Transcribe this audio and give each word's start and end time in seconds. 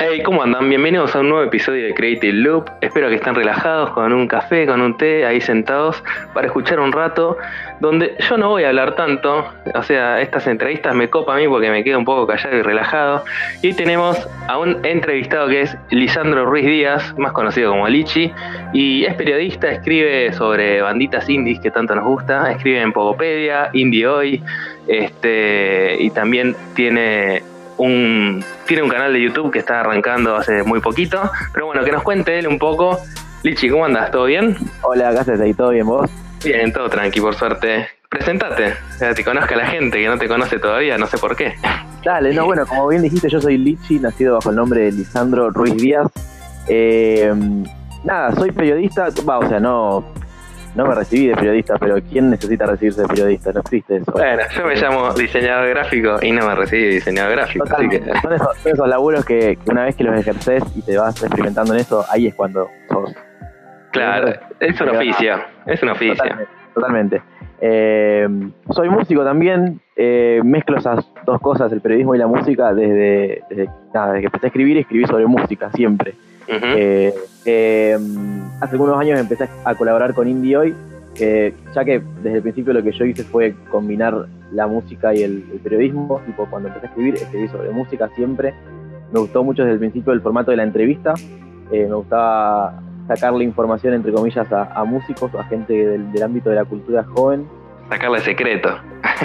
Hey, 0.00 0.22
¿cómo 0.24 0.42
andan? 0.42 0.68
Bienvenidos 0.68 1.14
a 1.14 1.20
un 1.20 1.28
nuevo 1.28 1.44
episodio 1.44 1.86
de 1.86 1.94
Creative 1.94 2.32
Loop. 2.32 2.68
Espero 2.80 3.08
que 3.08 3.14
estén 3.14 3.36
relajados 3.36 3.90
con 3.90 4.12
un 4.12 4.26
café, 4.26 4.66
con 4.66 4.80
un 4.80 4.96
té, 4.96 5.24
ahí 5.24 5.40
sentados 5.40 6.02
para 6.34 6.48
escuchar 6.48 6.80
un 6.80 6.90
rato 6.90 7.36
donde 7.78 8.16
yo 8.18 8.36
no 8.36 8.48
voy 8.48 8.64
a 8.64 8.70
hablar 8.70 8.96
tanto. 8.96 9.46
O 9.72 9.82
sea, 9.84 10.20
estas 10.20 10.48
entrevistas 10.48 10.96
me 10.96 11.08
copa 11.08 11.34
a 11.34 11.36
mí 11.36 11.46
porque 11.46 11.70
me 11.70 11.84
quedo 11.84 11.98
un 12.00 12.04
poco 12.04 12.26
callado 12.26 12.56
y 12.56 12.62
relajado. 12.62 13.24
Y 13.62 13.72
tenemos 13.74 14.18
a 14.48 14.58
un 14.58 14.84
entrevistado 14.84 15.46
que 15.46 15.62
es 15.62 15.76
Lisandro 15.90 16.44
Ruiz 16.44 16.66
Díaz, 16.66 17.16
más 17.16 17.30
conocido 17.30 17.70
como 17.70 17.88
Lichi, 17.88 18.32
y 18.72 19.04
es 19.04 19.14
periodista, 19.14 19.70
escribe 19.70 20.32
sobre 20.32 20.82
banditas 20.82 21.28
indies 21.28 21.60
que 21.60 21.70
tanto 21.70 21.94
nos 21.94 22.04
gusta, 22.04 22.50
escribe 22.50 22.80
en 22.80 22.92
Pogopedia, 22.92 23.70
Indie 23.72 24.08
Hoy, 24.08 24.42
este, 24.88 25.96
y 26.00 26.10
también 26.10 26.56
tiene 26.74 27.42
un, 27.76 28.44
tiene 28.66 28.82
un 28.82 28.88
canal 28.88 29.12
de 29.12 29.22
YouTube 29.22 29.52
que 29.52 29.58
está 29.58 29.80
arrancando 29.80 30.36
hace 30.36 30.62
muy 30.62 30.80
poquito. 30.80 31.30
Pero 31.52 31.66
bueno, 31.66 31.84
que 31.84 31.92
nos 31.92 32.02
cuente 32.02 32.38
él 32.38 32.48
un 32.48 32.58
poco. 32.58 32.98
Lichi, 33.42 33.68
¿cómo 33.68 33.84
andas? 33.84 34.10
¿Todo 34.10 34.24
bien? 34.24 34.56
Hola, 34.82 35.10
¿qué 35.12 35.18
haces 35.18 35.40
ahí? 35.40 35.54
¿Todo 35.54 35.70
bien 35.70 35.86
vos? 35.86 36.10
Bien, 36.44 36.72
todo 36.72 36.88
tranqui, 36.88 37.20
por 37.20 37.34
suerte. 37.34 37.88
Presentate, 38.08 38.74
que 38.98 39.14
te 39.14 39.24
conozca 39.24 39.56
la 39.56 39.66
gente 39.66 40.00
que 40.00 40.06
no 40.06 40.16
te 40.16 40.28
conoce 40.28 40.58
todavía, 40.58 40.96
no 40.96 41.06
sé 41.06 41.18
por 41.18 41.34
qué. 41.34 41.54
Dale, 42.04 42.32
no, 42.32 42.44
bueno, 42.44 42.64
como 42.66 42.86
bien 42.86 43.02
dijiste, 43.02 43.28
yo 43.28 43.40
soy 43.40 43.56
Lichi, 43.58 43.98
nacido 43.98 44.34
bajo 44.34 44.50
el 44.50 44.56
nombre 44.56 44.82
de 44.82 44.92
Lisandro 44.92 45.50
Ruiz 45.50 45.76
Díaz. 45.76 46.06
Eh, 46.68 47.32
nada, 48.04 48.32
soy 48.36 48.52
periodista, 48.52 49.08
va, 49.28 49.38
o 49.38 49.48
sea, 49.48 49.58
no, 49.58 50.04
no 50.74 50.86
me 50.86 50.94
recibí 50.94 51.28
de 51.28 51.34
periodista, 51.34 51.76
pero 51.78 51.96
¿quién 52.02 52.30
necesita 52.30 52.66
recibirse 52.66 53.02
de 53.02 53.08
periodista? 53.08 53.52
No 53.52 53.60
existe 53.60 53.96
eso. 53.96 54.12
Bueno, 54.12 54.42
yo 54.56 54.66
me 54.66 54.74
llamo 54.74 55.14
diseñador 55.14 55.68
gráfico 55.68 56.16
y 56.22 56.32
no 56.32 56.46
me 56.46 56.54
recibí 56.54 56.82
de 56.82 56.88
diseñador 56.94 57.32
gráfico. 57.32 57.64
Así 57.70 57.88
que... 57.88 58.02
son, 58.20 58.32
esos, 58.64 58.88
laburos 58.88 59.24
que, 59.24 59.58
una 59.70 59.84
vez 59.84 59.96
que 59.96 60.04
los 60.04 60.18
ejerces 60.18 60.64
y 60.74 60.82
te 60.82 60.96
vas 60.96 61.22
experimentando 61.22 61.74
en 61.74 61.80
eso, 61.80 62.04
ahí 62.10 62.26
es 62.26 62.34
cuando 62.34 62.68
sos. 62.88 63.14
Claro, 63.92 64.32
es 64.58 64.80
un 64.80 64.88
oficio, 64.88 65.36
es 65.66 65.82
un 65.82 65.90
oficio. 65.90 66.24
Totalmente. 66.74 67.22
Eh, 67.60 68.28
soy 68.70 68.88
músico 68.88 69.24
también, 69.24 69.80
eh, 69.94 70.40
mezclo 70.44 70.76
esas 70.76 71.08
dos 71.24 71.40
cosas, 71.40 71.70
el 71.72 71.80
periodismo 71.80 72.14
y 72.16 72.18
la 72.18 72.26
música, 72.26 72.74
desde, 72.74 73.42
desde, 73.48 73.70
nada, 73.94 74.08
desde 74.08 74.20
que 74.20 74.26
empecé 74.26 74.46
a 74.46 74.48
escribir, 74.48 74.78
escribí 74.78 75.06
sobre 75.06 75.26
música 75.26 75.70
siempre. 75.70 76.14
Eh, 76.48 77.14
eh, 77.44 77.98
hace 78.60 78.72
algunos 78.72 78.98
años 78.98 79.18
empecé 79.18 79.48
a 79.64 79.74
colaborar 79.74 80.14
con 80.14 80.28
Indie 80.28 80.56
Hoy, 80.56 80.74
ya 81.16 81.84
que 81.84 82.02
desde 82.22 82.36
el 82.36 82.42
principio 82.42 82.72
lo 82.72 82.82
que 82.82 82.92
yo 82.92 83.04
hice 83.04 83.24
fue 83.24 83.54
combinar 83.70 84.26
la 84.54 84.66
música 84.66 85.14
y 85.14 85.22
el, 85.22 85.42
periodismo. 85.62 86.20
Tipo, 86.26 86.46
cuando 86.46 86.68
empecé 86.68 86.86
a 86.86 86.88
escribir, 86.90 87.14
escribí 87.14 87.48
sobre 87.48 87.70
música 87.70 88.08
siempre. 88.14 88.54
Me 89.12 89.20
gustó 89.20 89.44
mucho 89.44 89.62
desde 89.62 89.74
el 89.74 89.78
principio 89.78 90.12
el 90.12 90.20
formato 90.20 90.50
de 90.50 90.56
la 90.56 90.62
entrevista. 90.62 91.14
Eh, 91.70 91.86
me 91.88 91.94
gustaba 91.94 92.80
sacarle 93.08 93.44
información, 93.44 93.94
entre 93.94 94.12
comillas, 94.12 94.46
a, 94.50 94.84
músicos, 94.84 95.34
a 95.34 95.44
gente 95.44 95.72
del, 95.72 96.22
ámbito 96.22 96.50
de 96.50 96.56
la 96.56 96.64
cultura 96.64 97.04
joven. 97.04 97.46
Sacarle 97.90 98.20
secreto. 98.20 98.70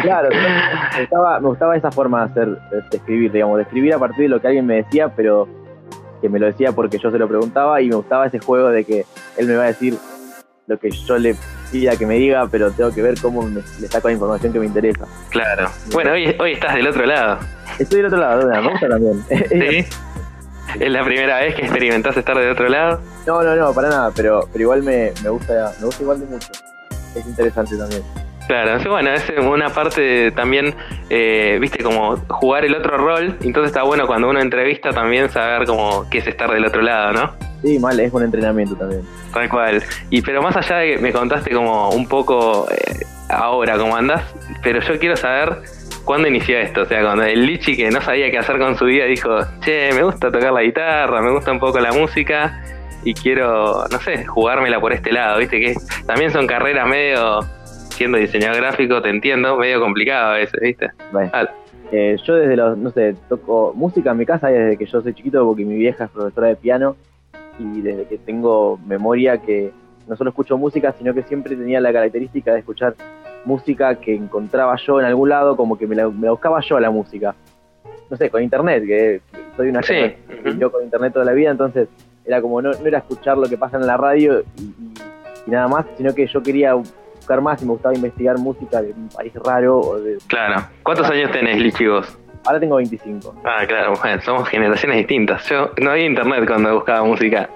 Claro, 0.01 0.29
me 0.95 1.01
gustaba, 1.01 1.39
me 1.39 1.47
gustaba 1.47 1.77
esa 1.77 1.91
forma 1.91 2.25
de, 2.25 2.31
hacer, 2.31 2.47
de 2.91 2.97
escribir, 2.97 3.31
digamos, 3.31 3.57
de 3.57 3.63
escribir 3.63 3.93
a 3.93 3.99
partir 3.99 4.23
de 4.23 4.29
lo 4.29 4.41
que 4.41 4.47
alguien 4.47 4.65
me 4.65 4.75
decía, 4.75 5.09
pero 5.15 5.47
que 6.21 6.29
me 6.29 6.39
lo 6.39 6.47
decía 6.47 6.71
porque 6.71 6.97
yo 6.97 7.11
se 7.11 7.17
lo 7.17 7.27
preguntaba 7.27 7.81
y 7.81 7.89
me 7.89 7.95
gustaba 7.95 8.27
ese 8.27 8.39
juego 8.39 8.69
de 8.69 8.83
que 8.83 9.05
él 9.37 9.47
me 9.47 9.55
va 9.55 9.63
a 9.63 9.67
decir 9.67 9.97
lo 10.67 10.77
que 10.77 10.91
yo 10.91 11.17
le 11.17 11.35
pida 11.71 11.95
que 11.95 12.05
me 12.05 12.15
diga, 12.15 12.47
pero 12.49 12.71
tengo 12.71 12.91
que 12.91 13.01
ver 13.01 13.19
cómo 13.19 13.47
le 13.47 13.87
saco 13.87 14.07
la 14.07 14.13
información 14.13 14.53
que 14.53 14.59
me 14.59 14.65
interesa. 14.65 15.05
Claro. 15.29 15.69
Bueno, 15.91 16.11
hoy, 16.11 16.35
hoy 16.39 16.53
estás 16.53 16.75
del 16.75 16.87
otro 16.87 17.05
lado. 17.05 17.39
Estoy 17.79 17.97
del 17.97 18.05
otro 18.07 18.19
lado, 18.19 18.47
me 18.47 18.69
gusta 18.69 18.87
también. 18.87 19.23
¿Sí? 19.29 19.85
¿Es 20.79 20.91
la 20.91 21.03
primera 21.03 21.39
vez 21.39 21.55
que 21.55 21.63
experimentás 21.63 22.15
estar 22.15 22.37
del 22.37 22.51
otro 22.51 22.69
lado? 22.69 23.01
No, 23.25 23.41
no, 23.41 23.55
no, 23.55 23.73
para 23.73 23.89
nada, 23.89 24.11
pero, 24.15 24.47
pero 24.51 24.63
igual 24.63 24.83
me, 24.83 25.11
me 25.23 25.29
gusta, 25.29 25.73
me 25.79 25.85
gusta 25.85 26.03
igual 26.03 26.19
de 26.19 26.25
mucho. 26.27 26.49
Es 27.15 27.25
interesante 27.25 27.75
también. 27.75 28.03
Claro, 28.49 28.79
bueno, 28.89 29.11
es 29.11 29.31
una 29.39 29.69
parte 29.69 30.31
también, 30.31 30.73
eh, 31.11 31.59
viste, 31.61 31.83
como 31.83 32.17
jugar 32.27 32.65
el 32.65 32.73
otro 32.73 32.97
rol, 32.97 33.37
entonces 33.43 33.67
está 33.67 33.83
bueno 33.83 34.07
cuando 34.07 34.27
uno 34.27 34.41
entrevista 34.41 34.89
también 34.89 35.29
saber 35.29 35.67
como 35.67 36.09
qué 36.09 36.17
es 36.17 36.25
estar 36.25 36.49
del 36.49 36.65
otro 36.65 36.81
lado, 36.81 37.13
¿no? 37.13 37.31
Sí, 37.61 37.77
mal, 37.77 37.99
es 37.99 38.11
un 38.11 38.23
entrenamiento 38.23 38.75
también. 38.75 39.03
Tal 39.31 39.47
cual. 39.49 39.83
Y 40.09 40.23
pero 40.23 40.41
más 40.41 40.57
allá 40.57 40.77
de 40.77 40.95
que 40.95 40.97
me 40.97 41.13
contaste 41.13 41.51
como 41.51 41.91
un 41.91 42.07
poco 42.07 42.67
eh, 42.71 43.05
ahora 43.29 43.77
cómo 43.77 43.95
andas, 43.95 44.23
pero 44.63 44.79
yo 44.81 44.97
quiero 44.97 45.15
saber 45.15 45.59
cuándo 46.03 46.27
inició 46.27 46.57
esto, 46.57 46.81
o 46.81 46.85
sea, 46.85 47.03
cuando 47.03 47.25
el 47.25 47.45
Lichi 47.45 47.77
que 47.77 47.91
no 47.91 48.01
sabía 48.01 48.31
qué 48.31 48.39
hacer 48.39 48.57
con 48.57 48.75
su 48.75 48.85
vida 48.85 49.05
dijo, 49.05 49.29
che, 49.61 49.93
me 49.93 50.01
gusta 50.01 50.31
tocar 50.31 50.53
la 50.53 50.63
guitarra, 50.63 51.21
me 51.21 51.31
gusta 51.31 51.51
un 51.51 51.59
poco 51.59 51.79
la 51.79 51.91
música 51.91 52.63
y 53.03 53.13
quiero, 53.13 53.85
no 53.91 53.99
sé, 53.99 54.25
jugármela 54.25 54.79
por 54.79 54.91
este 54.91 55.11
lado, 55.11 55.37
viste, 55.37 55.59
que 55.59 55.75
también 56.07 56.31
son 56.31 56.47
carreras 56.47 56.87
medio 56.87 57.47
siendo 57.99 58.17
diseñador 58.17 58.61
gráfico, 58.61 59.01
te 59.01 59.09
entiendo, 59.09 59.57
medio 59.57 59.81
complicado 59.81 60.31
a 60.31 60.37
veces, 60.37 60.57
¿viste? 60.61 60.89
Eh, 61.91 62.15
yo 62.23 62.35
desde 62.35 62.55
los, 62.55 62.77
no 62.77 62.91
sé, 62.91 63.13
toco 63.27 63.73
música 63.75 64.11
en 64.11 64.17
mi 64.17 64.25
casa 64.25 64.47
desde 64.47 64.77
que 64.77 64.85
yo 64.85 65.01
soy 65.01 65.13
chiquito 65.13 65.45
porque 65.45 65.65
mi 65.65 65.75
vieja 65.75 66.05
es 66.05 66.09
profesora 66.09 66.47
de 66.47 66.55
piano 66.55 66.95
y 67.59 67.81
desde 67.81 68.05
que 68.05 68.17
tengo 68.17 68.79
memoria 68.87 69.39
que 69.39 69.73
no 70.07 70.15
solo 70.15 70.29
escucho 70.29 70.57
música, 70.57 70.95
sino 70.97 71.13
que 71.13 71.23
siempre 71.23 71.57
tenía 71.57 71.81
la 71.81 71.91
característica 71.91 72.53
de 72.53 72.59
escuchar 72.59 72.95
música 73.43 73.95
que 73.95 74.15
encontraba 74.15 74.77
yo 74.77 75.01
en 75.01 75.05
algún 75.05 75.27
lado, 75.27 75.57
como 75.57 75.77
que 75.77 75.85
me 75.85 75.95
la, 75.97 76.05
buscaba 76.05 76.61
yo 76.61 76.79
la 76.79 76.91
música. 76.91 77.35
No 78.09 78.15
sé, 78.15 78.29
con 78.29 78.41
internet, 78.41 78.85
que 78.87 79.19
soy 79.57 79.67
una 79.67 79.83
sí. 79.83 80.15
yo 80.57 80.71
con 80.71 80.85
internet 80.85 81.11
toda 81.11 81.25
la 81.25 81.33
vida, 81.33 81.51
entonces 81.51 81.89
era 82.23 82.41
como 82.41 82.61
no, 82.61 82.71
no 82.71 82.85
era 82.85 82.99
escuchar 82.99 83.37
lo 83.37 83.49
que 83.49 83.57
pasa 83.57 83.75
en 83.75 83.85
la 83.85 83.97
radio 83.97 84.41
y, 84.57 84.73
y 85.45 85.51
nada 85.51 85.67
más, 85.67 85.85
sino 85.97 86.15
que 86.15 86.27
yo 86.27 86.41
quería 86.41 86.75
más 87.41 87.61
y 87.61 87.65
me 87.65 87.71
gustaba 87.71 87.95
investigar 87.95 88.37
música 88.37 88.81
de 88.81 88.91
un 88.91 89.09
país 89.09 89.33
raro. 89.45 89.79
O 89.79 89.99
de... 89.99 90.17
Claro. 90.27 90.63
¿Cuántos 90.83 91.09
años 91.09 91.31
tenés, 91.31 91.59
Lichi, 91.59 91.87
vos? 91.87 92.17
Ahora 92.45 92.59
tengo 92.59 92.77
25. 92.77 93.35
Ah, 93.43 93.63
claro, 93.67 93.93
bueno, 94.01 94.21
somos 94.21 94.47
generaciones 94.47 94.97
distintas. 94.97 95.47
Yo 95.49 95.71
no 95.81 95.91
había 95.91 96.05
internet 96.05 96.45
cuando 96.47 96.73
buscaba 96.75 97.03
música. 97.03 97.49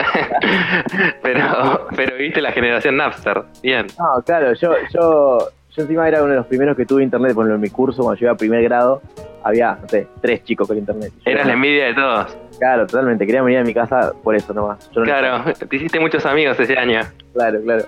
pero, 1.23 1.87
pero 1.95 2.17
viste 2.17 2.41
la 2.41 2.51
generación 2.51 2.97
Napster. 2.97 3.43
Bien. 3.61 3.87
No, 3.97 4.21
claro, 4.23 4.53
yo, 4.53 4.73
yo, 4.93 5.47
yo 5.75 5.81
encima 5.81 6.07
era 6.07 6.21
uno 6.21 6.31
de 6.31 6.37
los 6.37 6.47
primeros 6.47 6.75
que 6.75 6.85
tuve 6.85 7.01
internet, 7.01 7.33
por 7.33 7.49
en 7.49 7.59
mi 7.59 7.69
curso, 7.69 8.03
cuando 8.03 8.19
yo 8.19 8.25
iba 8.25 8.33
a 8.33 8.37
primer 8.37 8.61
grado, 8.63 9.01
había, 9.43 9.77
no 9.81 9.87
sé, 9.87 10.07
tres 10.21 10.43
chicos 10.43 10.67
con 10.67 10.77
internet. 10.77 11.11
Eras 11.25 11.47
la 11.47 11.53
envidia 11.53 11.85
de 11.85 11.93
todos. 11.93 12.37
Claro, 12.59 12.85
totalmente. 12.85 13.25
Quería 13.25 13.41
venir 13.41 13.59
a 13.59 13.63
mi 13.63 13.73
casa 13.73 14.13
por 14.23 14.35
eso 14.35 14.53
nomás. 14.53 14.89
claro, 14.93 15.51
te 15.53 15.75
hiciste 15.75 15.99
muchos 15.99 16.25
amigos 16.25 16.59
ese 16.59 16.77
año. 16.77 17.01
Claro, 17.33 17.61
claro. 17.61 17.83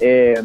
Eh, 0.00 0.40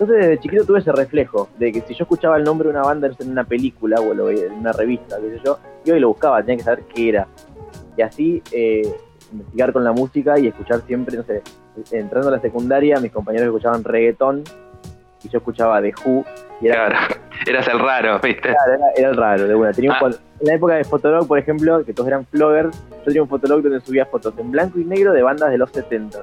entonces 0.00 0.28
desde 0.28 0.40
chiquito 0.40 0.64
tuve 0.64 0.78
ese 0.78 0.92
reflejo 0.92 1.50
de 1.58 1.72
que 1.72 1.82
si 1.82 1.92
yo 1.92 2.04
escuchaba 2.04 2.38
el 2.38 2.44
nombre 2.44 2.68
de 2.68 2.74
una 2.74 2.82
banda 2.82 3.10
en 3.18 3.30
una 3.30 3.44
película 3.44 4.00
o 4.00 4.30
en 4.30 4.52
una 4.52 4.72
revista, 4.72 5.18
qué 5.20 5.36
sé 5.36 5.40
yo, 5.44 5.58
yo 5.84 5.98
lo 5.98 6.08
buscaba, 6.08 6.40
tenía 6.40 6.56
que 6.56 6.62
saber 6.62 6.84
qué 6.94 7.10
era. 7.10 7.28
Y 7.98 8.00
así 8.00 8.42
eh, 8.50 8.90
investigar 9.30 9.74
con 9.74 9.84
la 9.84 9.92
música 9.92 10.38
y 10.38 10.46
escuchar 10.46 10.80
siempre, 10.86 11.18
no 11.18 11.22
sé, 11.24 11.42
entrando 11.92 12.28
a 12.28 12.32
la 12.32 12.40
secundaria, 12.40 12.98
mis 12.98 13.12
compañeros 13.12 13.48
escuchaban 13.48 13.84
reggaetón 13.84 14.42
y 15.22 15.28
yo 15.28 15.38
escuchaba 15.38 15.80
The 15.80 15.92
Who. 16.04 16.24
Y 16.60 16.68
era, 16.68 16.88
claro, 16.88 17.14
eras 17.46 17.68
el 17.68 17.78
raro, 17.78 18.20
¿viste? 18.20 18.48
Claro, 18.50 18.82
era, 18.96 19.08
el 19.08 19.16
raro, 19.16 19.48
de 19.48 19.54
una. 19.54 19.72
Tenía 19.72 19.92
ah. 19.92 20.10
En 20.40 20.46
la 20.46 20.54
época 20.54 20.74
de 20.74 20.84
Fotolog, 20.84 21.26
por 21.26 21.38
ejemplo, 21.38 21.84
que 21.84 21.92
todos 21.92 22.08
eran 22.08 22.26
floggers, 22.26 22.76
yo 22.90 23.04
tenía 23.04 23.22
un 23.22 23.28
Fotolog 23.28 23.62
donde 23.62 23.80
subía 23.80 24.06
fotos 24.06 24.34
en 24.38 24.50
blanco 24.50 24.78
y 24.78 24.84
negro 24.84 25.12
de 25.12 25.22
bandas 25.22 25.50
de 25.50 25.58
los 25.58 25.70
70. 25.70 26.18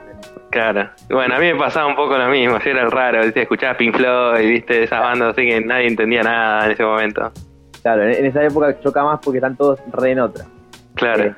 Claro. 0.50 0.90
Bueno, 1.09 1.35
a 1.35 1.40
mí 1.40 1.53
me 1.53 1.59
pasaba 1.59 1.88
un 1.88 1.96
poco 1.96 2.18
lo 2.18 2.28
mismo. 2.28 2.58
Era 2.63 2.81
el 2.81 2.91
raro, 2.91 3.24
¿viste? 3.24 3.44
escuchaba 3.44 3.78
Pink 3.78 3.96
Floyd, 3.96 4.47
¿viste? 4.47 4.84
Esas 4.84 5.02
bandas 5.02 5.29
así 5.29 5.47
que 5.47 5.62
nadie 5.62 5.88
entendía 5.88 6.24
nada 6.24 6.66
en 6.66 6.72
ese 6.72 6.84
momento. 6.84 7.31
Claro, 7.82 8.03
en, 8.03 8.26
esa 8.26 8.44
época 8.44 8.79
choca 8.79 9.03
más 9.03 9.20
porque 9.23 9.38
están 9.38 9.55
todos 9.55 9.79
re 9.91 10.11
en 10.11 10.20
otra. 10.20 10.46
Claro. 10.96 11.23
Eh, 11.26 11.35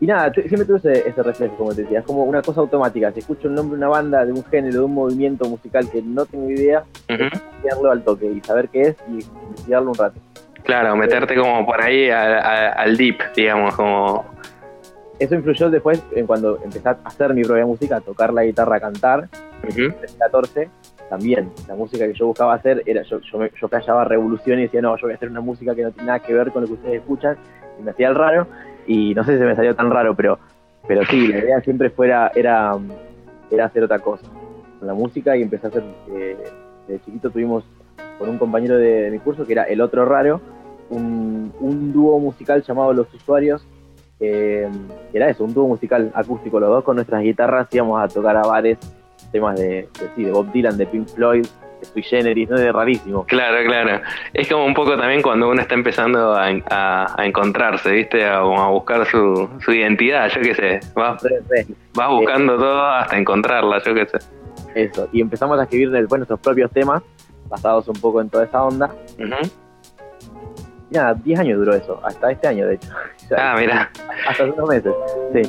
y 0.00 0.06
nada, 0.06 0.32
siempre 0.32 0.64
tuve 0.64 0.78
ese, 0.78 1.22
reflejo, 1.22 1.56
como 1.56 1.74
te 1.74 1.82
decía, 1.82 2.00
es 2.00 2.04
como 2.04 2.22
una 2.22 2.40
cosa 2.40 2.60
automática. 2.60 3.10
Si 3.12 3.18
escucho 3.18 3.48
el 3.48 3.54
nombre 3.54 3.76
de 3.76 3.84
una 3.84 3.88
banda, 3.88 4.24
de 4.24 4.32
un 4.32 4.44
género, 4.44 4.74
de 4.74 4.84
un 4.84 4.94
movimiento 4.94 5.48
musical 5.48 5.90
que 5.90 6.00
no 6.02 6.24
tengo 6.24 6.50
idea, 6.50 6.84
uh 7.08 7.88
al 7.90 8.02
toque 8.02 8.26
y 8.26 8.40
saber 8.40 8.68
qué 8.68 8.82
es 8.82 8.96
y 9.08 9.24
investigarlo 9.48 9.90
un 9.90 9.96
rato. 9.96 10.20
Claro, 10.62 10.96
meterte 10.96 11.34
como 11.34 11.66
por 11.66 11.80
ahí 11.80 12.08
al 12.10 12.96
deep, 12.96 13.18
digamos, 13.34 13.74
como... 13.74 14.24
Eso 15.18 15.34
influyó 15.34 15.68
después 15.68 16.02
en 16.12 16.26
cuando 16.26 16.60
empecé 16.62 16.88
a 16.88 16.98
hacer 17.04 17.34
mi 17.34 17.42
propia 17.42 17.66
música, 17.66 17.96
a 17.96 18.00
tocar 18.00 18.32
la 18.32 18.44
guitarra, 18.44 18.76
a 18.76 18.80
cantar. 18.80 19.28
En 19.64 19.86
uh 19.86 19.90
2014 19.90 20.70
también, 21.08 21.50
la 21.66 21.74
música 21.74 22.06
que 22.06 22.14
yo 22.14 22.26
buscaba 22.26 22.54
hacer 22.54 22.82
era, 22.86 23.02
yo, 23.02 23.20
yo, 23.20 23.38
me, 23.38 23.50
yo 23.60 23.68
callaba 23.68 24.04
revolución 24.04 24.58
y 24.60 24.62
decía, 24.62 24.82
no, 24.82 24.96
yo 24.96 25.02
voy 25.02 25.12
a 25.12 25.16
hacer 25.16 25.30
una 25.30 25.40
música 25.40 25.74
que 25.74 25.82
no 25.82 25.90
tiene 25.90 26.06
nada 26.06 26.20
que 26.20 26.34
ver 26.34 26.52
con 26.52 26.62
lo 26.62 26.68
que 26.68 26.74
ustedes 26.74 27.00
escuchan, 27.00 27.36
y 27.78 27.82
me 27.82 27.90
hacía 27.90 28.08
el 28.08 28.14
raro, 28.14 28.46
y 28.88 29.14
no 29.14 29.22
sé 29.22 29.34
si 29.34 29.38
se 29.38 29.44
me 29.44 29.54
salió 29.54 29.76
tan 29.76 29.90
raro, 29.90 30.16
pero, 30.16 30.38
pero 30.88 31.04
sí, 31.04 31.28
la 31.28 31.38
idea 31.38 31.60
siempre 31.60 31.90
fuera, 31.90 32.32
era, 32.34 32.72
era 33.50 33.66
hacer 33.66 33.84
otra 33.84 33.98
cosa, 33.98 34.26
con 34.78 34.88
la 34.88 34.94
música, 34.94 35.36
y 35.36 35.42
empecé 35.42 35.66
a 35.66 35.70
hacer, 35.70 35.84
eh, 36.10 36.36
de 36.88 37.00
chiquito 37.02 37.30
tuvimos 37.30 37.64
con 38.18 38.30
un 38.30 38.38
compañero 38.38 38.78
de, 38.78 39.10
mi 39.10 39.18
curso 39.18 39.46
que 39.46 39.52
era 39.52 39.64
el 39.64 39.82
otro 39.82 40.06
raro, 40.06 40.40
un, 40.88 41.52
dúo 41.92 42.18
musical 42.18 42.62
llamado 42.62 42.94
Los 42.94 43.12
Usuarios, 43.12 43.66
que 44.18 44.66
era 45.12 45.28
eso, 45.28 45.44
un 45.44 45.52
dúo 45.52 45.68
musical 45.68 46.10
acústico, 46.14 46.58
los 46.58 46.70
dos 46.70 46.82
con 46.82 46.96
nuestras 46.96 47.22
guitarras 47.22 47.68
íbamos 47.70 48.02
a 48.02 48.08
tocar 48.08 48.36
a 48.36 48.42
bares, 48.42 48.78
temas 49.30 49.60
de, 49.60 49.86
de, 50.16 50.32
Bob 50.32 50.50
Dylan, 50.50 50.78
de 50.78 50.86
Pink 50.86 51.08
Floyd, 51.08 51.46
Sui 51.86 52.02
Generis, 52.02 52.48
¿no? 52.48 52.58
De 52.58 52.72
rarísimo. 52.72 53.24
Claro, 53.26 53.58
claro. 53.66 54.00
Es 54.32 54.48
como 54.48 54.64
un 54.64 54.74
poco 54.74 54.96
también 54.96 55.22
cuando 55.22 55.48
uno 55.48 55.60
está 55.60 55.74
empezando 55.74 56.34
a, 56.34 56.50
encontrarse, 57.18 57.90
¿viste? 57.90 58.24
A, 58.24 58.38
a 58.38 58.68
buscar 58.68 59.06
su, 59.06 59.48
su, 59.60 59.72
identidad, 59.72 60.28
yo 60.30 60.40
qué 60.40 60.54
sé. 60.54 60.80
Vas, 60.94 61.22
vas 61.94 62.10
buscando 62.10 62.56
todo 62.56 62.86
hasta 62.86 63.16
encontrarla, 63.16 63.82
yo 63.84 63.94
qué 63.94 64.06
sé. 64.06 64.18
Eso, 64.74 65.08
y 65.12 65.20
empezamos 65.20 65.58
a 65.58 65.64
escribir 65.64 65.90
después 65.90 66.18
nuestros 66.18 66.40
propios 66.40 66.70
temas, 66.70 67.02
basados 67.48 67.88
un 67.88 68.00
poco 68.00 68.20
en 68.20 68.28
toda 68.28 68.44
esa 68.44 68.62
onda. 68.62 68.90
Y 70.90 70.94
nada, 70.94 71.14
10 71.14 71.40
años 71.40 71.58
duró 71.58 71.74
eso, 71.74 72.00
hasta 72.04 72.30
este 72.30 72.48
año 72.48 72.66
de 72.66 72.74
hecho. 72.74 72.88
ah, 73.36 73.56
mira. 73.58 73.90
Hasta 74.26 74.44
unos 74.44 74.68
meses, 74.68 74.94
sí. 75.34 75.42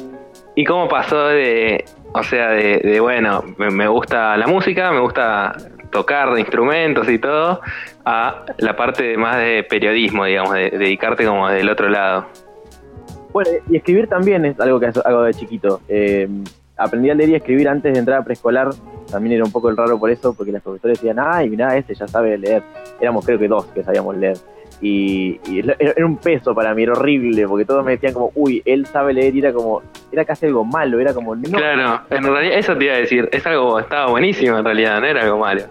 ¿Y 0.55 0.65
cómo 0.65 0.89
pasó 0.89 1.27
de, 1.27 1.85
o 2.13 2.23
sea, 2.23 2.49
de, 2.49 2.99
bueno, 2.99 3.43
me, 3.57 3.87
gusta 3.87 4.35
la 4.35 4.47
música, 4.47 4.91
me 4.91 4.99
gusta 4.99 5.55
tocar 5.91 6.37
instrumentos 6.37 7.09
y 7.09 7.19
todo, 7.19 7.61
a 8.05 8.45
la 8.57 8.75
parte 8.75 9.17
más 9.17 9.37
de 9.37 9.63
periodismo, 9.63 10.25
digamos, 10.25 10.53
de, 10.53 10.71
dedicarte 10.71 11.25
como 11.25 11.49
del 11.49 11.69
otro 11.69 11.89
lado? 11.89 12.27
Bueno, 13.31 13.49
y 13.69 13.77
escribir 13.77 14.07
también 14.07 14.45
es 14.45 14.59
algo 14.59 14.79
que 14.79 14.87
hago 14.87 15.23
de 15.23 15.33
chiquito. 15.33 15.81
Eh, 15.87 16.27
aprendí 16.77 17.09
a 17.09 17.13
leer 17.13 17.29
y 17.29 17.35
escribir 17.35 17.67
antes 17.69 17.93
de 17.93 17.99
entrar 17.99 18.21
a 18.21 18.23
preescolar. 18.23 18.69
También 19.11 19.35
era 19.35 19.43
un 19.43 19.51
poco 19.51 19.69
el 19.69 19.77
raro 19.77 19.99
por 19.99 20.09
eso, 20.09 20.33
porque 20.33 20.51
los 20.51 20.61
profesores 20.61 20.99
decían, 20.99 21.17
ay, 21.19 21.49
mira, 21.49 21.75
este 21.77 21.93
ya 21.93 22.07
sabe 22.07 22.37
leer. 22.37 22.63
Éramos 22.99 23.25
creo 23.25 23.37
que 23.37 23.47
dos 23.47 23.65
que 23.67 23.83
sabíamos 23.83 24.17
leer. 24.17 24.37
Y, 24.81 25.39
era 25.77 26.05
un 26.05 26.17
peso 26.17 26.55
para 26.55 26.73
mí, 26.73 26.83
era 26.83 26.93
horrible, 26.93 27.45
porque 27.47 27.65
todos 27.65 27.83
me 27.83 27.91
decían 27.91 28.13
como, 28.13 28.31
uy, 28.35 28.61
él 28.65 28.85
sabe 28.85 29.13
leer 29.13 29.35
y 29.35 29.39
era 29.39 29.51
como, 29.51 29.81
era 30.09 30.23
casi 30.23 30.45
algo 30.45 30.63
malo, 30.63 30.99
era 30.99 31.13
como, 31.13 31.35
no. 31.35 31.57
Claro, 31.57 32.01
en 32.09 32.23
realidad 32.23 32.57
eso 32.57 32.77
te 32.77 32.85
iba 32.85 32.93
a 32.93 32.97
decir, 32.97 33.27
es 33.31 33.45
algo, 33.45 33.79
estaba 33.79 34.09
buenísimo 34.09 34.57
en 34.57 34.63
realidad, 34.63 35.01
no 35.01 35.07
era 35.07 35.23
algo 35.23 35.39
malo. 35.39 35.63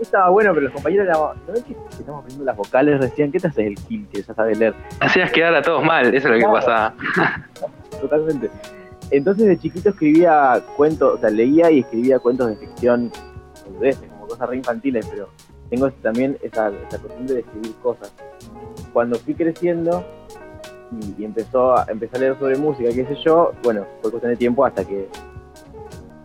Estaba 0.00 0.28
bueno, 0.30 0.50
pero 0.54 0.64
los 0.64 0.72
compañeros 0.72 1.06
eran, 1.06 1.18
no 1.18 1.54
que 1.54 1.76
estamos 1.98 2.20
aprendiendo 2.20 2.44
las 2.44 2.56
vocales 2.56 3.00
decían 3.00 3.32
¿qué 3.32 3.40
te 3.40 3.48
haces 3.48 3.66
el 3.66 3.74
kill 3.74 4.06
que 4.08 4.22
ya 4.22 4.34
sabe 4.34 4.54
leer? 4.54 4.74
Hacías 5.00 5.32
quedar 5.32 5.54
a 5.54 5.62
todos 5.62 5.82
mal, 5.84 6.14
eso 6.14 6.28
es 6.28 6.34
lo 6.34 6.38
que 6.38 6.52
pasaba. 6.52 6.94
Totalmente. 8.00 8.50
Entonces 9.10 9.46
de 9.46 9.58
chiquito 9.58 9.88
escribía 9.88 10.62
cuentos, 10.76 11.14
o 11.14 11.18
sea, 11.18 11.30
leía 11.30 11.70
y 11.70 11.80
escribía 11.80 12.18
cuentos 12.18 12.48
de 12.48 12.56
ficción, 12.56 13.10
como 13.64 14.28
cosas 14.28 14.48
re 14.48 14.56
infantiles, 14.56 15.06
pero 15.10 15.28
tengo 15.70 15.90
también 15.90 16.38
esa, 16.42 16.70
esa 16.88 16.98
costumbre 16.98 17.34
de 17.34 17.40
escribir 17.40 17.72
cosas. 17.82 18.12
Cuando 18.92 19.18
fui 19.18 19.34
creciendo 19.34 20.04
y, 21.18 21.24
empezó 21.24 21.76
a, 21.76 21.86
empecé 21.88 22.16
a 22.16 22.20
leer 22.20 22.38
sobre 22.38 22.56
música, 22.56 22.90
qué 22.90 23.04
sé 23.04 23.16
yo, 23.24 23.52
bueno, 23.62 23.86
fue 24.00 24.10
cuestión 24.10 24.32
de 24.32 24.36
tiempo 24.36 24.64
hasta 24.64 24.84
que 24.84 25.08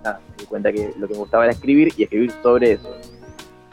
me 0.04 0.38
di 0.38 0.46
cuenta 0.46 0.72
que 0.72 0.94
lo 0.98 1.08
que 1.08 1.14
me 1.14 1.20
gustaba 1.20 1.46
era 1.46 1.54
escribir 1.54 1.94
y 1.98 2.04
escribir 2.04 2.32
sobre 2.42 2.74
eso. 2.74 2.90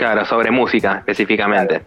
Claro, 0.00 0.24
sobre 0.24 0.50
música 0.50 0.96
específicamente. 0.96 1.82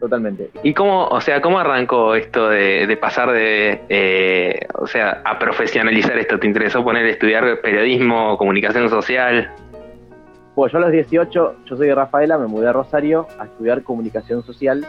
totalmente. 0.00 0.50
¿Y 0.64 0.74
cómo, 0.74 1.06
o 1.06 1.20
sea, 1.20 1.40
cómo 1.40 1.60
arrancó 1.60 2.16
esto 2.16 2.48
de, 2.48 2.98
pasar 3.00 3.30
de, 3.30 3.82
eh, 3.88 4.66
o 4.74 4.88
sea, 4.88 5.22
a 5.24 5.38
profesionalizar 5.38 6.18
esto? 6.18 6.40
¿Te 6.40 6.48
interesó 6.48 6.82
poner 6.82 7.06
estudiar 7.06 7.60
periodismo, 7.60 8.36
comunicación 8.36 8.88
social? 8.90 9.48
Pues 10.56 10.72
yo 10.72 10.78
a 10.78 10.80
los 10.80 10.90
18, 10.90 11.54
yo 11.64 11.76
soy 11.76 11.86
de 11.86 11.94
Rafaela, 11.94 12.36
me 12.36 12.48
mudé 12.48 12.66
a 12.66 12.72
Rosario 12.72 13.28
a 13.38 13.44
estudiar 13.44 13.84
comunicación 13.84 14.42
social. 14.42 14.84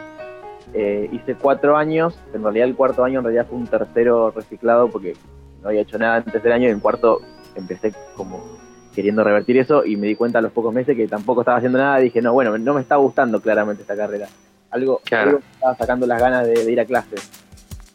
Eh, 0.73 1.09
hice 1.11 1.35
cuatro 1.35 1.77
años, 1.77 2.17
en 2.33 2.41
realidad 2.41 2.67
el 2.67 2.73
cuarto 2.73 3.03
año 3.03 3.19
en 3.19 3.25
realidad 3.25 3.45
fue 3.47 3.59
un 3.59 3.67
tercero 3.67 4.31
reciclado 4.31 4.89
porque 4.89 5.13
no 5.61 5.69
había 5.69 5.81
hecho 5.81 5.99
nada 5.99 6.15
antes 6.15 6.41
del 6.41 6.51
año 6.51 6.69
y 6.69 6.71
en 6.71 6.79
cuarto 6.79 7.21
empecé 7.55 7.93
como 8.17 8.62
queriendo 8.93 9.23
revertir 9.23 9.57
eso 9.57 9.85
y 9.85 9.97
me 9.97 10.07
di 10.07 10.15
cuenta 10.15 10.39
a 10.39 10.41
los 10.41 10.51
pocos 10.51 10.73
meses 10.73 10.95
que 10.95 11.07
tampoco 11.07 11.41
estaba 11.41 11.57
haciendo 11.57 11.77
nada 11.77 11.99
y 11.99 12.05
dije, 12.05 12.21
no, 12.21 12.33
bueno, 12.33 12.57
no 12.57 12.73
me 12.73 12.81
está 12.81 12.95
gustando 12.97 13.41
claramente 13.41 13.81
esta 13.81 13.95
carrera. 13.95 14.27
Algo, 14.71 15.01
me 15.11 15.39
estaba 15.53 15.75
sacando 15.77 16.07
las 16.07 16.19
ganas 16.19 16.47
de, 16.47 16.65
de 16.65 16.71
ir 16.71 16.79
a 16.79 16.85
clases. 16.85 17.29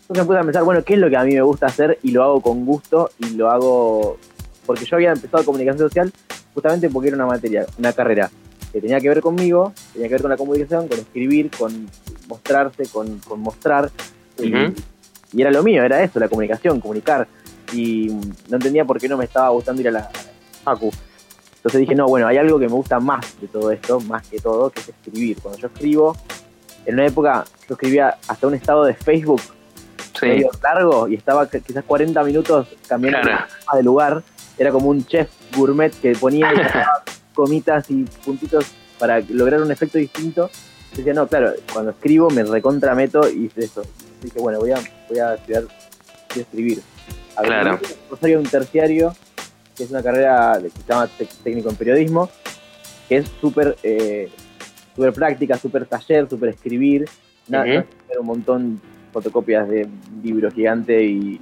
Entonces 0.01 0.25
me 0.25 0.25
puse 0.25 0.39
a 0.39 0.43
pensar, 0.43 0.65
bueno, 0.65 0.83
¿qué 0.85 0.95
es 0.95 1.01
lo 1.01 1.11
que 1.11 1.17
a 1.17 1.25
mí 1.25 1.35
me 1.35 1.43
gusta 1.43 1.67
hacer? 1.67 1.99
Y 2.03 2.13
lo 2.13 2.23
hago 2.23 2.41
con 2.41 2.65
gusto 2.65 3.11
y 3.19 3.31
lo 3.31 3.51
hago 3.51 4.19
porque 4.69 4.85
yo 4.85 4.97
había 4.97 5.13
empezado 5.13 5.45
comunicación 5.47 5.79
social 5.79 6.13
justamente 6.53 6.91
porque 6.91 7.09
era 7.09 7.17
una 7.17 7.27
materia, 7.27 7.65
una 7.79 7.93
carrera 7.95 8.31
que 8.71 8.83
tenía 8.83 9.01
que 9.01 9.09
ver 9.09 9.23
conmigo, 9.23 9.73
tenía 9.95 10.09
que 10.09 10.15
ver 10.15 10.21
con 10.21 10.31
la 10.31 10.37
comunicación, 10.37 10.89
con 10.89 10.99
escribir, 10.99 11.51
con 11.57 11.89
mostrarse, 12.29 12.85
con, 12.93 13.19
mostrar. 13.39 13.91
y, 14.39 15.41
era 15.41 15.51
lo 15.51 15.63
mío, 15.63 15.83
era 15.83 16.03
eso, 16.03 16.21
la 16.21 16.29
comunicación, 16.29 16.81
comunicar. 16.81 17.27
Y 17.73 18.09
no 18.51 18.57
entendía 18.57 18.85
por 18.85 19.01
qué 19.01 19.09
no 19.09 19.17
me 19.17 19.25
estaba 19.25 19.49
gustando 19.49 19.81
ir 19.81 19.89
a 19.89 19.93
la 19.93 20.11
Facu. 20.63 20.91
Entonces 21.57 21.81
dije, 21.81 21.95
no, 21.95 22.07
bueno, 22.07 22.27
hay 22.27 22.37
algo 22.37 22.59
que 22.59 22.67
me 22.67 22.73
gusta 22.73 23.01
más 23.01 23.41
de 23.41 23.49
todo 23.49 23.73
esto, 23.73 24.01
más 24.01 24.27
que 24.29 24.39
todo, 24.39 24.71
que 24.71 24.81
es 24.81 24.89
escribir. 24.89 25.39
Cuando 25.41 25.59
yo 25.61 25.67
escribo, 25.67 26.17
en 26.87 26.95
una 26.95 27.07
época 27.07 27.45
yo 27.69 27.75
escribía 27.75 28.17
hasta 28.29 28.47
un 28.47 28.55
estado 28.55 28.85
de 28.85 28.95
Facebook 28.95 29.43
medio 30.23 30.51
largo 30.63 31.09
y 31.09 31.15
estaba 31.15 31.49
quizás 31.49 31.85
40 31.85 32.25
minutos 32.25 32.67
cambiando 32.89 33.21
de 33.75 33.83
lugar 33.83 34.23
era 34.59 34.73
como 34.73 34.89
un 34.89 35.07
chef 35.07 35.31
gourmet 35.57 35.93
que 36.01 36.13
ponía 36.13 36.51
comitas 37.35 37.89
y 37.91 38.05
puntitos 38.25 38.67
para 38.99 39.21
lograr 39.21 39.63
un 39.63 39.71
efecto 39.71 39.99
distinto. 39.99 40.51
Decía, 40.95 41.15
no, 41.15 41.29
claro, 41.29 41.53
cuando 41.73 41.93
escribo 41.93 42.29
me 42.31 42.43
recontrameto 42.43 43.29
y 43.31 43.45
hice 43.45 43.65
eso. 43.65 43.83
Dije, 44.21 44.41
bueno, 44.41 44.59
voy 44.59 44.73
a, 44.73 44.81
voy 45.09 45.19
a 45.21 45.35
estudiar, 45.35 45.63
voy 45.63 46.39
a 46.39 46.41
escribir. 46.41 46.83
A 47.37 47.43
claro. 47.43 47.79
Rosario 48.11 48.41
un 48.41 48.47
terciario, 48.47 49.15
que 49.79 49.85
es 49.85 49.91
una 49.91 50.03
carrera 50.03 50.59
que 50.63 50.69
se 50.69 50.83
llama 50.87 51.09
técnico 51.43 51.71
en 51.71 51.77
periodismo, 51.77 52.29
que 53.09 53.17
es 53.17 53.33
súper 53.41 53.77
eh, 53.83 54.29
super 54.95 55.13
práctica, 55.15 55.57
súper 55.57 55.87
taller, 55.87 56.29
súper 56.29 56.51
escribir. 56.51 57.07
Nada, 57.47 57.87
un 58.21 58.27
montón 58.27 58.81
fotocopias 59.11 59.67
de 59.69 59.89
libros 60.23 60.53
gigante 60.53 61.03
y 61.03 61.41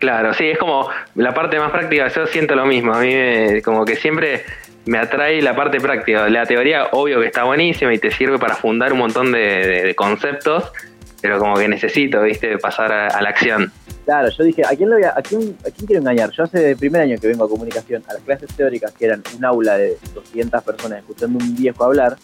Claro, 0.00 0.32
sí, 0.32 0.46
es 0.46 0.58
como 0.58 0.88
la 1.14 1.34
parte 1.34 1.58
más 1.58 1.70
práctica, 1.70 2.08
yo 2.08 2.26
siento 2.26 2.54
lo 2.56 2.64
mismo, 2.64 2.94
a 2.94 3.00
mí 3.00 3.60
como 3.62 3.84
que 3.84 3.96
siempre 3.96 4.44
me 4.86 4.96
atrae 4.96 5.42
la 5.42 5.54
parte 5.54 5.78
práctica. 5.78 6.26
La 6.30 6.46
teoría, 6.46 6.88
obvio 6.92 7.20
que 7.20 7.26
está 7.26 7.44
buenísima 7.44 7.92
y 7.92 7.98
te 7.98 8.10
sirve 8.10 8.38
para 8.38 8.56
fundar 8.56 8.94
un 8.94 8.98
montón 9.00 9.30
de, 9.30 9.92
conceptos, 9.96 10.72
pero 11.20 11.38
como 11.38 11.54
que 11.56 11.68
necesito, 11.68 12.22
viste, 12.22 12.56
pasar 12.56 12.90
a, 12.92 13.20
la 13.20 13.28
acción. 13.28 13.70
Claro, 14.10 14.28
yo 14.28 14.42
dije, 14.42 14.64
¿a 14.66 14.70
quién, 14.70 14.90
lo 14.90 14.96
voy 14.96 15.04
a, 15.04 15.14
quién, 15.22 15.56
quiero 15.86 16.00
engañar? 16.00 16.32
Yo 16.32 16.42
hace 16.42 16.70
el 16.70 16.76
primer 16.76 17.02
año 17.02 17.16
que 17.16 17.28
vengo 17.28 17.44
a 17.44 17.48
comunicación, 17.48 18.02
a 18.08 18.14
las 18.14 18.22
clases 18.24 18.52
teóricas, 18.56 18.90
que 18.90 19.04
eran 19.04 19.22
un 19.36 19.44
aula 19.44 19.78
de 19.78 19.98
200 20.12 20.64
personas 20.64 20.98
escuchando 20.98 21.38
un 21.38 21.54
viejo 21.54 21.84
hablar, 21.84 22.16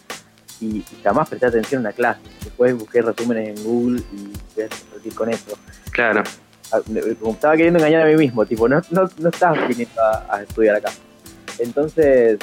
y, 0.59 0.83
jamás 1.01 1.29
presté 1.29 1.45
atención 1.45 1.79
a 1.79 1.81
una 1.83 1.93
clase. 1.93 2.19
Después 2.43 2.77
busqué 2.77 3.01
resúmenes 3.01 3.57
en 3.57 3.63
Google 3.63 4.01
y 4.11 4.33
voy 4.53 4.65
a 4.65 5.15
con 5.15 5.29
eso. 5.29 5.57
Claro 5.91 6.23
como 7.21 7.31
estaba 7.31 7.55
queriendo 7.55 7.79
engañar 7.79 8.01
a 8.01 8.05
mí 8.05 8.17
mismo, 8.17 8.45
tipo, 8.45 8.67
no, 8.67 8.81
no, 8.91 9.09
no 9.19 9.29
estás 9.29 9.65
viniendo 9.69 10.01
a, 10.01 10.41
estudiar 10.41 10.75
acá. 10.75 10.91
Entonces, 11.57 12.37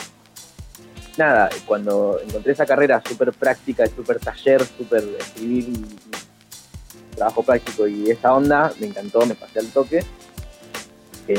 nada, 1.19 1.51
cuando 1.67 2.19
encontré 2.27 2.53
esa 2.53 2.65
carrera 2.65 3.03
súper 3.07 3.31
práctica, 3.35 3.85
súper 3.89 4.19
taller, 4.21 4.65
súper 4.65 5.05
escribir 5.19 5.69
y, 5.69 5.85
trabajo 7.15 7.43
práctico 7.43 7.87
y 7.87 8.11
esa 8.11 8.35
onda, 8.35 8.73
me 8.81 8.87
encantó, 8.87 9.25
me 9.27 9.35
pasé 9.35 9.61
al 9.61 9.69
toque. 9.69 10.01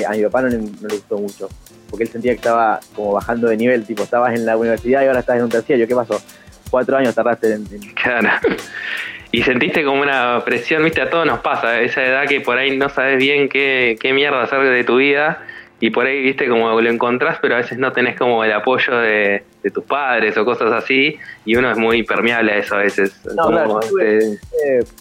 a 0.07 0.11
mi 0.11 0.23
papá 0.23 0.41
no 0.41 0.49
le, 0.49 0.57
gustó 0.57 1.17
mucho, 1.17 1.49
porque 1.89 2.03
él 2.03 2.09
sentía 2.09 2.31
que 2.31 2.37
estaba 2.37 2.79
como 2.95 3.13
bajando 3.13 3.47
de 3.47 3.57
nivel, 3.57 3.85
tipo, 3.85 4.03
estabas 4.03 4.33
en 4.33 4.45
la 4.45 4.57
universidad 4.57 5.03
y 5.03 5.07
ahora 5.07 5.19
estás 5.19 5.37
en 5.37 5.43
un 5.43 5.49
terciario, 5.49 5.87
¿qué 5.87 5.95
pasó? 5.95 6.21
Cuatro 6.69 6.97
años 6.97 7.13
tardaste 7.13 7.53
en... 7.53 7.67
en... 7.71 7.93
Claro 7.93 8.29
y 9.35 9.43
sentiste 9.43 9.83
como 9.83 10.01
una 10.01 10.41
presión, 10.45 10.81
viste, 10.83 11.01
a 11.01 11.09
todos 11.09 11.25
nos 11.25 11.39
pasa, 11.39 11.81
esa 11.81 12.01
edad 12.05 12.25
que 12.25 12.39
por 12.39 12.57
ahí 12.57 12.77
no 12.77 12.87
sabes 12.87 13.17
bien 13.17 13.49
qué, 13.49 13.97
qué 13.99 14.13
mierda 14.13 14.41
hacer 14.41 14.61
de 14.61 14.83
tu 14.85 14.95
vida 14.95 15.45
y 15.79 15.89
por 15.89 16.05
ahí, 16.05 16.21
viste, 16.21 16.47
como 16.47 16.79
lo 16.79 16.89
encontrás, 16.89 17.37
pero 17.41 17.55
a 17.55 17.57
veces 17.57 17.77
no 17.77 17.91
tenés 17.91 18.17
como 18.17 18.43
el 18.43 18.53
apoyo 18.53 18.97
de, 18.97 19.43
tus 19.73 19.83
padres 19.83 20.37
o 20.37 20.45
cosas 20.45 20.71
así 20.71 21.17
y 21.43 21.55
uno 21.55 21.71
es 21.71 21.77
muy 21.77 22.03
permeable 22.03 22.51
a 22.53 22.57
eso 22.57 22.75
a 22.75 22.79
veces. 22.79 23.19
No, 23.35 23.79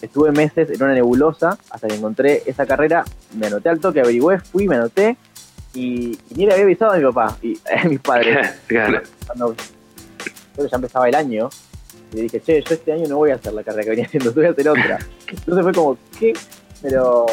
estuve, 0.01 0.31
meses 0.31 0.69
en 0.71 0.83
una 0.83 0.93
nebulosa 0.93 1.57
hasta 1.69 1.87
que 1.87 1.95
encontré 1.95 2.41
esa 2.45 2.65
carrera, 2.65 3.05
me 3.37 3.47
anoté 3.47 3.69
al 3.69 3.79
toque, 3.79 4.01
averigüé, 4.01 4.39
fui, 4.39 4.67
me 4.67 4.75
anoté 4.75 5.17
y, 5.73 6.17
ni 6.35 6.45
le 6.45 6.53
había 6.53 6.65
avisado 6.65 6.93
a 6.93 6.97
mi 6.97 7.03
papá 7.03 7.37
y 7.41 7.57
a 7.83 7.87
mis 7.87 7.99
padres. 7.99 8.61
claro. 8.67 9.01
Cuando 9.27 9.55
ya 10.57 10.75
empezaba 10.75 11.07
el 11.09 11.15
año, 11.15 11.49
y 12.13 12.21
dije, 12.21 12.39
che, 12.39 12.61
yo 12.61 12.75
este 12.75 12.93
año 12.93 13.07
no 13.07 13.17
voy 13.17 13.31
a 13.31 13.35
hacer 13.35 13.53
la 13.53 13.63
carrera 13.63 13.83
que 13.83 13.89
venía 13.91 14.05
haciendo, 14.05 14.31
voy 14.35 14.45
a 14.45 14.51
hacer 14.51 14.69
otra. 14.69 14.99
Entonces 15.27 15.63
fue 15.63 15.73
como, 15.73 15.97
¿qué? 16.19 16.33
Pero, 16.81 17.25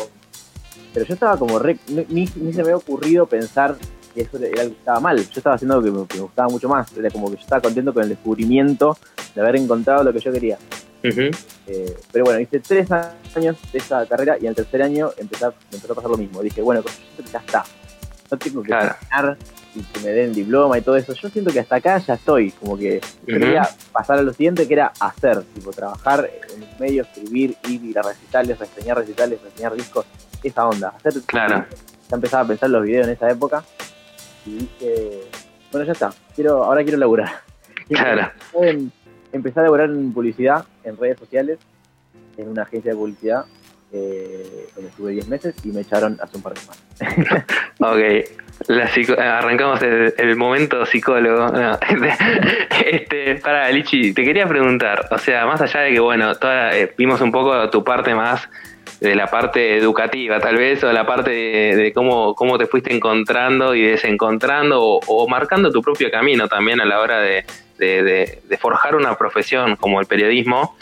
pero 0.92 1.06
yo 1.06 1.14
estaba 1.14 1.36
como, 1.36 1.58
re, 1.58 1.78
ni, 2.08 2.26
se 2.26 2.38
me 2.40 2.60
había 2.62 2.76
ocurrido 2.76 3.26
pensar 3.26 3.76
que 4.14 4.22
eso 4.22 4.36
era 4.36 4.62
algo 4.62 4.74
que 4.74 4.78
estaba 4.78 5.00
mal. 5.00 5.16
Yo 5.18 5.38
estaba 5.38 5.56
haciendo 5.56 5.74
algo 5.74 6.06
que 6.06 6.16
me, 6.16 6.22
gustaba 6.22 6.48
mucho 6.48 6.68
más. 6.68 6.92
Era 6.96 7.10
como 7.10 7.30
que 7.30 7.36
yo 7.36 7.42
estaba 7.42 7.62
contento 7.62 7.94
con 7.94 8.02
el 8.02 8.10
descubrimiento 8.10 8.96
de 9.34 9.40
haber 9.40 9.56
encontrado 9.56 10.04
lo 10.04 10.12
que 10.12 10.20
yo 10.20 10.32
quería. 10.32 10.58
Eh, 11.02 11.96
pero 12.12 12.24
bueno, 12.24 12.38
hice 12.40 12.60
tres 12.60 12.88
años 12.90 13.56
de 13.72 13.78
esa 13.78 14.06
carrera 14.06 14.36
y 14.38 14.42
en 14.42 14.48
el 14.48 14.54
tercer 14.54 14.82
año 14.82 15.10
empecé, 15.16 15.46
me 15.46 15.76
empezó 15.76 15.92
a 15.92 15.96
pasar 15.96 16.10
lo 16.10 16.18
mismo. 16.18 16.42
Dije, 16.42 16.60
bueno, 16.60 16.82
ya 17.32 17.38
está. 17.38 17.64
No 18.30 18.38
tengo 18.38 18.62
que 18.62 18.68
claro. 18.68 19.36
y 19.74 19.82
que 19.82 20.00
me 20.00 20.10
den 20.10 20.32
diploma 20.32 20.78
y 20.78 20.82
todo 20.82 20.96
eso. 20.96 21.12
Yo 21.14 21.28
siento 21.28 21.50
que 21.50 21.60
hasta 21.60 21.76
acá 21.76 21.98
ya 21.98 22.14
estoy. 22.14 22.50
Como 22.52 22.76
que 22.76 23.00
quería 23.26 23.68
pasar 23.92 24.18
a 24.18 24.22
lo 24.22 24.32
siguiente 24.32 24.66
que 24.66 24.74
era 24.74 24.92
hacer, 25.00 25.42
tipo 25.54 25.70
trabajar 25.70 26.30
en 26.54 26.60
los 26.60 26.80
medios, 26.80 27.08
escribir, 27.08 27.56
ir 27.68 27.98
a 27.98 28.02
recitales, 28.02 28.58
reseñar 28.58 28.98
recitales, 28.98 29.40
reseñar 29.42 29.74
discos, 29.74 30.06
esa 30.48 30.66
onda. 30.66 30.94
Hacer, 30.96 31.14
claro. 31.26 31.64
Ya 32.10 32.16
empezaba 32.16 32.44
a 32.44 32.46
pensar 32.46 32.70
los 32.70 32.82
videos 32.82 33.06
en 33.06 33.12
esa 33.14 33.30
época 33.30 33.64
y 34.46 34.58
dije, 34.58 35.20
bueno, 35.70 35.86
ya 35.86 35.92
está. 35.92 36.12
Quiero, 36.34 36.64
ahora 36.64 36.82
quiero 36.82 36.98
laburar. 36.98 37.30
Claro 37.88 38.32
empecé 39.32 39.60
a 39.60 39.62
laborar 39.64 39.90
en 39.90 40.12
publicidad, 40.12 40.64
en 40.84 40.96
redes 40.96 41.18
sociales, 41.18 41.58
en 42.36 42.48
una 42.48 42.62
agencia 42.62 42.92
de 42.92 42.96
publicidad, 42.96 43.44
eh, 43.92 44.68
donde 44.74 44.90
estuve 44.90 45.12
10 45.12 45.28
meses 45.28 45.54
y 45.64 45.68
me 45.68 45.82
echaron 45.82 46.18
hace 46.22 46.36
un 46.36 46.42
par 46.42 46.54
de 46.54 46.60
semanas. 46.60 47.44
ok, 47.78 49.18
arrancamos 49.18 49.82
el, 49.82 50.36
momento 50.36 50.86
psicólogo. 50.86 51.52
este, 52.86 53.36
para, 53.36 53.70
Lichi, 53.70 54.14
te 54.14 54.24
quería 54.24 54.46
preguntar, 54.46 55.08
o 55.10 55.18
sea, 55.18 55.46
más 55.46 55.60
allá 55.60 55.80
de 55.80 55.92
que, 55.92 56.00
bueno, 56.00 56.34
toda, 56.36 56.76
eh, 56.76 56.94
vimos 56.96 57.20
un 57.20 57.32
poco 57.32 57.68
tu 57.70 57.84
parte 57.84 58.14
más 58.14 58.48
de 59.02 59.16
la 59.16 59.26
parte 59.26 59.76
educativa 59.76 60.38
tal 60.38 60.56
vez, 60.56 60.82
o 60.84 60.86
de 60.86 60.92
la 60.92 61.04
parte 61.04 61.30
de, 61.30 61.92
cómo, 61.92 62.34
cómo 62.36 62.56
te 62.56 62.66
fuiste 62.66 62.94
encontrando 62.94 63.74
y 63.74 63.82
desencontrando 63.82 64.80
o, 64.80 65.28
marcando 65.28 65.72
tu 65.72 65.82
propio 65.82 66.08
camino 66.10 66.46
también 66.46 66.80
a 66.80 66.84
la 66.84 67.00
hora 67.00 67.20
de, 67.20 67.44
forjar 68.60 68.94
una 68.94 69.18
profesión 69.18 69.74
como 69.74 69.98
el 69.98 70.06
periodismo, 70.06 70.76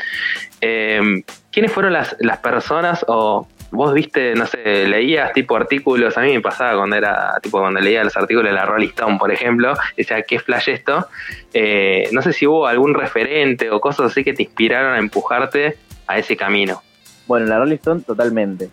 eh, 0.61 1.23
¿quiénes 1.50 1.73
fueron 1.73 1.95
las, 1.95 2.15
las 2.21 2.39
personas 2.39 3.07
o 3.09 3.49
vos 3.71 3.95
viste, 3.95 4.35
no 4.35 4.45
sé, 4.47 4.87
leías 4.87 5.33
tipo 5.33 5.57
artículos, 5.57 6.19
a 6.19 6.21
mí 6.21 6.35
me 6.35 6.43
pasaba 6.43 6.77
cuando 6.77 6.97
era, 6.97 7.39
tipo 7.43 7.59
cuando 7.59 7.81
leía 7.81 8.05
los 8.05 8.17
artículos 8.19 8.50
de 8.50 8.55
la 8.55 8.67
Rolling 8.67 8.89
Stone, 8.89 9.17
por 9.19 9.33
ejemplo, 9.33 9.73
decía, 9.97 10.21
¿qué 10.23 10.39
flash 10.39 10.69
esto? 10.69 11.07
Eh, 11.55 12.11
no 12.12 12.21
sé 12.21 12.35
si 12.35 12.47
hubo 12.47 12.67
algún 12.67 12.93
referente 12.93 13.71
o 13.71 13.81
cosas 13.81 14.11
así 14.12 14.25
que 14.25 14.35
te 14.35 14.43
inspiraron 14.43 14.95
a 14.95 14.99
empujarte 14.99 15.79
a 16.07 16.19
ese 16.19 16.37
camino. 16.37 16.83
Bueno, 17.31 17.47
la 17.47 17.61
Rolling 17.61 17.77
Stone 17.77 18.01
totalmente. 18.01 18.71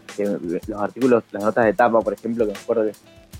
los 0.68 0.82
artículos, 0.82 1.24
las 1.30 1.44
notas 1.44 1.64
de 1.66 1.74
tapa, 1.74 2.02
por 2.02 2.14
ejemplo, 2.14 2.44
que 2.44 2.54
me 2.54 2.58
acuerdo 2.58 2.86
que 2.86 2.94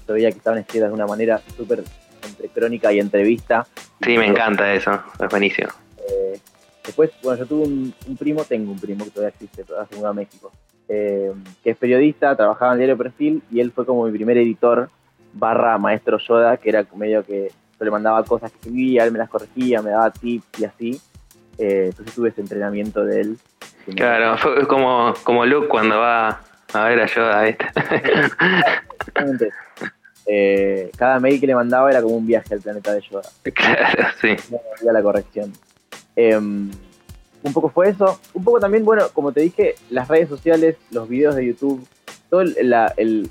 yo 0.08 0.14
veía 0.14 0.30
que 0.30 0.38
estaban 0.38 0.60
escritas 0.60 0.90
de 0.90 0.94
una 0.94 1.08
manera 1.08 1.42
súper 1.58 1.84
entre 2.24 2.50
crónica 2.50 2.94
y 2.94 3.00
entrevista. 3.00 3.66
Sí, 4.04 4.16
me 4.16 4.28
encanta 4.28 4.72
eso, 4.72 4.92
es 5.20 5.28
buenísimo. 5.28 5.70
Eh, 6.08 6.40
después, 6.86 7.10
bueno, 7.24 7.40
yo 7.40 7.48
tuve 7.48 7.64
un, 7.64 7.94
primo, 8.16 8.44
tengo 8.44 8.72
un 8.72 8.80
primo 8.80 9.06
que 9.06 9.10
todavía 9.10 9.30
existe, 9.30 9.64
todavía 9.64 9.90
se 9.90 9.96
mudó 9.96 10.10
a 10.10 10.14
México, 10.14 10.52
eh, 10.88 11.34
que 11.64 11.72
es 11.72 11.78
periodista, 11.78 12.36
trabajaba 12.36 12.74
en 12.74 12.82
el 12.82 12.86
diario 12.86 12.98
Perfil 13.04 13.42
y 13.50 13.60
él 13.60 13.72
fue 13.72 13.88
como 13.88 14.06
mi 14.06 14.12
primer 14.12 14.38
editor 14.38 14.88
barra 15.34 15.80
maestro 15.80 16.20
Yoda, 16.20 16.58
que 16.58 16.70
era 16.70 16.86
medio 16.96 17.26
que 17.26 17.48
yo 17.80 17.86
le 17.86 17.90
mandaba 17.90 18.24
cosas 18.24 18.52
que 18.52 18.58
escribía, 18.58 19.04
él 19.04 19.12
me 19.12 19.18
las 19.18 19.30
corregía, 19.30 19.82
me 19.82 19.90
daba 19.90 20.12
tips 20.12 20.60
y 20.60 20.66
así. 20.66 21.02
Eh, 21.58 21.86
entonces 21.88 22.14
tuve 22.14 22.30
ese 22.30 22.42
entrenamiento 22.42 23.04
de 23.04 23.22
él. 23.22 23.38
Claro, 23.96 24.38
fue 24.38 24.68
como, 24.68 25.14
como 25.24 25.46
Luke 25.46 25.68
cuando 25.68 26.00
va 26.00 26.42
a 26.74 26.84
ver 26.86 27.00
a 27.00 27.06
Yoda. 27.06 27.44
¿viste? 27.44 27.66
Eh, 30.30 30.92
cada 30.98 31.22
mail 31.22 31.40
que 31.40 31.48
le 31.48 31.56
mandaba 31.56 31.90
era 31.90 32.02
como 32.02 32.16
un 32.16 32.28
viaje 32.28 32.54
al 32.54 32.60
planeta 32.60 32.94
de 32.94 33.02
Yoda. 33.02 33.30
Claro, 33.54 34.10
sí. 34.20 34.36
No 34.84 34.92
la 34.92 35.02
corrección. 35.02 35.54
Em, 36.16 36.70
un 37.44 37.54
poco 37.54 37.70
fue 37.70 37.90
eso. 37.90 38.20
Un 38.34 38.44
poco 38.44 38.60
también, 38.60 38.84
bueno, 38.84 39.08
como 39.14 39.32
te 39.32 39.42
dije, 39.42 39.76
las 39.90 40.08
redes 40.08 40.28
sociales, 40.28 40.76
los 40.92 41.08
videos 41.08 41.36
de 41.36 41.46
YouTube, 41.46 41.88
todo 42.30 42.42
el, 42.42 43.30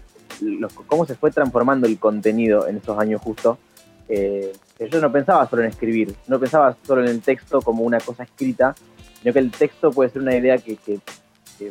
cómo 0.87 1.07
se 1.07 1.15
fue 1.15 1.31
transformando 1.31 1.87
el 1.87 1.99
contenido 1.99 2.67
en 2.67 2.79
esos 2.79 2.99
años 2.99 3.21
justo. 3.21 3.59
Eh, 4.09 4.53
yo 4.79 5.01
no 5.01 5.11
pensaba 5.11 5.49
solo 5.49 5.63
en 5.63 5.69
escribir, 5.69 6.15
no 6.29 6.39
pensaba 6.39 6.77
solo 6.87 7.03
en 7.03 7.09
el 7.09 7.21
texto 7.21 7.61
como 7.61 7.83
una 7.83 7.99
cosa 7.99 8.23
escrita, 8.23 8.75
sino 9.27 9.35
que 9.35 9.41
el 9.41 9.51
texto 9.51 9.91
puede 9.91 10.09
ser 10.11 10.23
una 10.23 10.37
idea 10.37 10.57
que 10.57 10.79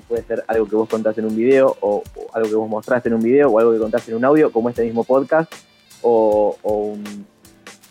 puede 0.10 0.24
ser 0.24 0.44
algo 0.46 0.68
que 0.68 0.76
vos 0.76 0.90
contás 0.90 1.18
en 1.18 1.24
un 1.24 1.38
video 1.38 1.74
o, 1.80 2.04
algo 2.34 2.50
que 2.50 2.56
vos 2.56 2.68
mostraste 2.68 3.08
en 3.08 3.16
un 3.16 3.24
video 3.24 3.48
o 3.50 3.60
algo 3.60 3.72
que 3.72 3.80
contaste 3.80 4.12
en 4.12 4.18
un 4.18 4.26
audio, 4.26 4.52
como 4.52 4.68
este 4.68 4.84
mismo 4.84 5.06
podcast, 5.06 5.54
o, 6.02 6.58
un 6.64 7.26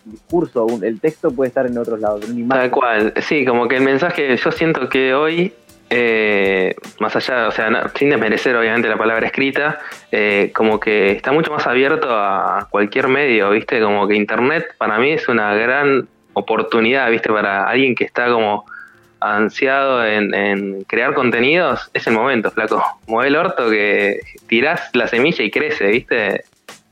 discurso, 0.05 0.67
el 0.83 1.01
texto 1.01 1.31
puede 1.31 1.49
estar 1.49 1.67
en 1.67 1.79
otros 1.79 1.99
lados, 1.99 2.27
en 2.27 2.33
una 2.33 2.41
imagen. 2.41 2.63
Tal 2.63 2.71
cual, 2.71 3.15
sí, 3.23 3.47
como 3.47 3.67
que 3.67 3.77
el 3.77 3.85
mensaje, 3.85 4.37
yo 4.37 4.53
siento 4.53 4.87
que 4.91 5.15
hoy, 5.15 5.55
eh, 5.89 6.75
más 7.01 7.17
allá, 7.17 7.49
o 7.49 7.51
sea, 7.51 7.91
sin 7.99 8.11
desmerecer 8.11 8.55
obviamente 8.57 8.87
la 8.87 8.99
palabra 8.99 9.25
escrita, 9.25 9.79
eh, 10.13 10.53
como 10.55 10.79
que 10.79 11.13
está 11.13 11.33
mucho 11.33 11.51
más 11.51 11.67
abierto 11.67 12.09
a 12.11 12.69
cualquier 12.71 13.09
medio, 13.09 13.49
¿viste? 13.49 13.81
Como 13.81 14.07
que 14.07 14.15
Internet 14.15 14.75
para 14.77 14.99
mí 14.99 15.13
es 15.13 15.27
una 15.27 15.55
gran 15.55 16.07
oportunidad, 16.35 17.11
¿viste? 17.11 17.31
Para 17.31 17.67
alguien 17.67 17.95
que 17.95 18.05
está 18.05 18.31
como 18.31 18.67
ansiado 19.33 20.05
en, 20.05 20.85
crear 20.85 21.15
contenidos, 21.15 21.91
es 21.95 22.07
el 22.07 22.15
momento, 22.15 22.51
flaco. 22.51 22.83
Mueve 23.07 23.29
el 23.29 23.37
orto 23.37 23.71
que 23.71 24.21
tirás 24.47 24.91
la 24.93 25.09
semilla 25.09 25.45
y 25.45 25.51
crece, 25.51 25.87
¿viste? 25.87 26.45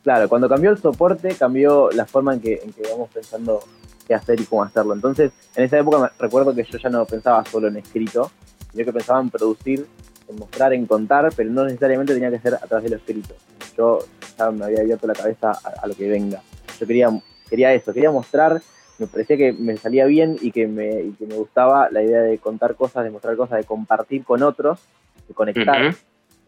Claro, 0.02 0.28
cuando 0.28 0.48
cambió 0.48 0.70
el 0.70 0.78
soporte, 0.78 1.34
cambió 1.34 1.90
la 1.92 2.06
forma 2.06 2.34
en 2.34 2.40
que, 2.40 2.60
en 2.64 2.72
que 2.72 2.82
vamos 2.90 3.10
pensando 3.12 3.60
qué 4.06 4.14
hacer 4.14 4.40
y 4.40 4.44
cómo 4.44 4.64
hacerlo. 4.64 4.94
Entonces, 4.94 5.32
en 5.54 5.64
esa 5.64 5.78
época 5.78 6.12
recuerdo 6.18 6.54
que 6.54 6.64
yo 6.64 6.78
ya 6.78 6.88
no 6.88 7.04
pensaba 7.04 7.44
solo 7.44 7.68
en 7.68 7.76
escrito, 7.76 8.30
sino 8.72 8.84
que 8.84 8.92
pensaba 8.92 9.20
en 9.20 9.30
producir, 9.30 9.86
en 10.28 10.36
mostrar, 10.36 10.72
en 10.72 10.86
contar, 10.86 11.28
pero 11.36 11.50
no 11.50 11.64
necesariamente 11.64 12.14
tenía 12.14 12.30
que 12.30 12.40
ser 12.40 12.54
a 12.54 12.66
través 12.66 12.84
de 12.84 12.90
lo 12.90 12.96
escrito. 12.96 13.34
Yo 13.76 14.00
ya 14.38 14.50
me 14.50 14.64
había 14.64 14.80
abierto 14.80 15.06
la 15.06 15.14
cabeza 15.14 15.52
a, 15.52 15.82
a 15.82 15.86
lo 15.86 15.94
que 15.94 16.08
venga. 16.08 16.42
Yo 16.80 16.86
quería, 16.86 17.08
quería 17.48 17.72
eso, 17.72 17.92
quería 17.92 18.10
mostrar 18.10 18.60
me 19.02 19.08
parecía 19.08 19.36
que 19.36 19.52
me 19.52 19.76
salía 19.76 20.06
bien 20.06 20.36
y 20.40 20.52
que 20.52 20.68
me, 20.68 21.02
y 21.02 21.12
que 21.12 21.26
me 21.26 21.34
gustaba 21.34 21.88
la 21.90 22.02
idea 22.02 22.20
de 22.22 22.38
contar 22.38 22.76
cosas, 22.76 23.02
de 23.02 23.10
mostrar 23.10 23.36
cosas, 23.36 23.58
de 23.58 23.64
compartir 23.64 24.24
con 24.24 24.42
otros, 24.42 24.80
de 25.26 25.34
conectar. 25.34 25.94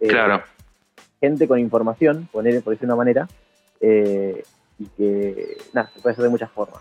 Eh, 0.01 0.09
claro. 0.09 0.43
Gente 1.21 1.49
con 1.49 1.59
información, 1.59 2.29
poner 2.31 2.63
por 2.63 2.73
decir 2.73 2.87
una 2.87 2.97
manera, 2.97 3.27
eh, 3.81 4.43
y 4.79 4.87
que, 4.97 5.57
nada, 5.73 5.91
se 5.95 6.01
puede 6.01 6.13
hacer 6.13 6.25
de 6.25 6.31
muchas 6.31 6.51
formas. 6.51 6.81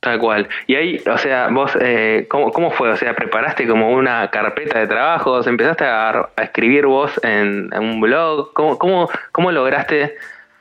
Tal 0.00 0.20
cual. 0.20 0.48
Y 0.68 0.76
ahí, 0.76 1.02
o 1.04 1.18
sea, 1.18 1.48
vos, 1.48 1.76
eh, 1.80 2.28
¿cómo, 2.28 2.70
fue? 2.70 2.90
O 2.90 2.96
sea, 2.96 3.16
¿preparaste 3.16 3.66
como 3.66 3.90
una 3.90 4.30
carpeta 4.30 4.78
de 4.78 4.86
trabajos? 4.86 5.48
¿Empezaste 5.48 5.84
a, 5.84 6.30
escribir 6.36 6.86
vos 6.86 7.18
en, 7.24 7.76
un 7.76 8.00
blog? 8.00 8.52
¿Cómo, 8.52 8.78
cómo, 8.78 9.08
cómo 9.32 9.50
lograste 9.50 10.14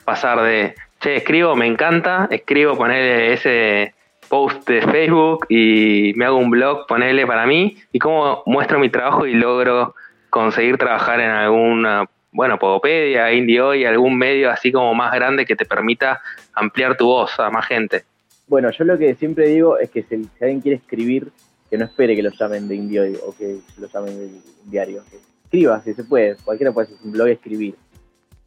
pasar 0.04 0.42
de, 0.42 0.74
che, 1.00 1.18
escribo, 1.18 1.56
me 1.56 1.68
encanta, 1.68 2.28
escribo, 2.32 2.76
poner 2.76 3.32
ese 3.34 3.95
post 4.30 4.68
de 4.68 4.82
Facebook 4.82 5.46
y 5.50 6.14
me 6.16 6.26
hago 6.26 6.38
un 6.38 6.50
blog, 6.50 6.88
ponerle 6.88 7.26
para 7.26 7.46
mí, 7.46 7.78
y 7.92 8.00
cómo 8.00 8.44
muestro 8.46 8.80
mi 8.80 8.90
trabajo 8.90 9.26
y 9.26 9.34
logro 9.34 9.96
conseguir 10.30 10.78
trabajar 10.78 11.20
en 11.20 11.30
alguna, 11.30 12.06
bueno, 12.32 12.60
Podopedia, 12.60 13.32
Indie 13.32 13.88
algún 13.88 14.18
medio 14.18 14.52
así 14.52 14.72
como 14.72 14.94
más 14.94 15.14
grande 15.14 15.46
que 15.46 15.56
te 15.56 15.66
permita 15.66 16.22
ampliar 16.54 16.98
tu 16.98 17.06
voz 17.06 17.40
a 17.40 17.50
más 17.50 17.66
gente. 17.66 18.04
Bueno, 18.48 18.70
yo 18.72 18.84
lo 18.84 18.98
que 18.98 19.16
siempre 19.16 19.48
digo 19.48 19.80
es 19.80 19.90
que 19.90 20.04
si, 20.04 20.30
alguien 20.42 20.62
quiere 20.62 20.78
escribir, 20.78 21.32
que 21.70 21.78
no 21.78 21.86
espere 21.86 22.16
que 22.16 22.22
lo 22.22 22.30
llamen 22.32 22.68
de 22.68 22.76
Indie 22.76 23.18
o 23.26 23.36
que 23.36 23.60
lo 23.80 23.88
llamen 23.88 24.20
de 24.20 24.30
diario. 24.66 25.04
Que 25.10 25.18
escriba, 25.46 25.82
si 25.82 25.94
se 25.94 26.04
puede, 26.04 26.36
cualquiera 26.44 26.72
puede 26.72 26.88
hacer 26.88 26.98
un 27.04 27.12
blog 27.12 27.28
y 27.30 27.32
escribir. 27.32 27.76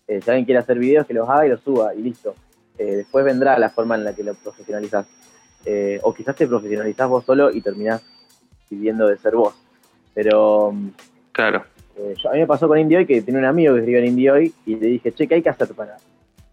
Eh, 0.06 0.20
si 0.22 0.30
alguien 0.30 0.44
quiere 0.44 0.60
hacer 0.60 0.78
videos, 0.78 1.06
que 1.06 1.14
los 1.14 1.28
haga 1.28 1.46
y 1.46 1.48
los 1.48 1.60
suba 1.60 1.94
y 1.94 2.02
listo. 2.02 2.34
Eh, 2.78 2.96
después 2.96 3.24
vendrá 3.24 3.58
la 3.58 3.70
forma 3.70 3.96
en 3.96 4.04
la 4.04 4.14
que 4.14 4.22
lo 4.22 4.34
profesionalizas. 4.34 5.06
Eh, 5.70 6.00
o 6.02 6.14
quizás 6.14 6.34
te 6.34 6.46
profesionalizás 6.46 7.06
vos 7.10 7.26
solo 7.26 7.50
y 7.50 7.60
terminás 7.60 8.02
pidiendo 8.70 9.06
de 9.06 9.18
ser 9.18 9.36
vos. 9.36 9.54
Pero. 10.14 10.72
Claro. 11.30 11.62
Eh, 11.94 12.14
a 12.24 12.32
mí 12.32 12.38
me 12.38 12.46
pasó 12.46 12.66
con 12.66 12.78
Indie 12.78 12.96
Hoy 12.96 13.06
que 13.06 13.20
tenía 13.20 13.40
un 13.40 13.44
amigo 13.44 13.74
que 13.74 13.80
escribía 13.80 14.00
en 14.00 14.06
Indie 14.06 14.30
Hoy 14.30 14.54
y 14.64 14.76
le 14.76 14.86
dije, 14.86 15.12
che, 15.12 15.28
¿qué 15.28 15.34
hay 15.34 15.42
que 15.42 15.50
hacer 15.50 15.68
para 15.74 15.98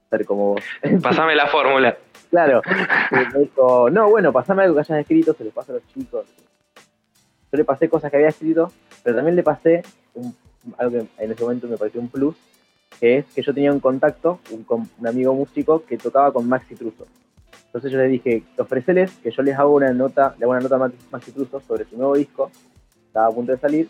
ser 0.10 0.26
como 0.26 0.56
vos? 0.56 0.62
Pasame 1.02 1.34
la 1.34 1.48
fórmula. 1.48 1.98
Claro. 2.30 2.62
me 3.12 3.40
dijo, 3.40 3.90
no, 3.90 4.10
bueno, 4.10 4.34
pasame 4.34 4.64
algo 4.64 4.76
que 4.76 4.82
hayas 4.82 5.00
escrito, 5.00 5.34
se 5.34 5.46
lo 5.46 5.52
paso 5.52 5.72
a 5.72 5.76
los 5.76 5.88
chicos. 5.94 6.26
Yo 7.54 7.58
le 7.58 7.64
pasé 7.64 7.88
cosas 7.88 8.12
que 8.12 8.18
había 8.18 8.30
escrito, 8.30 8.74
pero 9.02 9.16
también 9.16 9.38
le 9.38 9.44
pasé 9.44 9.84
algo 10.78 10.92
que 10.92 11.24
en 11.24 11.32
ese 11.32 11.42
momento 11.42 11.68
me 11.68 11.78
pareció 11.78 12.02
un 12.02 12.10
plus, 12.10 12.36
que 13.00 13.20
es 13.20 13.26
que 13.28 13.42
yo 13.42 13.54
tenía 13.54 13.72
un 13.72 13.80
contacto, 13.80 14.40
un, 14.52 14.66
un 15.00 15.08
amigo 15.08 15.34
músico 15.34 15.86
que 15.86 15.98
tocaba 15.98 16.34
con 16.34 16.50
Maxi 16.50 16.76
Truso. 16.76 17.06
Entonces 17.75 17.91
yo 17.91 17.98
les 17.98 18.10
dije, 18.10 18.41
ofreceles 18.58 19.12
que 19.22 19.32
yo 19.32 19.44
les 19.44 19.60
hago 19.60 19.75
una 19.75 19.91
nota, 19.91 20.34
le 20.39 20.46
hago 20.46 20.51
una 20.51 20.62
nota 20.62 20.77
más 20.77 21.27
incluso 21.27 21.60
sobre 21.60 21.84
su 21.84 21.98
nuevo 21.98 22.15
disco, 22.15 22.50
estaba 23.08 23.27
a 23.27 23.32
punto 23.32 23.51
de 23.51 23.58
salir, 23.58 23.89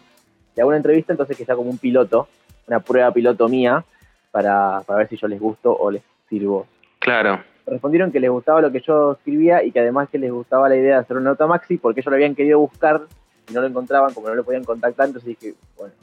le 0.56 0.62
hago 0.64 0.70
una 0.70 0.78
entrevista, 0.78 1.14
entonces 1.14 1.38
que 1.38 1.46
sea 1.46 1.56
como 1.56 1.70
un 1.70 1.78
piloto, 1.78 2.28
una 2.66 2.80
prueba 2.80 3.12
piloto 3.12 3.48
mía, 3.48 3.86
para, 4.32 4.82
ver 4.88 5.08
si 5.08 5.18
yo 5.18 5.28
les 5.28 5.40
gusto 5.40 5.72
o 5.72 5.92
les 5.92 6.02
sirvo. 6.28 6.66
Claro. 6.98 7.44
Respondieron 7.68 8.12
que 8.12 8.20
les 8.20 8.32
gustaba 8.32 8.60
lo 8.60 8.72
que 8.72 8.82
yo 8.82 9.12
escribía 9.12 9.64
y 9.64 9.72
que 9.72 9.82
además 9.82 10.10
que 10.10 10.18
les 10.18 10.32
gustaba 10.32 10.68
la 10.68 10.78
idea 10.78 10.96
de 10.96 11.02
hacer 11.02 11.18
una 11.18 11.30
nota 11.30 11.46
maxi, 11.46 11.78
porque 11.78 12.00
ellos 12.00 12.10
lo 12.10 12.16
habían 12.16 12.34
querido 12.34 12.58
buscar 12.58 13.02
y 13.48 13.54
no 13.54 13.62
lo 13.62 13.68
encontraban, 13.68 14.16
como 14.16 14.30
no 14.30 14.34
lo 14.34 14.44
podían 14.44 14.64
contactar, 14.64 15.06
entonces 15.06 15.28
dije, 15.28 15.54
bueno, 15.78 15.94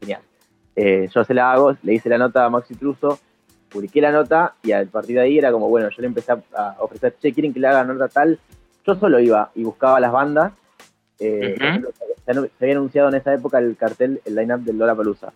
genial. 0.00 0.20
Eh, 0.76 1.08
yo 1.10 1.24
se 1.24 1.32
la 1.32 1.50
hago, 1.50 1.78
le 1.82 1.94
hice 1.94 2.10
la 2.10 2.18
nota 2.18 2.44
a 2.44 2.50
Maxi 2.50 2.74
Truso, 2.74 3.18
publiqué 3.72 4.00
la 4.00 4.12
nota 4.12 4.54
y 4.62 4.72
a 4.72 4.84
partir 4.84 5.16
de 5.16 5.22
ahí 5.22 5.38
era 5.38 5.50
como, 5.50 5.68
bueno, 5.68 5.88
yo 5.88 6.00
le 6.00 6.06
empecé 6.06 6.32
a 6.32 6.76
ofrecer, 6.78 7.16
che, 7.20 7.32
¿quieren 7.32 7.52
que 7.52 7.60
le 7.60 7.68
haga 7.68 7.84
nota 7.84 8.08
tal? 8.08 8.38
Yo 8.86 8.94
solo 8.96 9.20
iba 9.20 9.50
y 9.54 9.64
buscaba 9.64 10.00
las 10.00 10.12
bandas. 10.12 10.52
Eh, 11.18 11.56
se, 12.24 12.50
había 12.60 12.74
anunciado 12.74 13.08
en 13.08 13.14
esa 13.14 13.32
época 13.34 13.58
el 13.58 13.76
cartel, 13.76 14.20
el 14.24 14.34
line-up 14.34 14.60
del 14.60 14.78
Lola 14.78 14.94
Palusa. 14.94 15.32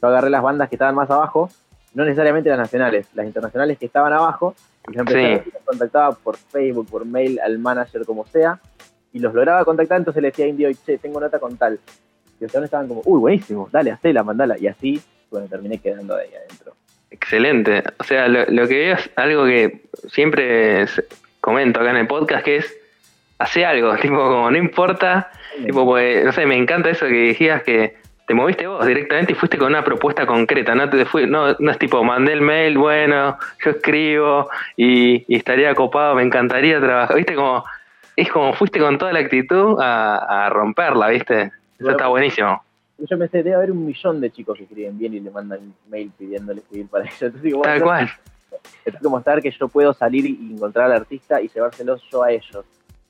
Yo 0.00 0.08
agarré 0.08 0.30
las 0.30 0.42
bandas 0.42 0.68
que 0.68 0.74
estaban 0.74 0.94
más 0.94 1.10
abajo, 1.10 1.48
no 1.94 2.04
necesariamente 2.04 2.50
las 2.50 2.58
nacionales, 2.58 3.08
las 3.14 3.26
internacionales 3.26 3.78
que 3.78 3.86
estaban 3.86 4.12
abajo, 4.12 4.54
y 4.88 4.94
yo 4.94 5.00
empecé 5.00 5.34
a 5.34 5.64
contactaba 5.64 6.12
por 6.12 6.36
Facebook, 6.36 6.88
por 6.88 7.04
mail, 7.04 7.40
al 7.40 7.58
manager, 7.58 8.04
como 8.04 8.26
sea, 8.26 8.60
y 9.12 9.18
los 9.18 9.34
lograba 9.34 9.64
contactar, 9.64 9.98
entonces 9.98 10.22
le 10.22 10.28
decía 10.28 10.44
a 10.44 10.48
Indio, 10.48 10.70
che, 10.84 10.98
tengo 10.98 11.20
nota 11.20 11.38
con 11.38 11.56
tal. 11.56 11.78
Y 12.40 12.44
los 12.44 12.54
estaban 12.54 12.86
como, 12.86 13.02
uy, 13.04 13.20
buenísimo, 13.20 13.68
dale, 13.72 13.90
hacela, 13.90 14.22
mandala. 14.22 14.56
Y 14.58 14.68
así, 14.68 15.00
bueno, 15.30 15.46
terminé 15.48 15.78
quedando 15.78 16.14
ahí 16.14 16.30
adentro. 16.34 16.74
Excelente. 17.10 17.82
O 17.98 18.04
sea, 18.04 18.28
lo, 18.28 18.68
que 18.68 18.78
veo 18.78 18.94
es 18.94 19.10
algo 19.16 19.44
que 19.44 19.82
siempre 20.08 20.86
comento 21.40 21.80
acá 21.80 21.90
en 21.90 21.96
el 21.96 22.06
podcast, 22.06 22.44
que 22.44 22.56
es 22.56 22.76
hace 23.38 23.64
algo, 23.64 23.96
tipo, 24.00 24.16
como 24.16 24.50
no 24.50 24.56
importa, 24.56 25.30
tipo, 25.64 25.84
pues, 25.84 26.24
no 26.24 26.32
sé, 26.32 26.46
me 26.46 26.56
encanta 26.56 26.90
eso 26.90 27.06
que 27.06 27.28
decías 27.28 27.62
que 27.62 27.96
te 28.26 28.34
moviste 28.34 28.66
vos 28.66 28.84
directamente 28.86 29.32
y 29.32 29.34
fuiste 29.34 29.56
con 29.56 29.68
una 29.68 29.82
propuesta 29.82 30.26
concreta, 30.26 30.74
no 30.74 30.90
te 30.90 31.06
fui, 31.06 31.26
no, 31.26 31.56
no 31.58 31.70
es 31.70 31.78
tipo, 31.78 32.04
mandé 32.04 32.34
el 32.34 32.42
mail, 32.42 32.76
bueno, 32.76 33.38
yo 33.64 33.70
escribo 33.70 34.50
y, 34.76 35.24
estaría 35.34 35.74
copado, 35.74 36.14
me 36.14 36.22
encantaría 36.22 36.78
trabajar, 36.78 37.16
viste, 37.16 37.34
como, 37.34 37.64
es 38.16 38.28
como 38.28 38.52
fuiste 38.52 38.80
con 38.80 38.98
toda 38.98 39.14
la 39.14 39.20
actitud 39.20 39.78
a, 39.80 40.50
romperla, 40.50 41.08
viste, 41.08 41.52
eso 41.80 41.90
está 41.90 42.08
buenísimo. 42.08 42.62
Yo 42.98 43.18
pensé, 43.18 43.42
debe 43.42 43.54
haber 43.54 43.70
un 43.70 43.86
millón 43.86 44.20
de 44.20 44.30
chicos 44.30 44.58
que 44.58 44.64
escriben 44.64 44.98
bien 44.98 45.14
y 45.14 45.20
le 45.20 45.30
mandan 45.30 45.72
mail 45.88 46.10
pidiéndole 46.18 46.60
escribir 46.60 46.88
para 46.88 47.04
ellos. 47.04 47.22
Entonces, 47.22 47.42
digo, 47.42 47.62
Tal 47.62 47.82
cual. 47.82 48.10
Es 48.84 48.94
como 49.00 49.18
estar 49.18 49.40
que 49.40 49.50
yo 49.50 49.68
puedo 49.68 49.94
salir 49.94 50.26
y 50.26 50.52
encontrar 50.52 50.86
al 50.86 51.00
artista 51.00 51.40
y 51.40 51.48
llevárselos 51.48 52.02
yo 52.10 52.24
a 52.24 52.32
ellos. 52.32 52.64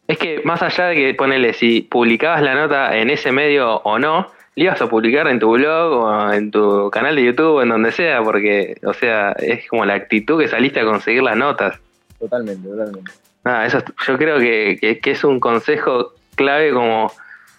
Es 0.07 0.19
que 0.19 0.43
más 0.45 0.63
allá 0.63 0.87
de 0.87 0.95
que 0.95 1.15
ponele, 1.15 1.53
si 1.53 1.83
publicabas 1.83 2.43
la 2.43 2.55
nota 2.55 2.97
en 2.97 3.11
ese 3.11 3.31
medio 3.33 3.77
o 3.77 3.99
no, 3.99 4.31
le 4.55 4.65
ibas 4.65 4.81
a 4.83 4.89
publicar 4.89 5.29
en 5.29 5.39
tu 5.39 5.53
blog 5.53 5.93
o 5.93 6.33
en 6.33 6.51
tu 6.51 6.91
canal 6.91 7.15
de 7.15 7.25
YouTube 7.25 7.57
o 7.57 7.63
en 7.63 7.69
donde 7.69 7.93
sea, 7.93 8.23
porque, 8.23 8.77
o 8.85 8.93
sea, 8.93 9.33
es 9.33 9.69
como 9.69 9.85
la 9.85 9.95
actitud 9.95 10.41
que 10.41 10.49
saliste 10.49 10.81
a 10.81 10.85
conseguir 10.85 11.23
las 11.23 11.37
notas. 11.37 11.79
Totalmente, 12.19 12.69
totalmente. 12.69 13.13
Ah, 13.45 13.67
eso 13.67 13.83
yo 14.07 14.19
creo 14.19 14.39
que, 14.39 15.01
es 15.05 15.25
un 15.25 15.39
consejo 15.39 16.15
clave 16.35 16.73
como 16.73 17.13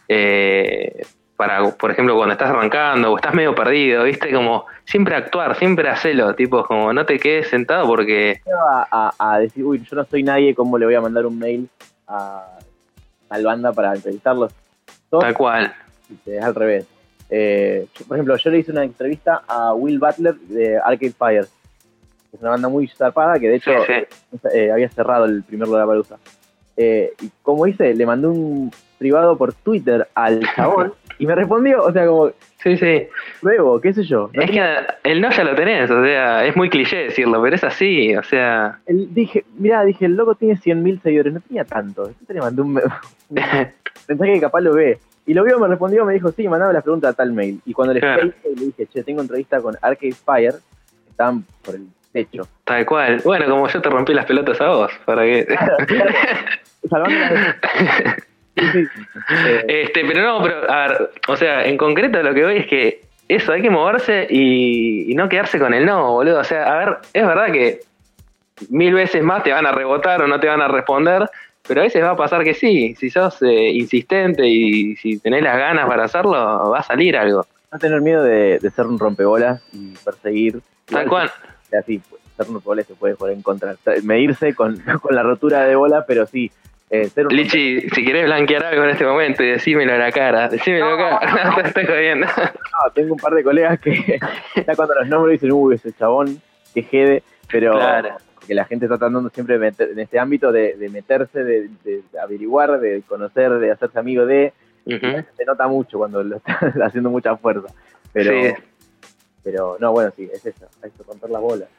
eh, 0.08 1.06
para, 1.40 1.72
por 1.72 1.90
ejemplo, 1.90 2.18
cuando 2.18 2.34
estás 2.34 2.50
arrancando 2.50 3.14
o 3.14 3.16
estás 3.16 3.34
medio 3.34 3.56
perdido, 3.56 4.04
¿viste? 4.04 4.30
Como 4.34 4.66
siempre 4.84 5.16
actuar, 5.16 5.56
siempre 5.56 5.88
hacerlo, 5.88 6.36
tipo, 6.36 6.66
como 6.66 6.92
no 6.92 7.06
te 7.06 7.18
quedes 7.18 7.48
sentado 7.48 7.88
porque... 7.88 8.42
A, 8.68 9.14
a, 9.18 9.36
a 9.36 9.40
decir, 9.40 9.64
uy, 9.64 9.82
yo 9.90 9.96
no 9.96 10.04
soy 10.04 10.22
nadie, 10.22 10.54
¿cómo 10.54 10.78
le 10.78 10.86
voy 10.86 10.96
a 10.96 11.00
mandar 11.00 11.26
un 11.26 11.40
mail 11.40 11.70
a, 12.10 12.60
al 13.30 13.46
banda 13.46 13.72
para 13.72 13.96
entrevistarlos. 13.96 14.52
Tal 15.10 15.34
cual. 15.34 15.74
Es 16.26 16.44
al 16.44 16.56
revés. 16.56 16.86
Eh, 17.30 17.88
por 18.06 18.18
ejemplo, 18.18 18.36
yo 18.36 18.50
le 18.50 18.60
hice 18.60 18.74
una 18.74 18.84
entrevista 18.84 19.44
a 19.48 19.74
Will 19.74 19.98
Butler 19.98 20.36
de 20.36 20.78
Arcade 20.78 21.14
Fire. 21.18 21.48
Es 22.34 22.42
una 22.42 22.50
banda 22.50 22.68
muy 22.68 22.86
zarpada 22.90 23.40
que 23.40 23.48
de 23.48 23.56
hecho 23.56 23.72
eh, 24.54 24.72
había 24.74 24.90
cerrado 24.90 25.24
el 25.24 25.42
primer 25.44 25.70
Lollapalooza. 25.70 26.18
Eh, 26.76 27.14
y 27.22 27.32
como 27.42 27.66
hice, 27.66 27.94
le 27.94 28.06
mandé 28.06 28.28
un 28.28 28.72
privado 28.98 29.38
por 29.38 29.54
Twitter 29.54 30.08
al 30.14 30.42
chabón 30.54 30.94
y 31.20 31.28
me 31.28 31.36
respondió, 31.36 31.84
o 31.84 31.92
sea, 31.92 32.08
como, 32.08 32.32
sí, 32.64 32.78
sí, 32.78 33.08
luego, 33.42 33.80
qué 33.82 33.94
sé 33.94 34.04
yo. 34.04 34.30
es 34.34 34.50
que 34.50 34.64
el 35.04 35.20
no 35.20 35.30
ya 35.30 35.44
lo 35.44 35.54
tenés, 35.54 35.92
o 35.92 36.04
sea, 36.04 36.46
es 36.46 36.56
muy 36.56 36.70
cliché 36.70 36.96
decirlo, 36.96 37.42
pero 37.42 37.56
es 37.56 37.64
así, 37.64 38.16
o 38.16 38.24
sea... 38.24 38.80
El, 38.86 39.14
dije, 39.14 39.44
mira, 39.58 39.84
dije, 39.84 40.06
el 40.06 40.16
loco 40.16 40.36
tiene 40.36 40.56
100.000 40.56 41.02
seguidores, 41.02 41.34
no 41.34 41.42
tenía 41.42 41.66
tanto, 41.66 42.08
entonces 42.08 42.36
le 42.36 42.42
mandé 42.42 42.62
un, 42.62 42.74
mensaje 42.74 43.74
que 44.34 44.40
capaz 44.40 44.62
lo 44.62 44.74
ve. 44.74 44.98
Y 45.26 45.34
lo 45.34 45.44
vio, 45.44 45.60
me 45.60 45.68
respondió, 45.68 46.06
me 46.06 46.14
dijo, 46.14 46.32
sí, 46.32 46.48
mandame 46.48 46.74
la 46.74 46.82
pregunta 46.82 47.10
a 47.10 47.14
tal 47.14 47.34
mail. 47.34 47.60
Y 47.66 47.74
cuando 47.74 47.94
le, 47.94 48.00
le 48.00 48.34
dije, 48.56 48.88
che, 48.88 49.04
tengo 49.04 49.22
entrevista 49.22 49.62
con 49.62 49.76
Arcade 49.80 50.14
Fire, 50.14 50.56
estaban 51.08 51.44
por 51.64 51.76
el 51.76 51.86
techo. 52.12 52.48
Tal 52.64 52.84
cual. 52.86 53.22
Bueno, 53.24 53.46
como 53.48 53.68
yo 53.68 53.80
te 53.80 53.90
rompí 53.90 54.14
las 54.14 54.26
pelotas 54.26 54.60
a 54.60 54.70
vos, 54.70 54.92
para 55.06 55.24
que... 55.24 55.46
este, 59.68 60.06
pero 60.06 60.22
no, 60.22 60.42
pero 60.42 60.72
a 60.72 60.88
ver, 60.88 61.12
o 61.28 61.36
sea, 61.36 61.66
en 61.66 61.78
concreto 61.78 62.22
lo 62.22 62.34
que 62.34 62.44
voy 62.44 62.58
es 62.58 62.68
que 62.68 63.10
eso, 63.30 63.54
hay 63.54 63.62
que 63.62 63.70
moverse 63.70 64.28
y, 64.28 65.14
no 65.16 65.30
quedarse 65.30 65.60
con 65.60 65.74
el 65.74 65.86
no, 65.86 66.14
boludo. 66.14 66.40
O 66.40 66.44
sea, 66.44 66.64
a 66.64 66.78
ver, 66.80 66.98
es 67.14 67.26
verdad 67.26 67.52
que 67.52 67.82
mil 68.70 68.94
veces 68.94 69.24
más 69.24 69.44
te 69.44 69.52
van 69.52 69.68
a 69.68 69.72
rebotar 69.72 70.22
o 70.24 70.28
no 70.28 70.40
te 70.40 70.48
van 70.48 70.62
a 70.62 70.68
responder, 70.68 71.30
pero 71.68 71.82
a 71.82 71.84
veces 71.84 72.04
va 72.04 72.12
a 72.12 72.18
pasar 72.18 72.44
que 72.44 72.56
sí. 72.56 72.96
Si 72.96 73.12
sos 73.12 73.40
eh, 73.44 73.70
insistente 73.70 74.48
y 74.48 74.96
si 74.96 75.20
tenés 75.20 75.44
las 75.44 75.58
ganas 75.58 75.86
para 75.88 76.06
hacerlo, 76.06 76.32
va 76.32 76.80
a 76.80 76.84
salir 76.84 77.16
algo. 77.16 77.46
No 77.72 77.78
tener 77.78 78.02
miedo 78.02 78.24
de, 78.24 78.60
ser 78.76 78.88
un 78.88 78.98
rompebolas 78.98 79.62
y 79.74 79.94
perseguir. 80.04 80.60
Tal 80.86 81.08
cual. 81.08 81.32
Así, 81.80 82.02
ser 82.36 82.48
un 82.48 82.56
rompebolas 82.56 82.88
se 82.88 82.96
puede 82.96 83.16
poder 83.16 83.38
encontrar. 83.38 83.78
Medirse 84.02 84.56
con, 84.56 84.80
con 85.02 85.16
la 85.16 85.22
rotura 85.22 85.66
de 85.66 85.76
bola, 85.76 86.04
pero 86.08 86.26
sí, 86.26 86.52
eh, 86.92 87.10
Lichi, 87.30 87.82
si 87.82 88.04
querés 88.04 88.26
blanquear 88.26 88.66
algo 88.66 88.84
en 88.84 88.90
este 88.90 89.06
momento 89.06 89.44
y 89.44 89.48
decímelo 89.48 89.94
a 89.94 89.98
la 89.98 90.12
cara, 90.12 90.50
decímelo 90.50 90.94
acá, 90.94 91.46
no 91.46 91.56
te 91.56 91.62
estoy 91.68 91.86
jodiendo. 91.86 92.26
No, 92.26 92.92
tengo 92.94 93.14
un 93.14 93.20
par 93.20 93.34
de 93.36 93.44
colegas 93.44 93.80
que 93.80 94.20
ya 94.68 94.76
cuando 94.76 94.96
los 94.96 95.08
nombres 95.08 95.40
dicen, 95.40 95.52
uy, 95.52 95.76
ese 95.76 95.92
chabón, 95.94 96.42
que 96.74 96.82
jede, 96.82 97.24
pero 97.52 97.80
que 98.48 98.56
la 98.56 98.66
gente 98.66 98.86
está 98.86 98.98
tratando 98.98 99.30
siempre 99.30 99.56
en 99.56 100.00
este 100.00 100.18
ámbito 100.18 100.52
de, 100.52 100.76
meterse, 100.92 101.44
de, 101.44 101.70
averiguar, 102.20 102.80
de 102.80 103.04
conocer, 103.08 103.52
de 103.60 103.72
hacerse 103.72 104.00
amigo 104.00 104.26
de. 104.26 104.54
Se 104.86 105.46
nota 105.46 105.68
mucho 105.68 106.00
cuando 106.00 106.24
lo 106.24 106.38
está 106.38 106.58
haciendo 106.84 107.12
mucha 107.12 107.38
fuerza. 107.38 107.68
Pero, 108.12 108.32
pero 109.44 109.78
no, 109.80 109.92
bueno, 109.92 110.12
sí, 110.16 110.28
es 110.34 110.44
eso, 110.44 110.68
hay 110.82 110.90
que 110.90 111.04
romper 111.04 111.30
las 111.30 111.42
bolas. 111.42 111.70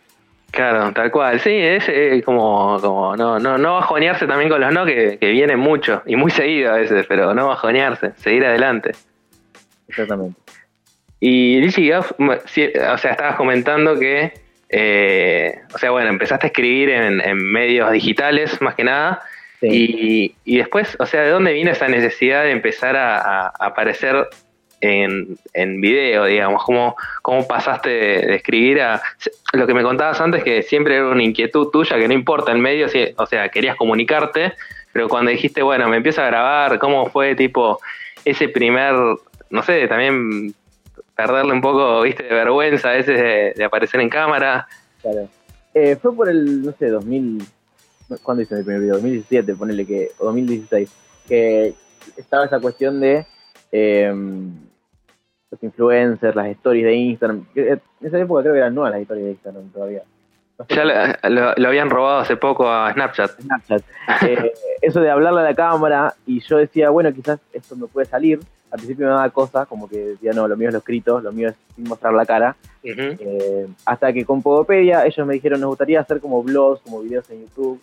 Claro, 0.51 0.93
tal 0.93 1.11
cual. 1.11 1.41
Sí, 1.41 1.51
es 1.51 1.89
eh, 1.89 2.23
como, 2.25 2.79
como 2.81 3.17
no, 3.17 3.39
no, 3.39 3.57
no 3.57 3.75
bajonearse 3.75 4.27
también 4.27 4.51
con 4.51 4.61
los 4.61 4.73
no, 4.73 4.85
que, 4.85 5.19
que 5.19 5.31
vienen 5.31 5.59
mucho 5.59 6.03
y 6.07 6.17
muy 6.17 6.31
seguido 6.31 6.73
a 6.73 6.77
veces, 6.77 7.07
pero 7.09 7.35
no 7.35 7.49
bajonearse, 7.49 8.13
seguir 8.17 8.45
adelante. 8.45 8.93
Exactamente. 9.89 10.41
Y 11.21 11.61
Lichi, 11.61 11.93
o 11.93 12.03
sea, 12.47 12.95
estabas 12.95 13.37
comentando 13.37 13.99
que, 13.99 14.33
eh, 14.71 15.61
o 15.73 15.79
sea, 15.79 15.91
bueno, 15.91 16.09
empezaste 16.09 16.47
a 16.47 16.49
escribir 16.49 16.89
en, 16.91 17.21
en 17.21 17.37
medios 17.37 17.93
digitales 17.93 18.61
más 18.63 18.75
que 18.75 18.85
nada. 18.85 19.23
Y, 19.63 20.35
y, 20.47 20.57
después, 20.57 20.97
o 20.99 21.05
sea, 21.05 21.21
¿de 21.21 21.29
dónde 21.29 21.53
vino 21.53 21.71
esa 21.71 21.87
necesidad 21.87 22.45
de 22.45 22.53
empezar 22.53 22.97
a, 22.97 23.49
a 23.49 23.53
aparecer 23.59 24.27
en, 24.81 25.39
en 25.53 25.81
video, 25.81 26.25
digamos? 26.25 26.65
¿Cómo, 26.65 26.97
¿Cómo 27.23 27.47
pasaste 27.47 27.91
de, 27.91 28.35
escribir 28.35 28.81
a... 28.81 29.01
Lo 29.53 29.67
que 29.67 29.75
me 29.75 29.83
contabas 29.83 30.21
antes, 30.21 30.43
que 30.43 30.63
siempre 30.63 30.97
era 30.97 31.09
una 31.09 31.23
inquietud 31.23 31.69
tuya, 31.69 31.97
que 31.99 32.09
no 32.09 32.15
importa 32.15 32.53
el 32.53 32.59
medio, 32.59 32.87
o 33.17 33.27
sea, 33.27 33.49
querías 33.49 33.77
comunicarte, 33.77 34.55
pero 34.93 35.09
cuando 35.09 35.31
dijiste, 35.31 35.63
bueno, 35.63 35.89
me 35.89 35.97
empiezo 35.97 36.23
a 36.23 36.27
grabar, 36.27 36.79
¿cómo 36.79 37.07
fue 37.11 37.35
tipo 37.35 37.81
ese 38.25 38.49
primer, 38.49 38.95
no 39.51 39.63
sé, 39.63 39.87
también 39.89 40.55
perderle 41.15 41.53
un 41.53 41.61
poco, 41.61 42.03
viste, 42.03 42.23
de 42.23 42.35
vergüenza 42.35 42.91
a 42.91 42.95
veces 42.95 43.55
de, 43.57 43.65
aparecer 43.65 44.01
en 44.01 44.09
cámara? 44.09 44.67
Claro. 45.03 45.29
Eh, 45.75 45.97
fue 46.01 46.15
por 46.15 46.29
el, 46.29 46.63
no 46.63 46.73
sé, 46.79 46.89
2000... 46.89 47.43
¿Cuándo 48.25 48.43
hice 48.43 48.57
mi 48.57 48.65
primer 48.65 48.81
video? 48.81 48.95
2017, 48.95 49.55
ponele 49.55 49.87
que, 49.87 50.11
o 50.19 50.25
2016, 50.25 50.91
que 51.29 51.75
estaba 52.17 52.45
esa 52.45 52.59
cuestión 52.59 52.99
de 52.99 53.25
eh, 53.71 54.13
los 55.51 55.63
influencers, 55.63 56.35
las 56.35 56.49
stories 56.49 56.85
de 56.85 56.95
Instagram. 56.95 57.45
Eh, 57.55 57.79
en 58.01 58.07
esa 58.07 58.19
época 58.19 58.43
creo 58.43 58.55
que 58.55 58.59
eran 58.59 58.75
nuevas 58.75 58.93
las 58.93 59.03
historias 59.03 59.27
de 59.27 59.33
Instagram 59.33 59.69
todavía. 59.71 60.03
ya 60.69 60.85
lo, 61.29 61.69
habían 61.69 61.91
robado 61.91 62.21
hace 62.21 62.37
poco 62.37 62.69
a 62.69 62.93
Snapchat. 62.93 63.41
Snapchat. 63.41 63.83
Eh, 64.23 64.53
eso 64.83 65.01
de 65.01 65.11
hablarle 65.11 65.41
a 65.41 65.45
la 65.45 65.55
cámara 65.55 66.15
y 66.27 66.41
yo 66.41 66.59
decía, 66.59 66.91
bueno, 66.91 67.13
quizás 67.13 67.41
esto 67.53 67.77
me 67.77 67.87
puede 67.87 68.07
salir. 68.07 68.41
Al 68.71 68.77
principio 68.77 69.07
me 69.07 69.13
daba 69.13 69.29
cosas, 69.31 69.67
como 69.67 69.89
que 69.89 69.99
decía, 69.99 70.33
no, 70.33 70.47
lo 70.47 70.57
mío 70.57 70.69
es 70.69 70.75
lo 70.75 70.79
escrito, 70.79 71.21
lo 71.21 71.33
mío 71.33 71.49
es 71.49 71.57
sin 71.75 71.89
mostrar 71.89 72.13
la 72.15 72.25
cara. 72.25 72.57
Eh, 72.85 73.67
hasta 73.85 74.13
que 74.13 74.25
con 74.25 74.43
Podopedia 74.43 75.05
ellos 75.05 75.27
me 75.27 75.35
dijeron, 75.35 75.61
nos 75.61 75.71
gustaría 75.71 76.01
hacer 76.01 76.21
como 76.21 76.43
blogs, 76.43 76.81
como 76.83 77.03
videos 77.03 77.29
en 77.31 77.41
YouTube. 77.41 77.81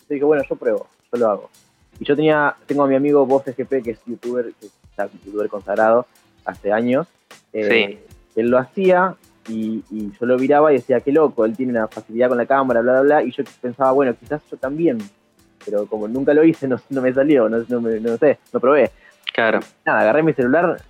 Yo 0.00 0.06
dije, 0.08 0.24
bueno, 0.24 0.44
yo 0.48 0.54
pruebo, 0.54 0.86
yo 1.12 1.18
lo 1.18 1.28
hago. 1.28 1.50
Y 1.98 2.04
yo 2.04 2.14
tenía, 2.14 2.54
tengo 2.66 2.84
a 2.84 2.86
mi 2.86 2.94
amigo 2.94 3.26
Voz 3.26 3.42
FGP, 3.44 3.82
que 3.82 3.90
es 3.90 4.00
youtuber, 4.06 4.52
que 4.60 4.66
está 4.66 5.08
youtuber 5.24 5.48
consagrado, 5.48 6.06
hace 6.50 6.72
años. 6.72 7.06
Eh, 7.52 7.98
él 8.36 8.48
lo 8.48 8.58
hacía 8.58 9.16
y, 9.48 9.82
yo 9.90 10.26
lo 10.26 10.38
miraba 10.38 10.72
y 10.72 10.76
decía, 10.76 11.00
qué 11.00 11.12
loco, 11.12 11.44
él 11.44 11.56
tiene 11.56 11.72
una 11.72 11.88
facilidad 11.88 12.28
con 12.28 12.38
la 12.38 12.46
cámara, 12.46 12.80
bla, 12.80 12.92
bla, 12.92 13.02
bla. 13.02 13.22
Y 13.22 13.32
yo 13.32 13.44
pensaba, 13.60 13.92
bueno, 13.92 14.14
quizás 14.18 14.42
yo 14.50 14.56
también. 14.56 14.98
Pero 15.64 15.86
como 15.86 16.08
nunca 16.08 16.34
lo 16.34 16.44
hice, 16.44 16.68
no, 16.68 16.78
me 16.88 17.12
salió, 17.12 17.48
no, 17.48 17.58
no, 17.58 18.16
sé, 18.16 18.38
no 18.52 18.60
probé. 18.60 18.90
Claro. 19.34 19.60
Nada, 19.84 20.00
agarré 20.00 20.22
mi 20.22 20.32
celular, 20.32 20.80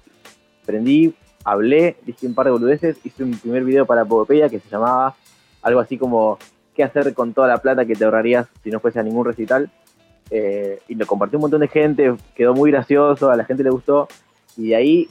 prendí, 0.65 1.15
hablé, 1.45 1.97
dije 2.05 2.27
un 2.27 2.35
par 2.35 2.47
de 2.47 2.53
boludeces, 2.53 2.99
hice 3.05 3.23
un 3.23 3.33
primer 3.33 3.65
video 3.65 3.87
para 3.87 4.05
Pogopedia 4.05 4.49
que 4.49 4.61
se 4.61 4.69
llamaba 4.69 5.15
algo 5.63 5.81
así 5.81 5.99
como 5.99 6.39
qué 6.75 6.85
hacer 6.85 7.13
con 7.15 7.35
toda 7.35 7.49
la 7.49 7.59
plata 7.59 7.85
que 7.85 7.95
te 7.95 8.05
ahorrarías 8.05 8.47
si 8.63 8.71
no 8.71 8.81
fuese 8.81 8.99
a 8.99 9.03
ningún 9.03 9.27
recital. 9.27 9.71
Eh, 10.31 10.81
y 10.87 10.95
lo 10.95 11.07
compartió 11.07 11.39
un 11.39 11.43
montón 11.43 11.61
de 11.61 11.69
gente, 11.69 12.15
quedó 12.35 12.55
muy 12.55 12.71
gracioso, 12.71 13.31
a 13.31 13.37
la 13.37 13.45
gente 13.45 13.65
le 13.65 13.71
gustó. 13.71 14.09
Y 14.57 14.69
de 14.69 14.77
ahí 14.77 15.09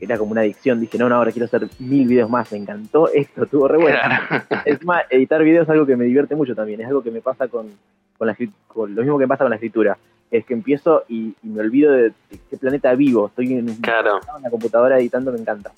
era 0.00 0.18
como 0.18 0.32
una 0.32 0.42
adicción. 0.42 0.80
Dije, 0.80 0.98
no, 0.98 1.08
no, 1.08 1.16
ahora 1.16 1.32
quiero 1.32 1.46
hacer 1.46 1.68
mil 1.78 2.06
videos 2.06 2.30
más. 2.30 2.50
Me 2.52 2.58
encantó 2.58 3.08
esto, 3.08 3.44
estuvo 3.44 3.68
re 3.68 3.78
bueno. 3.78 3.98
Es 4.64 4.84
más, 4.84 5.04
editar 5.10 5.42
videos 5.42 5.64
es 5.64 5.70
algo 5.70 5.86
que 5.86 5.96
me 5.96 6.04
divierte 6.04 6.34
mucho 6.34 6.54
también. 6.54 6.80
Es 6.80 6.86
algo 6.86 7.02
que 7.02 7.10
me 7.10 7.20
pasa 7.20 7.48
con, 7.48 7.70
con, 8.16 8.26
la, 8.26 8.36
con 8.68 8.94
lo 8.94 9.02
mismo 9.02 9.18
que 9.18 9.24
me 9.24 9.28
pasa 9.28 9.44
con 9.44 9.50
la 9.50 9.56
escritura. 9.56 9.98
Es 10.30 10.44
que 10.44 10.54
empiezo 10.54 11.04
y, 11.08 11.34
me 11.42 11.60
olvido 11.60 11.92
de, 11.92 12.12
qué 12.50 12.56
planeta 12.56 12.94
vivo. 12.94 13.28
Estoy 13.28 13.54
en, 13.54 13.66
la 13.66 14.50
computadora 14.50 14.98
editando, 14.98 15.32
me 15.32 15.38
encanta. 15.38 15.72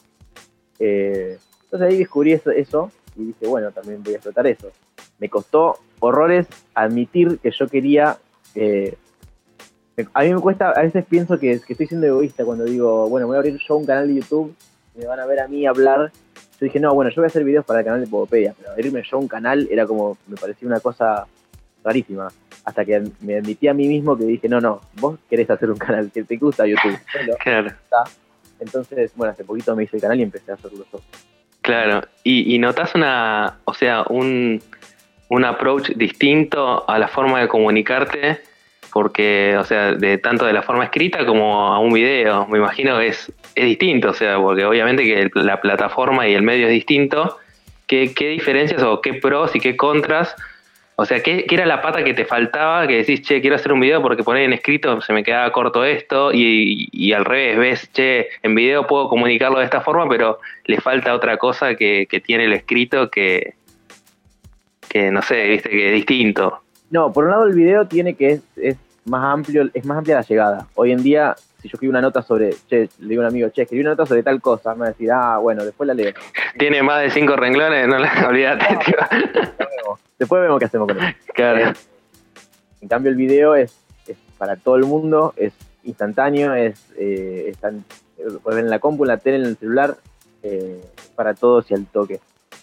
Eh, 0.78 1.38
entonces 1.64 1.88
ahí 1.88 1.98
descubrí 1.98 2.32
eso, 2.32 2.50
eso 2.50 2.90
y 3.16 3.26
dije, 3.26 3.46
bueno, 3.46 3.70
también 3.70 4.02
voy 4.02 4.14
a 4.14 4.16
explotar 4.16 4.46
eso. 4.46 4.70
Me 5.18 5.28
costó 5.28 5.78
horrores 6.00 6.46
admitir 6.74 7.38
que 7.38 7.50
yo 7.50 7.66
quería 7.66 8.18
eh, 8.54 8.96
a 10.12 10.22
mí 10.22 10.34
me 10.34 10.40
cuesta, 10.40 10.70
a 10.70 10.82
veces 10.82 11.04
pienso 11.08 11.38
que, 11.38 11.52
estoy 11.52 11.86
siendo 11.86 12.06
egoísta 12.06 12.44
cuando 12.44 12.64
digo, 12.64 13.08
bueno, 13.08 13.26
voy 13.26 13.36
a 13.36 13.38
abrir 13.38 13.58
yo 13.58 13.76
un 13.76 13.86
canal 13.86 14.08
de 14.08 14.16
YouTube, 14.16 14.54
me 14.94 15.06
van 15.06 15.20
a 15.20 15.26
ver 15.26 15.40
a 15.40 15.48
mí 15.48 15.66
hablar. 15.66 16.12
Yo 16.58 16.64
dije, 16.64 16.80
no, 16.80 16.94
bueno, 16.94 17.10
yo 17.10 17.16
voy 17.16 17.24
a 17.24 17.28
hacer 17.28 17.44
videos 17.44 17.64
para 17.64 17.80
el 17.80 17.84
canal 17.84 18.00
de 18.00 18.06
Pogopedia, 18.06 18.54
pero 18.58 18.72
abrirme 18.72 19.02
yo 19.02 19.18
un 19.18 19.28
canal 19.28 19.68
era 19.70 19.86
como, 19.86 20.16
me 20.26 20.36
parecía 20.36 20.68
una 20.68 20.80
cosa 20.80 21.26
rarísima. 21.84 22.28
Hasta 22.64 22.84
que 22.84 23.04
me 23.20 23.36
admití 23.36 23.68
a 23.68 23.74
mí 23.74 23.86
mismo 23.86 24.16
que 24.16 24.24
dije, 24.24 24.48
no, 24.48 24.60
no, 24.60 24.80
vos 24.94 25.18
querés 25.30 25.48
hacer 25.50 25.70
un 25.70 25.78
canal, 25.78 26.10
que 26.12 26.24
te 26.24 26.36
gusta 26.36 26.66
YouTube. 26.66 26.98
claro. 27.42 27.70
Entonces, 28.58 29.12
bueno, 29.14 29.32
hace 29.32 29.44
poquito 29.44 29.76
me 29.76 29.84
hice 29.84 29.96
el 29.96 30.02
canal 30.02 30.18
y 30.18 30.22
empecé 30.22 30.50
a 30.50 30.54
hacerlo 30.54 30.84
yo. 30.92 31.00
Claro, 31.60 32.06
y, 32.22 32.54
y 32.54 32.58
notas 32.58 32.94
una, 32.94 33.58
o 33.64 33.74
sea, 33.74 34.04
un, 34.08 34.62
un 35.28 35.44
approach 35.44 35.90
distinto 35.90 36.88
a 36.88 36.98
la 36.98 37.08
forma 37.08 37.40
de 37.40 37.48
comunicarte 37.48 38.40
porque, 38.96 39.54
o 39.58 39.64
sea, 39.64 39.92
de 39.92 40.16
tanto 40.16 40.46
de 40.46 40.54
la 40.54 40.62
forma 40.62 40.84
escrita 40.84 41.26
como 41.26 41.66
a 41.66 41.78
un 41.78 41.92
video, 41.92 42.46
me 42.46 42.56
imagino 42.56 42.98
que 42.98 43.08
es, 43.08 43.30
es 43.54 43.64
distinto, 43.66 44.08
o 44.08 44.14
sea, 44.14 44.38
porque 44.38 44.64
obviamente 44.64 45.04
que 45.04 45.28
la 45.34 45.60
plataforma 45.60 46.26
y 46.26 46.32
el 46.32 46.40
medio 46.40 46.66
es 46.66 46.72
distinto. 46.72 47.36
¿Qué, 47.86 48.14
qué 48.14 48.28
diferencias 48.28 48.82
o 48.82 49.02
qué 49.02 49.12
pros 49.12 49.54
y 49.54 49.60
qué 49.60 49.76
contras? 49.76 50.34
O 50.94 51.04
sea, 51.04 51.22
¿qué, 51.22 51.44
¿qué, 51.44 51.56
era 51.56 51.66
la 51.66 51.82
pata 51.82 52.04
que 52.04 52.14
te 52.14 52.24
faltaba? 52.24 52.86
Que 52.86 52.96
decís, 52.96 53.20
che, 53.20 53.42
quiero 53.42 53.56
hacer 53.56 53.70
un 53.70 53.80
video 53.80 54.00
porque 54.00 54.22
poner 54.22 54.44
en 54.44 54.54
escrito 54.54 54.98
se 55.02 55.12
me 55.12 55.22
quedaba 55.22 55.52
corto 55.52 55.84
esto, 55.84 56.32
y, 56.32 56.88
y, 56.90 57.12
al 57.12 57.26
revés, 57.26 57.58
ves, 57.58 57.92
che, 57.92 58.28
en 58.42 58.54
video 58.54 58.86
puedo 58.86 59.10
comunicarlo 59.10 59.58
de 59.58 59.66
esta 59.66 59.82
forma, 59.82 60.08
pero 60.08 60.38
le 60.64 60.80
falta 60.80 61.14
otra 61.14 61.36
cosa 61.36 61.74
que, 61.74 62.06
que 62.08 62.20
tiene 62.20 62.46
el 62.46 62.54
escrito 62.54 63.10
que, 63.10 63.56
que, 64.88 65.10
no 65.10 65.20
sé, 65.20 65.48
viste, 65.48 65.68
que 65.68 65.88
es 65.88 65.94
distinto. 65.96 66.62
No, 66.90 67.12
por 67.12 67.24
un 67.24 67.32
lado 67.32 67.44
el 67.44 67.54
video 67.54 67.86
tiene 67.86 68.14
que 68.14 68.40
es 68.56 68.76
más 69.06 69.24
amplio, 69.24 69.68
es 69.72 69.84
más 69.84 69.98
amplia 69.98 70.16
la 70.16 70.22
llegada. 70.22 70.66
Hoy 70.74 70.92
en 70.92 71.02
día, 71.02 71.34
si 71.60 71.68
yo 71.68 71.74
escribo 71.74 71.90
una 71.90 72.00
nota 72.00 72.22
sobre, 72.22 72.54
che, 72.68 72.88
le 72.98 73.08
digo 73.08 73.22
a 73.22 73.26
un 73.26 73.30
amigo, 73.30 73.48
che, 73.50 73.62
escribí 73.62 73.80
una 73.80 73.90
nota 73.90 74.06
sobre 74.06 74.22
tal 74.22 74.40
cosa, 74.40 74.74
me 74.74 74.80
va 74.80 74.86
a 74.86 74.88
decir, 74.90 75.10
ah, 75.12 75.38
bueno, 75.38 75.64
después 75.64 75.86
la 75.86 75.94
leo. 75.94 76.12
Tiene 76.58 76.82
más 76.82 77.02
de 77.02 77.10
cinco 77.10 77.36
renglones, 77.36 77.86
no 77.88 77.98
la 77.98 78.12
olvídate, 78.28 78.66
Después 80.18 80.42
vemos 80.42 80.58
qué 80.58 80.64
hacemos 80.64 80.88
con 80.88 80.98
eso. 80.98 81.16
Claro. 81.34 81.72
En 82.80 82.88
cambio, 82.88 83.10
el 83.10 83.16
video 83.16 83.54
es, 83.54 83.76
es 84.06 84.16
para 84.38 84.56
todo 84.56 84.76
el 84.76 84.84
mundo, 84.84 85.34
es 85.36 85.52
instantáneo, 85.84 86.54
es 86.54 86.86
eh, 86.96 87.54
puedes 88.42 88.56
ver 88.56 88.64
en 88.64 88.70
la 88.70 88.78
compu, 88.78 89.04
en 89.04 89.08
la 89.08 89.18
tele, 89.18 89.36
en 89.36 89.44
el 89.44 89.56
celular, 89.56 89.96
eh, 90.42 90.80
para 91.14 91.34
todos 91.34 91.70
y 91.70 91.74
al 91.74 91.86
toque. 91.86 92.20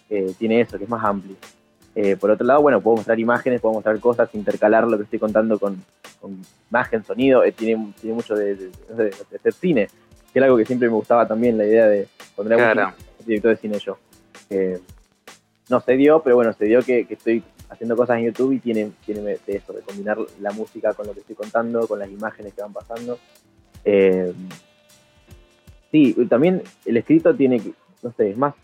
Eh, 0.10 0.34
tiene 0.38 0.62
eso, 0.62 0.77
que 0.77 0.84
es 0.84 0.89
más 0.89 1.03
amplio. 1.03 1.36
Eh, 1.95 2.15
por 2.17 2.32
otro 2.32 2.45
lado, 2.45 2.62
bueno, 2.62 2.82
puedo 2.82 2.97
mostrar 2.97 3.19
imágenes, 3.19 3.62
puedo 3.62 3.75
mostrar 3.75 3.99
cosas, 3.99 4.34
intercalar 4.34 4.88
lo 4.88 4.97
que 4.97 5.03
estoy 5.03 5.19
contando 5.19 5.60
con, 5.60 5.84
imagen, 6.69 7.03
sonido, 7.03 7.43
eh, 7.43 7.51
tiene, 7.51 7.93
tiene 8.01 8.15
mucho 8.15 8.36
de, 8.36 8.71
hacer 9.36 9.53
cine, 9.53 9.88
que 10.32 10.39
es 10.39 10.43
algo 10.43 10.58
que 10.58 10.65
siempre 10.65 10.88
me 10.88 10.95
gustaba 10.95 11.27
también, 11.27 11.58
la 11.58 11.65
idea 11.65 11.88
de 11.88 12.08
poner 12.36 12.58
claro. 12.58 12.93
un 13.19 13.25
director 13.25 13.51
de 13.51 13.58
cine 13.58 13.77
yo. 13.79 13.97
no 15.69 15.79
se 15.82 15.93
dio, 15.93 16.23
pero 16.23 16.36
bueno, 16.36 16.51
se 16.53 16.65
dio 16.65 16.82
que, 16.82 17.06
estoy 17.10 17.43
haciendo 17.69 17.95
cosas 17.95 18.17
en 18.17 18.25
YouTube 18.25 18.53
y 18.53 18.60
tiene, 18.60 18.91
tiene 19.06 19.21
de 19.21 19.39
eso, 19.47 19.73
de 19.73 19.82
combinar 19.82 20.17
la 20.41 20.51
música 20.51 20.93
con 20.93 21.06
lo 21.06 21.13
que 21.13 21.19
estoy 21.19 21.36
contando, 21.36 21.88
con 21.88 21.99
las 21.99 22.10
imágenes 22.10 22.53
que 22.53 22.62
van 22.62 22.73
pasando. 22.73 23.19
Eh, 23.86 24.34
sí, 25.91 26.15
también 26.29 26.63
el 26.86 26.97
escrito 26.97 27.36
tiene, 27.36 27.62
no 28.01 28.12
sé, 28.13 28.32
es 28.32 28.38
más 28.38 28.56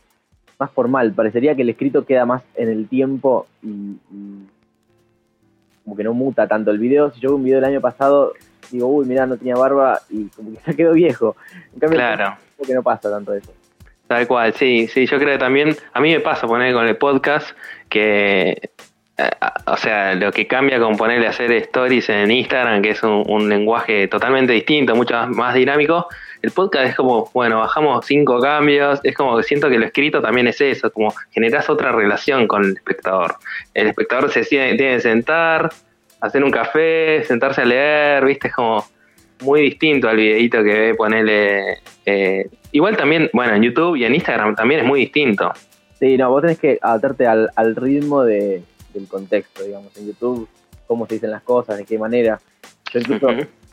más 0.59 0.71
formal. 0.71 1.13
Parecería 1.13 1.55
que 1.55 1.61
el 1.61 1.69
escrito 1.69 2.05
queda 2.05 2.25
más 2.25 2.43
en 2.55 2.69
el 2.69 2.87
tiempo 2.87 3.47
y, 3.63 3.95
como 5.83 5.95
que 5.95 6.03
no 6.03 6.13
muta 6.13 6.47
tanto 6.47 6.69
el 6.69 6.77
video. 6.77 7.11
Si 7.11 7.19
yo 7.19 7.29
veo 7.29 7.37
un 7.37 7.43
video 7.43 7.59
del 7.59 7.69
año 7.69 7.81
pasado, 7.81 8.33
digo, 8.69 8.87
uy, 8.87 9.05
mira, 9.05 9.25
no 9.25 9.37
tenía 9.37 9.55
barba 9.55 9.99
y 10.09 10.25
como 10.27 10.51
que 10.51 10.59
se 10.65 10.75
quedó 10.75 10.93
viejo. 10.93 11.35
En 11.73 11.79
cambio, 11.79 11.97
claro. 11.97 12.37
como 12.57 12.67
que 12.67 12.73
no 12.75 12.83
pasa 12.83 13.09
tanto 13.09 13.33
eso. 13.33 13.51
Tal 14.07 14.27
cual, 14.27 14.53
sí, 14.53 14.87
sí, 14.87 15.05
yo 15.05 15.17
creo 15.19 15.33
que 15.33 15.37
también, 15.37 15.75
a 15.93 16.01
mí 16.01 16.11
me 16.11 16.19
pasa 16.19 16.47
poner 16.47 16.73
con 16.73 16.87
el 16.87 16.97
podcast 16.97 17.51
que, 17.89 18.71
eh, 19.17 19.29
o 19.67 19.77
sea, 19.77 20.15
lo 20.15 20.31
que 20.31 20.47
cambia 20.47 20.79
con 20.79 20.97
ponerle 20.97 21.27
a 21.27 21.29
hacer 21.29 21.51
stories 21.51 22.09
en 22.09 22.31
Instagram, 22.31 22.81
que 22.81 22.89
es 22.89 23.03
un, 23.03 23.23
un 23.27 23.47
lenguaje 23.47 24.07
totalmente 24.07 24.51
distinto, 24.51 24.95
mucho 24.95 25.13
más 25.27 25.53
dinámico, 25.53 26.07
el 26.41 26.51
podcast 26.51 26.89
es 26.89 26.95
como, 26.95 27.29
bueno, 27.33 27.59
bajamos 27.59 28.05
cinco 28.05 28.39
cambios, 28.39 28.99
es 29.03 29.15
como 29.15 29.37
que 29.37 29.43
siento 29.43 29.69
que 29.69 29.77
lo 29.77 29.85
escrito 29.85 30.21
también 30.21 30.47
es 30.47 30.61
eso, 30.61 30.91
como 30.91 31.13
generas 31.31 31.69
otra 31.69 31.91
relación 31.91 32.47
con 32.47 32.63
el 32.63 32.73
espectador. 32.73 33.35
El 33.73 33.87
espectador 33.87 34.31
se 34.31 34.43
tiene 34.43 34.77
que 34.77 34.99
sentar, 35.01 35.69
hacer 36.21 36.43
un 36.43 36.51
café, 36.51 37.23
sentarse 37.25 37.61
a 37.61 37.65
leer, 37.65 38.25
viste, 38.25 38.47
es 38.47 38.53
como 38.53 38.85
muy 39.41 39.61
distinto 39.61 40.07
al 40.07 40.17
videito 40.17 40.63
que 40.63 40.73
ve 40.73 40.95
ponerle... 40.95 41.79
Eh, 42.05 42.49
igual 42.71 42.95
también, 42.95 43.29
bueno, 43.33 43.55
en 43.55 43.63
YouTube 43.63 43.97
y 43.97 44.05
en 44.05 44.15
Instagram 44.15 44.55
también 44.55 44.81
es 44.81 44.85
muy 44.85 45.01
distinto. 45.01 45.51
Sí, 45.99 46.17
no, 46.17 46.29
vos 46.29 46.41
tenés 46.41 46.59
que 46.59 46.79
adaptarte 46.81 47.27
al, 47.27 47.75
ritmo 47.75 48.23
de, 48.23 48.63
del 48.93 49.07
contexto, 49.07 49.63
digamos, 49.63 49.95
en 49.97 50.07
YouTube, 50.07 50.47
cómo 50.87 51.05
se 51.05 51.15
dicen 51.15 51.31
las 51.31 51.43
cosas, 51.43 51.77
de 51.77 51.85
qué 51.85 51.97
manera. 51.97 52.39
Yo 52.93 52.99
incluso 53.01 53.27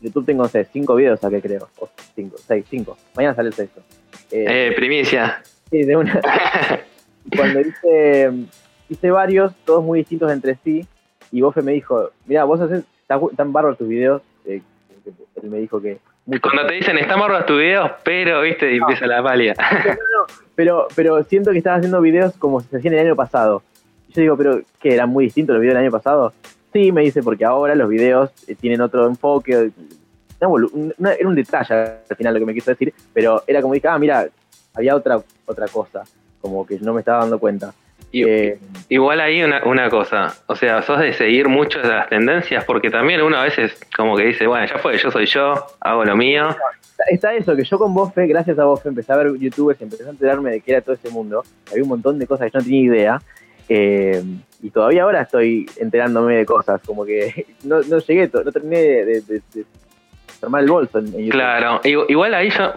YouTube 0.07 0.27
tengo, 0.27 0.43
no 0.43 0.49
sé, 0.49 0.65
cinco 0.73 0.95
videos 0.95 1.21
que 1.21 1.41
creo. 1.41 1.69
O 1.79 1.89
cinco, 2.15 2.37
seis, 2.39 2.65
cinco. 2.69 2.97
Mañana 3.15 3.35
sale 3.35 3.49
el 3.49 3.55
sexto. 3.55 3.81
Eh, 4.31 4.69
eh 4.69 4.73
primicia. 4.77 5.43
Sí, 5.71 5.83
de 5.83 5.97
una. 5.97 6.21
Cuando 7.37 7.61
hice, 7.61 8.33
hice 8.89 9.11
varios, 9.11 9.53
todos 9.65 9.85
muy 9.85 10.01
distintos 10.01 10.31
entre 10.31 10.57
sí, 10.63 10.87
y 11.33 11.41
Bofe 11.41 11.63
me 11.63 11.73
dijo, 11.73 12.11
mira, 12.27 12.45
vos 12.45 12.61
haces 12.61 12.85
tan 13.09 13.53
bárbaros 13.53 13.79
tus 13.79 13.89
videos. 13.89 14.23
Eh, 14.45 14.63
él 15.43 15.51
me 15.51 15.59
dijo 15.59 15.81
que... 15.81 15.99
Cuando 16.41 16.67
te 16.67 16.75
dicen, 16.75 16.99
están 16.99 17.21
bárbaros 17.21 17.47
tus 17.47 17.59
videos, 17.59 17.91
pero, 18.05 18.41
viste, 18.43 18.73
y 18.73 18.79
empieza 18.79 19.07
la 19.07 19.23
palia. 19.23 19.55
No, 19.85 19.93
no, 19.93 20.27
pero, 20.55 20.89
pero 20.95 21.23
siento 21.25 21.53
que 21.53 21.59
estás 21.59 21.79
haciendo 21.79 22.01
videos 22.01 22.37
como 22.37 22.61
se 22.61 22.77
hacían 22.77 22.95
el 22.95 23.01
año 23.01 23.17
pasado. 23.17 23.63
yo 24.15 24.23
digo, 24.23 24.37
pero, 24.37 24.61
¿qué? 24.81 24.95
¿Eran 24.95 25.11
muy 25.11 25.25
distintos 25.25 25.55
los 25.55 25.61
videos 25.61 25.75
del 25.75 25.85
año 25.85 25.93
pasado? 25.93 26.33
Sí, 26.73 26.93
me 26.93 27.03
dice, 27.03 27.23
porque 27.23 27.45
ahora 27.45 27.75
los 27.75 27.89
videos 27.89 28.31
eh, 28.49 28.55
tienen 28.55 28.81
otro 28.81 29.07
enfoque. 29.07 29.71
Era 30.41 31.29
un 31.29 31.35
detalle 31.35 31.75
al 31.75 32.17
final 32.17 32.35
lo 32.35 32.41
que 32.41 32.47
me 32.47 32.55
quiso 32.55 32.71
decir, 32.71 32.93
pero 33.13 33.43
era 33.47 33.63
como 33.63 33.75
dije, 33.75 33.89
ah, 33.89 33.99
mira, 33.99 34.29
había 34.75 34.95
otra, 34.95 35.21
otra 35.47 35.67
cosa, 35.69 36.05
como 36.41 36.67
que 36.67 36.79
no 36.81 36.93
me 36.93 37.01
estaba 37.01 37.21
dando 37.21 37.39
cuenta. 37.39 37.73
Eh, 38.13 38.59
igual 38.89 39.21
ahí 39.21 39.43
una, 39.43 39.65
una 39.65 39.91
cosa, 39.91 40.35
o 40.47 40.57
sea, 40.57 40.83
sos 40.83 41.01
de 41.01 41.13
seguir 41.13 41.49
mucho 41.49 41.81
de 41.81 41.89
las 41.89 42.09
tendencias, 42.09 42.65
porque 42.65 42.89
también 42.91 43.21
uno 43.21 43.37
a 43.37 43.45
veces 43.45 43.79
como 43.95 44.17
que 44.17 44.25
dice, 44.25 44.47
bueno, 44.47 44.67
ya 44.67 44.79
fue, 44.79 44.97
yo 44.97 45.11
soy 45.11 45.27
yo, 45.27 45.67
hago 45.81 46.05
lo 46.05 46.17
mío. 46.17 46.49
Está 47.11 47.35
eso, 47.35 47.55
que 47.55 47.65
yo 47.65 47.79
con 47.79 47.93
Bofe, 47.93 48.27
gracias 48.27 48.59
a 48.59 48.65
Bofe, 48.65 48.89
empecé 48.89 49.13
a 49.13 49.17
ver 49.17 49.37
youtubers, 49.39 49.81
empecé 49.83 50.05
a 50.05 50.11
enterarme 50.11 50.51
de 50.51 50.61
qué 50.61 50.73
era 50.73 50.81
todo 50.81 50.95
ese 50.95 51.11
mundo, 51.11 51.45
había 51.71 51.83
un 51.83 51.91
montón 51.91 52.19
de 52.19 52.27
cosas 52.27 52.47
que 52.47 52.53
yo 52.53 52.59
no 52.59 52.65
tenía 52.65 52.81
idea, 52.81 53.23
eh, 53.69 54.23
y 54.63 54.71
todavía 54.71 55.03
ahora 55.03 55.23
estoy 55.23 55.69
enterándome 55.77 56.37
de 56.37 56.47
cosas, 56.47 56.81
como 56.87 57.05
que 57.05 57.47
no, 57.65 57.83
no 57.83 57.99
llegué, 57.99 58.31
no 58.33 58.53
terminé 58.53 58.79
de, 58.79 59.21
de, 59.21 59.43
armar 60.43 60.63
el 60.63 60.71
bolso 60.71 60.99
en, 60.99 61.29
Claro, 61.31 61.81
igual 61.85 62.35
ahí 62.35 62.51
yo, 62.51 62.75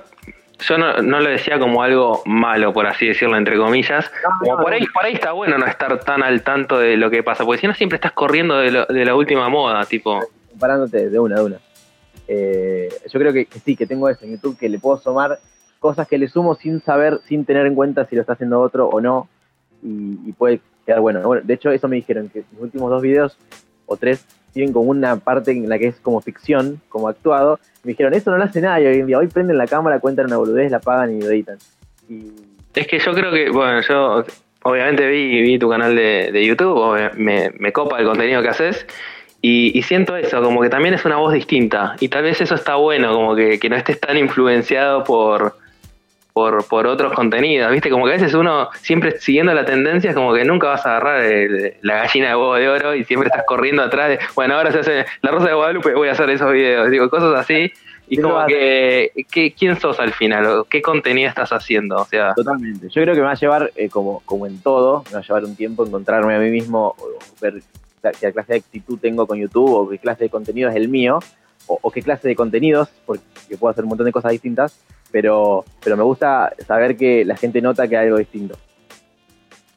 yo 0.59 0.77
no, 0.77 0.97
no, 0.97 1.19
lo 1.19 1.29
decía 1.29 1.59
como 1.59 1.83
algo 1.83 2.21
malo, 2.25 2.73
por 2.73 2.85
así 2.87 3.07
decirlo, 3.07 3.37
entre 3.37 3.57
comillas. 3.57 4.11
como 4.39 4.61
por, 4.61 4.73
ahí, 4.73 4.85
por 4.87 5.05
ahí 5.05 5.13
está 5.13 5.31
bueno 5.31 5.57
no 5.57 5.65
estar 5.65 5.99
tan 5.99 6.23
al 6.23 6.43
tanto 6.43 6.79
de 6.79 6.97
lo 6.97 7.09
que 7.09 7.23
pasa, 7.23 7.45
porque 7.45 7.61
si 7.61 7.67
no 7.67 7.73
siempre 7.73 7.95
estás 7.95 8.11
corriendo 8.13 8.57
de, 8.57 8.85
de 8.89 9.05
la 9.05 9.15
última 9.15 9.49
moda, 9.49 9.83
tipo... 9.85 10.19
Comparándote 10.49 11.09
de 11.09 11.19
una 11.19 11.37
a 11.37 11.43
una. 11.43 11.57
Eh, 12.27 12.89
yo 13.11 13.19
creo 13.19 13.33
que, 13.33 13.47
sí, 13.63 13.75
que 13.75 13.87
tengo 13.87 14.09
eso 14.09 14.25
en 14.25 14.31
YouTube, 14.31 14.57
que 14.57 14.69
le 14.69 14.79
puedo 14.79 14.97
sumar 14.97 15.39
cosas 15.79 16.07
que 16.07 16.17
le 16.17 16.27
sumo 16.27 16.55
sin 16.55 16.81
saber, 16.81 17.19
sin 17.25 17.45
tener 17.45 17.65
en 17.65 17.75
cuenta 17.75 18.05
si 18.05 18.15
lo 18.15 18.21
está 18.21 18.33
haciendo 18.33 18.59
otro 18.59 18.87
o 18.87 18.99
no, 18.99 19.29
y, 19.81 20.19
y 20.25 20.33
puede 20.33 20.59
bueno. 20.97 21.21
bueno. 21.21 21.43
De 21.45 21.53
hecho, 21.53 21.69
eso 21.69 21.87
me 21.87 21.97
dijeron, 21.97 22.29
que 22.29 22.43
mis 22.51 22.61
últimos 22.61 22.89
dos 22.89 23.01
videos 23.01 23.37
o 23.85 23.97
tres 23.97 24.25
tienen 24.53 24.73
como 24.73 24.89
una 24.89 25.17
parte 25.17 25.51
en 25.51 25.69
la 25.69 25.77
que 25.77 25.87
es 25.87 25.95
como 26.01 26.21
ficción, 26.21 26.81
como 26.89 27.07
actuado. 27.07 27.59
Me 27.83 27.91
dijeron, 27.91 28.13
eso 28.13 28.31
no 28.31 28.37
lo 28.37 28.43
hace 28.43 28.61
nadie 28.61 29.15
hoy 29.15 29.27
prenden 29.27 29.57
la 29.57 29.67
cámara, 29.67 29.99
cuentan 29.99 30.25
una 30.25 30.37
boludez, 30.37 30.71
la 30.71 30.77
apagan 30.77 31.15
y 31.15 31.21
lo 31.21 31.29
editan. 31.29 31.57
Y... 32.09 32.31
Es 32.73 32.87
que 32.87 32.99
yo 32.99 33.13
creo 33.13 33.31
que, 33.31 33.49
bueno, 33.49 33.81
yo 33.81 34.23
obviamente 34.63 35.07
vi, 35.07 35.57
tu 35.57 35.69
canal 35.69 35.95
de, 35.95 36.31
de 36.31 36.45
YouTube, 36.45 37.11
me, 37.15 37.51
me 37.57 37.71
copa 37.71 37.99
el 37.99 38.05
contenido 38.05 38.41
que 38.41 38.49
haces. 38.49 38.85
Y, 39.41 39.81
siento 39.83 40.17
eso, 40.17 40.41
como 40.41 40.61
que 40.61 40.69
también 40.69 40.93
es 40.93 41.05
una 41.05 41.15
voz 41.15 41.33
distinta. 41.33 41.95
Y 41.99 42.09
tal 42.09 42.23
vez 42.23 42.41
eso 42.41 42.55
está 42.55 42.75
bueno, 42.75 43.13
como 43.13 43.35
que, 43.35 43.57
que 43.57 43.69
no 43.69 43.77
estés 43.77 43.99
tan 43.99 44.17
influenciado 44.17 45.03
por, 45.05 45.55
por, 46.33 46.65
por, 46.67 46.87
otros 46.87 47.13
contenidos, 47.13 47.71
¿viste? 47.71 47.89
Como 47.89 48.05
que 48.05 48.11
a 48.11 48.15
veces 48.15 48.33
uno, 48.33 48.69
siempre 48.81 49.19
siguiendo 49.19 49.53
la 49.53 49.65
tendencia, 49.65 50.11
es 50.11 50.15
como 50.15 50.33
que 50.33 50.45
nunca 50.45 50.67
vas 50.67 50.85
a 50.85 50.97
agarrar 50.97 51.23
la 51.81 51.95
gallina 51.95 52.29
de 52.29 52.35
huevo 52.35 52.55
de 52.55 52.69
oro 52.69 52.95
y 52.95 53.03
siempre 53.03 53.27
estás 53.27 53.43
corriendo 53.45 53.83
atrás 53.83 54.09
de, 54.09 54.19
bueno, 54.35 54.55
ahora 54.55 54.71
se 54.71 54.79
hace 54.79 55.05
la 55.21 55.31
Rosa 55.31 55.47
de 55.47 55.53
Guadalupe, 55.53 55.93
voy 55.93 56.07
a 56.07 56.13
hacer 56.13 56.29
esos 56.29 56.51
videos, 56.51 56.89
digo, 56.89 57.09
cosas 57.09 57.33
así. 57.35 57.71
Y 58.11 58.17
como 58.17 58.43
que, 58.47 59.11
¿quién 59.55 59.79
sos 59.79 59.99
al 59.99 60.13
final? 60.13 60.65
¿Qué 60.67 60.81
contenido 60.81 61.29
estás 61.29 61.51
haciendo? 61.51 61.97
O 61.97 62.05
sea, 62.05 62.33
Totalmente. 62.33 62.87
Yo 62.89 63.03
creo 63.03 63.13
que 63.13 63.19
me 63.21 63.27
va 63.27 63.33
a 63.33 63.35
llevar, 63.35 63.71
eh, 63.75 63.87
como, 63.87 64.21
como 64.25 64.47
en 64.47 64.59
todo, 64.61 65.03
me 65.07 65.13
va 65.13 65.19
a 65.19 65.21
llevar 65.21 65.45
un 65.45 65.55
tiempo 65.55 65.85
encontrarme 65.85 66.33
a 66.33 66.39
mí 66.39 66.49
mismo, 66.49 66.95
ver 67.39 67.61
qué 68.19 68.31
clase 68.31 68.53
de 68.53 68.59
actitud 68.59 68.97
tengo 68.97 69.27
con 69.27 69.37
YouTube 69.37 69.71
o 69.71 69.89
qué 69.89 69.99
clase 69.99 70.23
de 70.23 70.29
contenido 70.29 70.69
es 70.69 70.75
el 70.75 70.89
mío 70.89 71.19
o, 71.67 71.91
qué 71.91 72.01
clase 72.01 72.27
de 72.27 72.35
contenidos, 72.35 72.89
porque 73.05 73.23
puedo 73.59 73.71
hacer 73.71 73.83
un 73.83 73.89
montón 73.89 74.05
de 74.05 74.11
cosas 74.11 74.31
distintas, 74.31 74.79
pero, 75.11 75.65
pero 75.83 75.97
me 75.97 76.03
gusta 76.03 76.53
saber 76.65 76.97
que 76.97 77.25
la 77.25 77.35
gente 77.35 77.61
nota 77.61 77.87
que 77.87 77.97
hay 77.97 78.05
algo 78.05 78.17
distinto. 78.17 78.57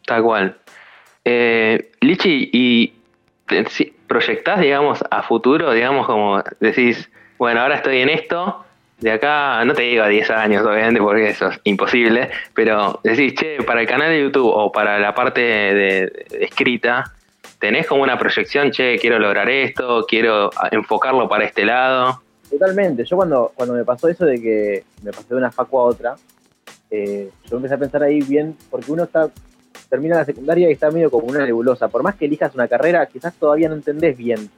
Tal 0.06 0.22
cual. 0.22 0.56
Eh, 1.24 1.92
Lichi, 2.00 2.50
¿y 2.52 2.92
proyectás, 4.06 4.60
digamos, 4.60 5.02
a 5.10 5.22
futuro, 5.22 5.72
digamos, 5.72 6.06
como 6.06 6.42
decís, 6.60 7.10
bueno, 7.38 7.60
ahora 7.60 7.76
estoy 7.76 7.98
en 8.00 8.08
esto, 8.08 8.64
de 8.98 9.12
acá, 9.12 9.64
no 9.64 9.74
te 9.74 9.82
digo 9.82 10.02
a 10.02 10.08
10 10.08 10.30
años, 10.30 10.66
obviamente, 10.66 11.00
porque 11.00 11.28
eso 11.28 11.48
es 11.48 11.60
imposible, 11.64 12.30
pero 12.54 13.00
decís, 13.02 13.34
che, 13.34 13.62
para 13.62 13.80
el 13.80 13.86
canal 13.86 14.10
de 14.10 14.22
YouTube 14.22 14.48
o 14.48 14.70
para 14.70 14.98
la 14.98 15.14
parte 15.14 15.40
de 15.40 16.26
escrita, 16.40 17.12
¿Tenés 17.62 17.86
como 17.86 18.02
una 18.02 18.18
proyección, 18.18 18.72
che, 18.72 18.98
quiero 18.98 19.20
lograr 19.20 19.48
esto, 19.48 20.04
quiero 20.08 20.50
enfocarlo 20.72 21.28
para 21.28 21.44
este 21.44 21.64
lado? 21.64 22.20
Totalmente. 22.52 23.04
Yo 23.04 23.16
cuando, 23.16 23.50
cuando 23.56 23.74
me 23.74 23.84
pasó 23.84 24.08
eso 24.08 24.26
de 24.26 24.40
que 24.40 24.84
me 25.02 25.10
pasé 25.10 25.28
de 25.30 25.36
una 25.36 25.50
facu 25.50 25.78
a 25.78 25.84
otra, 25.84 26.16
eh, 26.90 27.30
yo 27.48 27.56
empecé 27.56 27.74
a 27.74 27.78
pensar 27.78 28.02
ahí 28.02 28.20
bien, 28.20 28.54
porque 28.70 28.92
uno 28.92 29.04
está 29.04 29.30
termina 29.88 30.16
la 30.16 30.24
secundaria 30.24 30.68
y 30.68 30.72
está 30.72 30.90
medio 30.90 31.10
como 31.10 31.26
una 31.26 31.44
nebulosa. 31.44 31.88
Por 31.88 32.02
más 32.02 32.14
que 32.14 32.26
elijas 32.26 32.54
una 32.54 32.68
carrera, 32.68 33.04
quizás 33.06 33.34
todavía 33.34 33.68
no 33.68 33.74
entendés 33.74 34.16
bien 34.16 34.50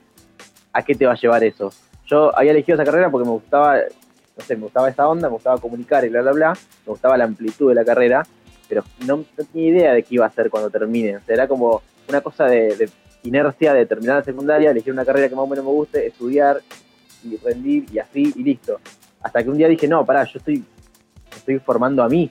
a 0.72 0.82
qué 0.82 0.94
te 0.94 1.06
va 1.06 1.12
a 1.12 1.16
llevar 1.16 1.42
eso. 1.42 1.72
Yo 2.06 2.36
había 2.36 2.52
elegido 2.52 2.76
esa 2.76 2.84
carrera 2.84 3.10
porque 3.10 3.26
me 3.26 3.32
gustaba, 3.32 3.78
no 3.78 4.44
sé, 4.44 4.56
me 4.56 4.62
gustaba 4.62 4.88
esa 4.88 5.08
onda, 5.08 5.28
me 5.28 5.34
gustaba 5.34 5.58
comunicar 5.58 6.04
y 6.04 6.08
bla, 6.08 6.22
bla, 6.22 6.32
bla, 6.32 6.52
me 6.52 6.90
gustaba 6.90 7.16
la 7.16 7.24
amplitud 7.24 7.68
de 7.68 7.74
la 7.74 7.84
carrera, 7.84 8.24
pero 8.68 8.84
no, 9.06 9.18
no 9.18 9.44
tenía 9.52 9.70
idea 9.70 9.92
de 9.92 10.02
qué 10.04 10.14
iba 10.16 10.24
a 10.24 10.28
hacer 10.28 10.50
cuando 10.50 10.70
termine. 10.70 11.16
O 11.16 11.20
sea, 11.22 11.34
era 11.34 11.48
como 11.48 11.82
una 12.08 12.20
cosa 12.20 12.46
de, 12.46 12.88
inercia 13.24 13.72
de 13.74 13.86
terminar 13.86 14.18
la 14.18 14.24
secundaria, 14.24 14.70
elegir 14.70 14.92
una 14.92 15.04
carrera 15.04 15.28
que 15.28 15.34
más 15.34 15.44
o 15.44 15.48
menos 15.48 15.64
me 15.64 15.70
guste, 15.72 16.06
estudiar 16.06 16.60
y 17.24 17.36
rendir 17.36 17.86
y 17.92 17.98
así 17.98 18.32
y 18.36 18.42
listo. 18.42 18.80
Hasta 19.22 19.42
que 19.42 19.50
un 19.50 19.56
día 19.56 19.68
dije, 19.68 19.88
no, 19.88 20.04
pará, 20.04 20.24
yo 20.24 20.38
estoy, 20.38 20.64
estoy 21.34 21.58
formando 21.58 22.02
a 22.02 22.08
mí. 22.08 22.30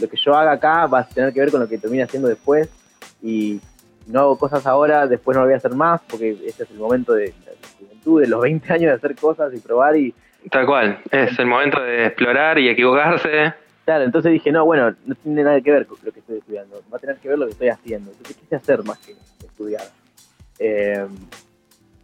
lo 0.00 0.08
que 0.08 0.16
yo 0.16 0.34
haga 0.34 0.52
acá 0.52 0.86
va 0.86 1.00
a 1.00 1.08
tener 1.08 1.32
que 1.32 1.40
ver 1.40 1.50
con 1.50 1.60
lo 1.60 1.68
que 1.68 1.78
termine 1.78 2.02
haciendo 2.02 2.28
después 2.28 2.68
y 3.22 3.60
no 4.06 4.20
hago 4.20 4.38
cosas 4.38 4.66
ahora, 4.66 5.06
después 5.06 5.36
no 5.36 5.42
lo 5.42 5.46
voy 5.46 5.54
a 5.54 5.58
hacer 5.58 5.74
más 5.74 6.00
porque 6.08 6.36
este 6.46 6.64
es 6.64 6.70
el 6.70 6.78
momento 6.78 7.12
de 7.12 7.34
la 7.46 7.52
juventud, 7.78 8.20
de 8.20 8.28
los 8.28 8.40
20 8.40 8.72
años 8.72 8.90
de 8.90 8.92
hacer 8.92 9.14
cosas 9.16 9.54
y 9.54 9.58
probar 9.58 9.96
y... 9.96 10.14
Tal 10.50 10.66
cual, 10.66 10.98
es 11.10 11.38
el 11.38 11.46
momento 11.46 11.80
de 11.80 12.06
explorar 12.06 12.58
y 12.58 12.68
equivocarse 12.68 13.54
Claro, 13.84 14.04
entonces 14.04 14.32
dije, 14.32 14.52
no, 14.52 14.64
bueno, 14.64 14.94
no 15.06 15.14
tiene 15.16 15.42
nada 15.42 15.60
que 15.60 15.72
ver 15.72 15.86
con 15.86 15.98
lo 16.04 16.12
que 16.12 16.20
estoy 16.20 16.38
estudiando, 16.38 16.80
va 16.92 16.98
a 16.98 17.00
tener 17.00 17.16
que 17.16 17.28
ver 17.28 17.38
lo 17.38 17.46
que 17.46 17.52
estoy 17.52 17.68
haciendo. 17.68 18.12
Entonces 18.12 18.36
quise 18.36 18.56
hacer 18.56 18.84
más 18.84 18.98
que 18.98 19.14
estudiar. 19.44 19.82
Eh, 20.58 21.04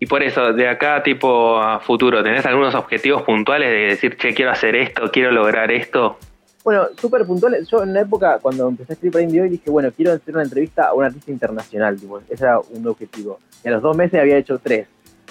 y 0.01 0.07
por 0.07 0.23
eso, 0.23 0.53
de 0.53 0.69
acá 0.69 1.03
tipo 1.03 1.59
a 1.59 1.81
futuro, 1.81 2.23
¿tenés 2.23 2.47
algunos 2.47 2.75
objetivos 2.75 3.23
puntuales 3.23 3.71
de 3.71 3.79
decir, 3.79 4.17
che, 4.17 4.35
quiero 4.35 4.51
hacer 4.51 4.77
esto, 4.77 5.11
quiero 5.11 5.33
lograr 5.33 5.71
esto? 5.73 6.19
Bueno, 6.63 6.87
súper 7.01 7.25
puntuales. 7.25 7.69
Yo 7.69 7.83
en 7.83 7.95
la 7.95 8.03
época, 8.03 8.39
cuando 8.41 8.69
empecé 8.69 8.93
a 8.93 8.95
escribir 8.95 9.13
para 9.13 9.43
Hoy, 9.43 9.49
dije, 9.49 9.71
bueno, 9.71 9.91
quiero 9.91 10.13
hacer 10.13 10.35
una 10.35 10.45
entrevista 10.45 10.89
a 10.89 10.95
un 10.95 11.05
artista 11.05 11.31
internacional. 11.31 11.99
Tipo, 11.99 12.21
ese 12.29 12.45
era 12.45 12.61
un 12.61 12.87
objetivo. 12.87 13.41
Y 13.65 13.69
a 13.69 13.71
los 13.73 13.83
dos 13.83 13.97
meses 13.97 14.21
había 14.21 14.37
hecho 14.37 14.59
tres. 14.59 14.87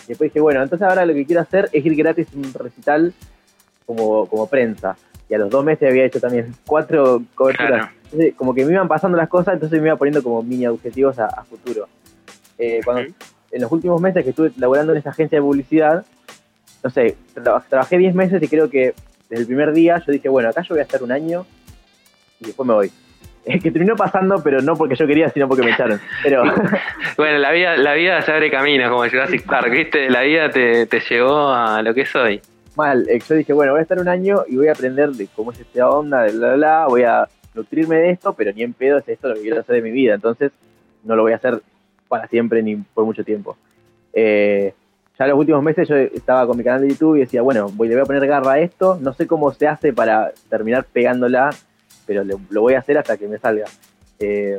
Y 0.06 0.10
después 0.10 0.32
dije, 0.32 0.40
bueno, 0.40 0.64
entonces 0.64 0.88
ahora 0.88 1.06
lo 1.06 1.14
que 1.14 1.26
quiero 1.26 1.42
hacer 1.42 1.70
es 1.72 1.86
ir 1.86 1.96
gratis 1.96 2.28
a 2.34 2.38
un 2.38 2.54
recital 2.54 3.14
como, 3.86 4.28
como 4.28 4.50
prensa 4.50 4.98
y 5.30 5.34
a 5.34 5.38
los 5.38 5.50
dos 5.50 5.64
meses 5.64 5.90
había 5.90 6.06
hecho 6.06 6.20
también 6.20 6.56
cuatro 6.66 7.22
coberturas. 7.36 7.90
Entonces, 8.06 8.34
como 8.36 8.54
que 8.54 8.64
me 8.66 8.72
iban 8.72 8.88
pasando 8.88 9.18
las 9.18 9.28
cosas, 9.28 9.56
entonces 9.56 9.82
me 9.82 9.88
iba 9.88 9.98
poniendo 9.98 10.24
como 10.24 10.42
mini 10.42 10.68
objetivos 10.68 11.20
a, 11.20 11.44
futuro. 11.44 11.88
Eh, 12.58 12.80
cuando, 12.84 13.12
En 13.52 13.62
los 13.62 13.72
últimos 13.72 14.02
meses 14.02 14.24
que 14.24 14.32
estuve 14.32 14.52
laborando 14.58 14.92
en 14.92 15.00
esa 15.00 15.12
agencia 15.12 15.38
de 15.38 15.42
publicidad, 15.42 16.06
no 16.84 16.90
sé, 16.90 17.16
trabajé 17.70 17.98
10 17.98 18.16
meses 18.16 18.42
y 18.42 18.48
creo 18.48 18.70
que 18.70 18.94
desde 19.30 19.42
el 19.42 19.48
primer 19.48 19.74
día 19.74 20.02
yo 20.06 20.12
dije, 20.12 20.30
bueno, 20.30 20.50
acá 20.50 20.62
yo 20.62 20.76
voy 20.76 20.80
a 20.80 20.84
estar 20.84 21.02
un 21.04 21.12
año 21.12 21.46
y 22.40 22.48
después 22.48 22.68
me 22.68 22.74
voy. 22.74 22.92
Es 23.46 23.64
que 23.64 23.72
terminó 23.72 23.96
pasando, 23.96 24.44
pero 24.44 24.62
no 24.62 24.76
porque 24.76 24.96
yo 24.96 25.08
quería, 25.08 25.30
sino 25.30 25.48
porque 25.48 25.64
me 25.64 25.72
echaron. 25.72 26.02
Pero... 26.22 26.44
bueno, 27.18 27.38
la 27.38 27.52
vida, 27.54 27.78
la 27.78 27.94
vida 27.94 28.22
se 28.22 28.34
abre 28.34 28.52
camino, 28.52 28.90
como 28.90 29.08
Jurassic 29.08 29.46
Park, 29.46 29.72
¿viste? 29.72 30.10
La 30.10 30.24
vida 30.24 30.50
te, 30.50 30.86
te 30.86 31.00
llevó 31.00 31.48
a 31.48 31.82
lo 31.82 31.94
que 31.94 32.06
soy 32.06 32.42
mal. 32.78 33.10
Eh, 33.10 33.20
yo 33.28 33.36
dije, 33.36 33.52
bueno, 33.52 33.74
voy 33.74 33.80
a 33.80 33.82
estar 33.82 34.00
un 34.00 34.08
año 34.08 34.44
y 34.48 34.56
voy 34.56 34.70
a 34.70 34.72
aprender 34.72 35.10
de 35.10 35.28
cómo 35.36 35.52
es 35.52 35.60
esta 35.60 35.90
onda, 35.90 36.24
de 36.24 36.32
bla, 36.32 36.54
bla, 36.54 36.86
voy 36.88 37.04
a 37.04 37.28
nutrirme 37.54 37.98
de 37.98 38.12
esto, 38.12 38.34
pero 38.34 38.54
ni 38.54 38.64
en 38.64 38.74
pedo 38.74 39.00
es 39.00 39.10
esto 39.10 39.28
lo 39.28 39.36
que 39.36 39.42
quiero 39.42 39.60
hacer 39.60 39.76
de 39.76 39.82
mi 39.82 39.92
vida. 39.92 40.14
Entonces, 40.14 40.52
no 41.04 41.16
lo 41.16 41.24
voy 41.24 41.34
a 41.34 41.38
hacer 41.38 41.60
para 42.08 42.28
siempre 42.28 42.62
ni 42.64 42.76
por 42.76 43.06
mucho 43.06 43.24
tiempo. 43.24 43.58
Eh, 44.14 44.74
ya 45.18 45.26
en 45.26 45.32
los 45.32 45.40
últimos 45.40 45.64
meses 45.64 45.88
yo 45.88 45.96
estaba 45.96 46.46
con 46.46 46.58
mi 46.58 46.64
canal 46.64 46.82
de 46.82 46.90
YouTube 46.90 47.18
y 47.18 47.22
decía, 47.22 47.42
bueno, 47.42 47.70
voy, 47.74 47.88
le 47.88 47.96
voy 47.96 48.04
a 48.04 48.06
poner 48.06 48.28
garra 48.28 48.54
a 48.54 48.60
esto, 48.60 48.98
no 49.02 49.14
sé 49.14 49.26
cómo 49.26 49.52
se 49.52 49.68
hace 49.68 49.94
para 49.94 50.32
terminar 50.50 50.86
pegándola, 50.86 51.50
pero 52.06 52.24
lo 52.24 52.62
voy 52.62 52.76
a 52.76 52.80
hacer 52.80 52.98
hasta 52.98 53.18
que 53.18 53.28
me 53.28 53.40
salga. 53.40 53.66
Eh, 54.20 54.58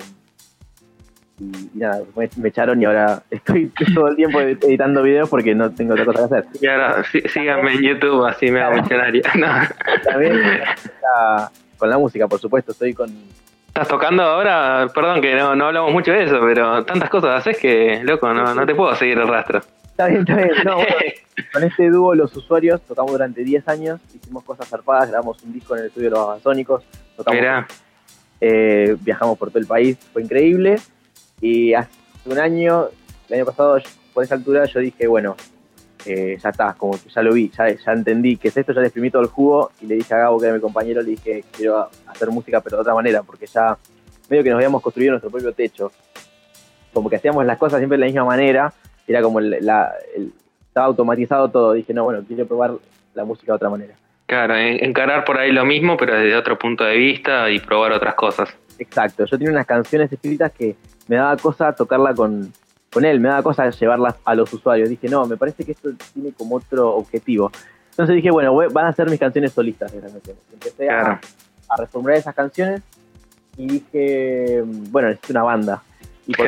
y, 1.41 1.79
nada, 1.79 2.03
me, 2.17 2.49
echaron 2.49 2.83
y 2.83 2.85
ahora 2.85 3.23
estoy 3.31 3.71
todo 3.95 4.09
el 4.09 4.17
tiempo 4.17 4.41
editando 4.41 5.03
videos 5.03 5.29
porque 5.29 5.55
no 5.55 5.71
tengo 5.71 5.95
otra 5.95 6.07
cosa 6.07 6.29
que 6.29 6.35
hacer. 6.35 6.47
Y 6.61 6.67
ahora 6.67 7.05
síganme 7.33 7.75
en 7.75 7.83
YouTube, 7.83 8.27
así 8.27 8.51
me 8.51 8.61
hago 8.61 8.83
millonario. 8.83 9.23
También 10.05 10.41
con 11.77 11.89
la 11.89 11.99
música, 11.99 12.27
por 12.27 12.41
supuesto, 12.41 12.73
estoy 12.73 12.93
con... 12.93 13.09
¿Estás 13.79 13.91
tocando 13.91 14.25
ahora? 14.25 14.89
Perdón 14.93 15.21
que 15.21 15.37
no, 15.37 15.55
no 15.55 15.67
hablamos 15.67 15.93
mucho 15.93 16.11
de 16.11 16.25
eso, 16.25 16.41
pero 16.41 16.85
tantas 16.85 17.09
cosas 17.09 17.37
haces 17.37 17.59
que, 17.59 18.03
loco, 18.03 18.35
no, 18.35 18.53
no 18.53 18.67
te 18.67 18.75
puedo 18.75 18.93
seguir 18.97 19.19
el 19.19 19.29
rastro. 19.29 19.61
Está 19.85 20.09
bien, 20.09 20.23
está 20.23 20.35
bien. 20.35 20.51
No, 20.65 20.79
con 21.53 21.63
este 21.63 21.89
dúo, 21.89 22.13
los 22.17 22.37
usuarios, 22.37 22.81
tocamos 22.81 23.13
durante 23.13 23.45
10 23.45 23.69
años, 23.69 24.01
hicimos 24.13 24.43
cosas 24.43 24.67
zarpadas, 24.69 25.11
grabamos 25.11 25.41
un 25.45 25.53
disco 25.53 25.77
en 25.77 25.83
el 25.83 25.87
estudio 25.87 26.07
de 26.07 26.11
los 26.11 26.27
Babasónicos, 26.27 26.83
tocamos, 27.17 27.67
eh, 28.41 28.97
viajamos 28.99 29.39
por 29.39 29.51
todo 29.51 29.61
el 29.61 29.69
país, 29.69 29.97
fue 30.13 30.23
increíble. 30.23 30.81
Y 31.41 31.73
hace 31.75 31.89
un 32.25 32.41
año, 32.41 32.87
el 33.29 33.35
año 33.37 33.45
pasado, 33.45 33.81
por 34.13 34.25
esa 34.25 34.35
altura, 34.35 34.65
yo 34.65 34.81
dije, 34.81 35.07
bueno, 35.07 35.37
eh, 36.09 36.39
ya 36.43 36.49
está, 36.51 36.75
como 36.75 36.93
que 36.93 37.09
ya 37.09 37.23
lo 37.23 37.33
vi, 37.33 37.51
ya, 37.51 37.69
ya 37.69 37.93
entendí 37.93 38.37
que 38.37 38.49
es 38.49 38.57
esto, 38.57 38.73
ya 38.73 38.81
le 38.81 38.87
exprimí 38.87 39.11
todo 39.11 39.23
el 39.23 39.29
jugo 39.29 39.71
y 39.81 39.87
le 39.87 39.97
dije 39.97 40.15
a 40.15 40.19
Gabo, 40.19 40.39
que 40.39 40.47
era 40.47 40.55
mi 40.55 40.61
compañero, 40.61 41.03
le 41.03 41.11
dije, 41.11 41.45
quiero 41.53 41.89
hacer 42.07 42.31
música, 42.31 42.61
pero 42.61 42.77
de 42.79 42.81
otra 42.83 42.95
manera, 42.95 43.23
porque 43.23 43.47
ya 43.47 43.77
medio 44.29 44.43
que 44.43 44.51
nos 44.51 44.57
habíamos 44.57 44.83
construido 44.83 45.13
nuestro 45.13 45.31
propio 45.31 45.53
techo. 45.53 45.93
Como 46.93 47.11
que 47.11 47.17
hacíamos 47.17 47.45
las 47.45 47.59
cosas 47.59 47.79
siempre 47.79 47.97
de 47.97 48.01
la 48.01 48.07
misma 48.07 48.25
manera, 48.25 48.73
era 49.07 49.23
como 49.23 49.41
la, 49.41 49.93
estaba 50.67 50.87
automatizado 50.87 51.51
todo. 51.51 51.73
Dije, 51.73 51.93
no, 51.93 52.05
bueno, 52.05 52.23
quiero 52.27 52.47
probar 52.47 52.73
la 53.15 53.25
música 53.25 53.53
de 53.53 53.57
otra 53.57 53.71
manera. 53.71 53.95
Claro, 54.27 54.57
encarar 54.57 55.25
por 55.25 55.39
ahí 55.39 55.53
lo 55.53 55.65
mismo, 55.65 55.97
pero 55.97 56.15
desde 56.15 56.37
otro 56.37 56.59
punto 56.59 56.85
de 56.85 56.97
vista 56.97 57.51
y 57.51 57.61
probar 57.61 57.93
otras 57.93 58.15
cosas. 58.15 58.55
Exacto, 58.79 59.25
yo 59.25 59.39
tenía 59.39 59.53
unas 59.53 59.67
canciones 59.67 60.13
escritas 60.13 60.53
que 60.53 60.77
me 61.09 61.17
daba 61.17 61.37
cosa 61.37 61.73
tocarla 61.73 62.15
con, 62.15 62.53
con 62.93 63.05
él, 63.05 63.21
me 63.21 63.29
daba 63.29 63.43
cosa 63.43 63.69
llevarlas 63.71 64.17
a 64.25 64.35
los 64.35 64.53
usuarios. 64.53 64.89
Dije, 64.89 65.09
no, 65.09 65.27
me 65.27 65.37
parece 65.37 65.65
que 65.65 65.73
esto 65.73 65.91
tiene 66.15 66.33
como 66.33 66.57
otro 66.57 66.95
objetivo. 66.97 67.51
Entonces 67.91 68.17
dije, 68.17 68.31
bueno, 68.31 68.55
van 68.55 68.87
a 68.87 68.93
ser 68.93 69.11
mis 69.11 69.19
canciones 69.19 69.53
solistas 69.53 69.93
de 69.93 70.01
canciones. 70.01 70.43
Empecé 70.53 70.89
a, 70.89 71.21
reformular 71.77 72.17
esas 72.17 72.35
canciones 72.35 72.81
y 73.57 73.67
dije, 73.67 74.63
bueno, 74.65 75.09
necesito 75.09 75.33
una 75.33 75.43
banda. 75.43 75.83
Y 76.27 76.33
por 76.33 76.47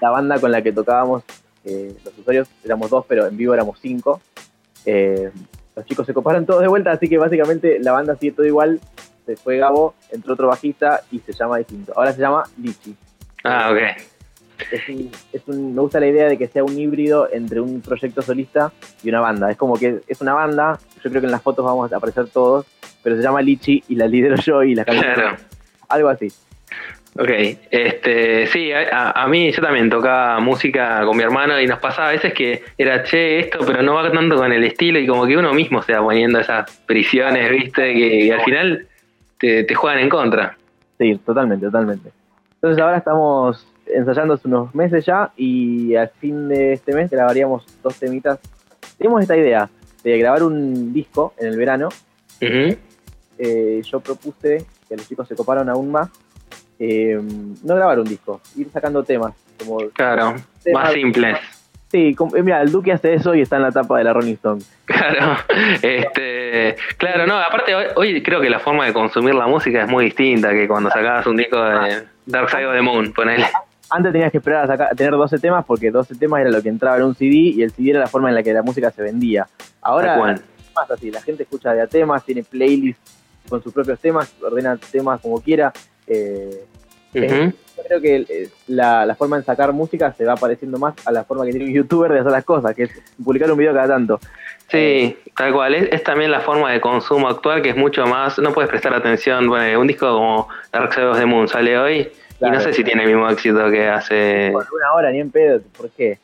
la 0.00 0.10
banda 0.10 0.40
con 0.40 0.50
la 0.50 0.62
que 0.62 0.72
tocábamos, 0.72 1.22
eh, 1.64 1.94
los 2.04 2.18
usuarios 2.18 2.48
éramos 2.64 2.90
dos, 2.90 3.04
pero 3.06 3.26
en 3.26 3.36
vivo 3.36 3.54
éramos 3.54 3.78
cinco. 3.80 4.20
Eh, 4.84 5.30
los 5.74 5.84
chicos 5.84 6.06
se 6.06 6.14
coparon 6.14 6.46
todos 6.46 6.62
de 6.62 6.68
vuelta, 6.68 6.92
así 6.92 7.08
que 7.08 7.18
básicamente 7.18 7.78
la 7.80 7.92
banda 7.92 8.16
sigue 8.16 8.32
todo 8.32 8.46
igual. 8.46 8.80
Se 9.26 9.36
fue 9.36 9.58
Gabo, 9.58 9.94
entró 10.10 10.34
otro 10.34 10.48
bajista 10.48 11.02
y 11.10 11.18
se 11.18 11.32
llama 11.32 11.58
distinto. 11.58 11.92
Ahora 11.94 12.12
se 12.12 12.20
llama 12.20 12.44
Lichi. 12.56 12.96
Ah, 13.44 13.70
ok. 13.70 14.15
Es 14.70 15.42
un, 15.46 15.74
me 15.74 15.80
gusta 15.80 16.00
la 16.00 16.06
idea 16.06 16.28
de 16.28 16.38
que 16.38 16.48
sea 16.48 16.64
un 16.64 16.78
híbrido 16.78 17.28
entre 17.32 17.60
un 17.60 17.80
proyecto 17.80 18.22
solista 18.22 18.72
y 19.02 19.08
una 19.08 19.20
banda. 19.20 19.50
Es 19.50 19.56
como 19.56 19.76
que 19.76 20.00
es 20.06 20.20
una 20.20 20.34
banda, 20.34 20.78
yo 21.02 21.10
creo 21.10 21.20
que 21.20 21.26
en 21.26 21.32
las 21.32 21.42
fotos 21.42 21.64
vamos 21.64 21.92
a 21.92 21.96
aparecer 21.96 22.28
todos, 22.28 22.66
pero 23.02 23.16
se 23.16 23.22
llama 23.22 23.42
Lichi 23.42 23.82
y 23.88 23.96
la 23.96 24.06
lidero 24.06 24.36
yo 24.36 24.62
y 24.62 24.74
la 24.74 24.84
Claro. 24.84 25.36
Algo 25.88 26.08
así. 26.08 26.28
Ok, 27.18 27.30
este, 27.70 28.46
sí, 28.48 28.70
a, 28.72 29.26
mí 29.26 29.50
yo 29.50 29.62
también 29.62 29.88
tocaba 29.88 30.38
música 30.38 31.02
con 31.06 31.16
mi 31.16 31.22
hermano 31.22 31.58
y 31.58 31.66
nos 31.66 31.78
pasaba 31.78 32.08
a 32.08 32.12
veces 32.12 32.34
que 32.34 32.62
era 32.76 33.04
che 33.04 33.38
esto, 33.38 33.60
pero 33.66 33.82
no 33.82 33.94
va 33.94 34.10
tanto 34.12 34.36
con 34.36 34.52
el 34.52 34.62
estilo 34.64 34.98
y 34.98 35.06
como 35.06 35.24
que 35.26 35.34
uno 35.34 35.54
mismo 35.54 35.80
se 35.80 35.94
va 35.94 36.02
poniendo 36.02 36.40
esas 36.40 36.70
prisiones, 36.84 37.50
viste, 37.50 37.94
que, 37.94 38.32
al 38.34 38.42
final 38.42 38.86
te, 39.38 39.64
te 39.64 39.74
juegan 39.74 40.00
en 40.00 40.10
contra. 40.10 40.58
Sí, 40.98 41.18
totalmente, 41.24 41.64
totalmente. 41.64 42.10
Entonces 42.56 42.82
ahora 42.82 42.98
estamos 42.98 43.66
ensayando 43.86 44.34
hace 44.34 44.48
unos 44.48 44.74
meses 44.74 45.04
ya 45.04 45.32
y 45.36 45.94
al 45.94 46.10
fin 46.20 46.48
de 46.48 46.74
este 46.74 46.94
mes 46.94 47.10
grabaríamos 47.10 47.64
dos 47.82 47.98
temitas. 47.98 48.38
Tenemos 48.98 49.22
esta 49.22 49.36
idea 49.36 49.68
de 50.02 50.18
grabar 50.18 50.42
un 50.42 50.92
disco 50.92 51.34
en 51.38 51.48
el 51.48 51.56
verano. 51.56 51.88
Eh, 52.40 53.82
yo 53.84 54.00
propuse 54.00 54.64
que 54.88 54.96
los 54.96 55.08
chicos 55.08 55.28
se 55.28 55.34
coparon 55.34 55.68
aún 55.68 55.90
más. 55.90 56.10
Eh, 56.78 57.18
no 57.64 57.74
grabar 57.74 57.98
un 57.98 58.06
disco, 58.06 58.40
ir 58.56 58.68
sacando 58.70 59.02
temas. 59.02 59.34
Como 59.58 59.78
claro, 59.90 60.34
más 60.72 60.92
simples. 60.92 61.38
Sí, 61.88 62.16
eh, 62.34 62.42
mira, 62.42 62.60
el 62.62 62.72
Duque 62.72 62.92
hace 62.92 63.14
eso 63.14 63.34
y 63.34 63.40
está 63.40 63.56
en 63.56 63.62
la 63.62 63.72
tapa 63.72 63.98
de 63.98 64.04
la 64.04 64.12
Rolling 64.12 64.34
Stone. 64.34 64.62
Claro, 64.84 65.36
este, 65.82 66.76
claro, 66.98 67.26
no, 67.26 67.38
aparte 67.38 67.74
hoy, 67.74 68.22
creo 68.22 68.40
que 68.40 68.50
la 68.50 68.58
forma 68.58 68.86
de 68.86 68.92
consumir 68.92 69.34
la 69.34 69.46
música 69.46 69.82
es 69.82 69.88
muy 69.88 70.06
distinta 70.06 70.50
que 70.50 70.66
cuando 70.66 70.90
sacabas 70.90 71.26
un 71.26 71.36
disco 71.36 71.62
de 71.62 72.02
Dark 72.26 72.50
Side 72.50 72.66
of 72.66 72.74
the 72.74 72.82
Moon, 72.82 73.12
ponele. 73.12 73.46
Antes 73.88 74.12
tenías 74.12 74.32
que 74.32 74.38
esperar 74.38 74.64
a, 74.64 74.66
sacar, 74.66 74.96
tener 74.96 75.12
12 75.12 75.38
temas 75.38 75.64
porque 75.64 75.90
12 75.90 76.16
temas 76.16 76.40
era 76.40 76.50
lo 76.50 76.62
que 76.62 76.68
entraba 76.68 76.96
en 76.96 77.04
un 77.04 77.14
CD 77.14 77.34
y 77.34 77.62
el 77.62 77.70
CD 77.70 77.90
era 77.90 78.00
la 78.00 78.08
forma 78.08 78.28
en 78.28 78.34
la 78.34 78.42
que 78.42 78.52
la 78.52 78.62
música 78.62 78.90
se 78.90 79.02
vendía. 79.02 79.46
Ahora 79.80 80.32
es 80.32 80.42
más 80.74 80.90
así, 80.90 81.10
la 81.10 81.22
gente 81.22 81.44
escucha 81.44 81.72
de 81.72 81.80
a 81.80 81.86
temas, 81.86 82.24
tiene 82.24 82.42
playlists 82.42 83.16
con 83.48 83.62
sus 83.62 83.72
propios 83.72 83.98
temas, 84.00 84.34
ordena 84.42 84.76
temas 84.76 85.20
como 85.20 85.40
quiera. 85.40 85.72
Eh, 86.06 86.64
eh, 87.14 87.52
creo 87.86 88.00
que 88.00 88.26
eh, 88.28 88.48
la, 88.66 89.14
forma 89.16 89.38
de 89.38 89.44
sacar 89.44 89.72
música 89.72 90.12
se 90.12 90.24
va 90.24 90.34
pareciendo 90.36 90.78
más 90.78 90.94
a 91.06 91.12
la 91.12 91.24
forma 91.24 91.44
que 91.44 91.52
tiene 91.52 91.66
un 91.66 91.72
youtuber 91.72 92.12
de 92.12 92.20
hacer 92.20 92.32
las 92.32 92.44
cosas, 92.44 92.74
que 92.74 92.84
es 92.84 92.90
publicar 93.24 93.50
un 93.50 93.58
video 93.58 93.72
cada 93.72 93.88
tanto. 93.88 94.20
Sí, 94.68 95.16
tal 95.36 95.52
cual. 95.52 95.74
Es, 95.74 96.02
también 96.02 96.30
la 96.30 96.40
forma 96.40 96.72
de 96.72 96.80
consumo 96.80 97.28
actual 97.28 97.62
que 97.62 97.70
es 97.70 97.76
mucho 97.76 98.04
más. 98.06 98.38
No 98.38 98.52
puedes 98.52 98.68
prestar 98.68 98.92
atención. 98.94 99.48
Bueno, 99.48 99.80
un 99.80 99.86
disco 99.86 100.12
como 100.12 100.48
Dark 100.72 100.90
of 100.98 101.18
the 101.18 101.24
Moon 101.24 101.46
sale 101.46 101.78
hoy 101.78 102.10
y 102.40 102.50
no 102.50 102.60
sé 102.60 102.72
si 102.72 102.84
tiene 102.84 103.02
el 103.02 103.08
mismo 103.08 103.28
éxito 103.28 103.70
que 103.70 103.88
hace. 103.88 104.50
Por 104.52 104.66
una 104.74 104.92
hora, 104.94 105.10
ni 105.10 105.20
en 105.20 105.30
pedo. 105.30 105.60
¿Por 105.76 105.90
qué? 105.90 106.18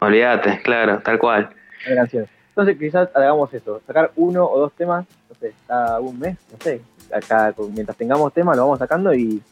Olvídate, 0.00 0.60
claro, 0.62 1.00
tal 1.00 1.18
cual. 1.18 1.50
Entonces, 1.86 2.78
quizás 2.78 3.08
hagamos 3.14 3.52
eso: 3.54 3.80
sacar 3.86 4.10
uno 4.16 4.44
o 4.44 4.58
dos 4.58 4.72
temas, 4.72 5.06
no 5.28 5.34
sé, 5.34 5.52
cada 5.66 6.00
un 6.00 6.18
mes, 6.18 6.36
no 6.52 6.58
sé. 6.60 6.80
Acá, 7.12 7.54
mientras 7.72 7.96
tengamos 7.96 8.32
temas, 8.32 8.56
lo 8.56 8.64
vamos 8.64 8.78
sacando 8.78 9.14
y 9.14 9.42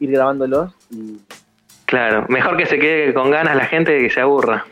ir 0.00 0.10
grabándolos. 0.10 0.74
y 0.90 1.18
Claro, 1.86 2.26
mejor 2.28 2.56
que 2.56 2.66
se 2.66 2.78
quede 2.78 3.14
con 3.14 3.30
ganas 3.30 3.56
la 3.56 3.66
gente 3.66 3.98
que 3.98 4.10
se 4.10 4.20
aburra. 4.20 4.66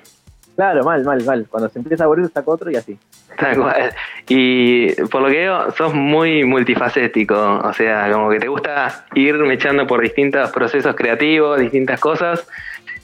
Claro, 0.57 0.85
mal, 0.85 1.05
mal, 1.05 1.23
mal. 1.25 1.47
Cuando 1.49 1.69
se 1.69 1.79
empieza 1.79 2.05
a 2.05 2.07
aburrir, 2.07 2.29
saco 2.29 2.53
otro 2.53 2.71
y 2.71 2.77
así. 2.77 2.99
Tal 3.37 3.57
cual. 3.57 3.93
Y 4.29 4.95
por 5.07 5.23
lo 5.23 5.29
que 5.29 5.39
veo, 5.39 5.71
sos 5.73 5.93
muy 5.93 6.45
multifacético. 6.45 7.61
O 7.65 7.73
sea, 7.73 8.11
como 8.13 8.31
que 8.31 8.39
te 8.39 8.49
gusta 8.49 9.07
ir 9.15 9.37
echando 9.51 9.87
por 9.87 10.01
distintos 10.01 10.51
procesos 10.53 10.95
creativos, 10.95 11.59
distintas 11.59 11.99
cosas. 12.01 12.47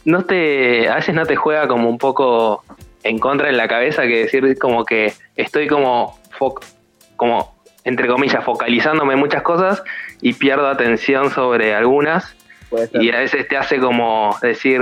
No 0.04 0.24
te, 0.24 0.88
a 0.88 0.96
veces 0.96 1.14
no 1.14 1.26
te 1.26 1.36
juega 1.36 1.66
como 1.66 1.88
un 1.88 1.98
poco 1.98 2.64
en 3.02 3.18
contra 3.18 3.48
en 3.48 3.56
la 3.56 3.66
cabeza 3.66 4.02
que 4.02 4.20
decir 4.20 4.58
como 4.58 4.84
que 4.84 5.12
estoy 5.36 5.66
como, 5.66 6.18
como 7.16 7.60
entre 7.84 8.06
comillas, 8.08 8.44
focalizándome 8.44 9.14
en 9.14 9.18
muchas 9.18 9.42
cosas 9.42 9.82
y 10.20 10.34
pierdo 10.34 10.68
atención 10.68 11.30
sobre 11.30 11.74
algunas. 11.74 12.36
Y 12.92 13.10
a 13.10 13.18
veces 13.18 13.48
te 13.48 13.56
hace 13.56 13.80
como 13.80 14.36
decir, 14.40 14.80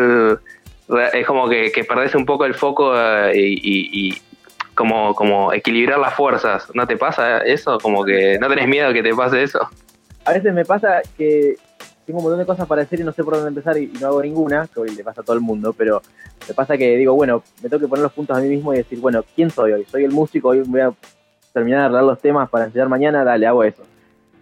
es 1.12 1.26
como 1.26 1.48
que, 1.48 1.70
que 1.70 1.84
perdés 1.84 2.14
un 2.14 2.24
poco 2.24 2.44
el 2.44 2.54
foco 2.54 2.92
eh, 2.96 3.32
y, 3.34 4.16
como, 4.74 5.14
como 5.14 5.52
equilibrar 5.52 5.98
las 5.98 6.14
fuerzas. 6.14 6.68
¿No 6.74 6.86
te 6.86 6.96
pasa 6.96 7.38
eso? 7.38 7.78
Como 7.78 8.04
que 8.04 8.38
no 8.38 8.48
tenés 8.48 8.68
miedo 8.68 8.92
que 8.92 9.02
te 9.02 9.14
pase 9.14 9.42
eso. 9.42 9.60
A 10.24 10.32
veces 10.32 10.54
me 10.54 10.64
pasa 10.64 11.02
que 11.16 11.56
tengo 12.06 12.20
un 12.20 12.24
montón 12.24 12.38
de 12.38 12.46
cosas 12.46 12.66
para 12.66 12.82
hacer 12.82 13.00
y 13.00 13.04
no 13.04 13.12
sé 13.12 13.22
por 13.22 13.34
dónde 13.34 13.48
empezar 13.48 13.76
y, 13.76 13.88
no 14.00 14.06
hago 14.06 14.22
ninguna, 14.22 14.66
que 14.72 14.80
hoy 14.80 14.94
le 14.94 15.04
pasa 15.04 15.20
a 15.20 15.24
todo 15.24 15.36
el 15.36 15.42
mundo, 15.42 15.74
pero 15.74 16.00
me 16.46 16.54
pasa 16.54 16.78
que 16.78 16.96
digo, 16.96 17.14
bueno, 17.14 17.42
me 17.62 17.68
tengo 17.68 17.80
que 17.80 17.88
poner 17.88 18.02
los 18.02 18.12
puntos 18.12 18.38
a 18.38 18.40
mí 18.40 18.48
mismo 18.48 18.72
y 18.72 18.78
decir, 18.78 18.98
bueno, 19.00 19.22
¿quién 19.34 19.50
soy 19.50 19.72
hoy? 19.72 19.84
¿Soy 19.84 20.04
el 20.04 20.12
músico? 20.12 20.48
Hoy 20.48 20.62
voy 20.64 20.80
a 20.80 20.92
terminar 21.52 21.80
de 21.80 21.84
arreglar 21.86 22.04
los 22.04 22.20
temas 22.20 22.48
para 22.48 22.64
enseñar 22.64 22.88
mañana, 22.88 23.24
dale, 23.24 23.46
hago 23.46 23.62
eso. 23.62 23.82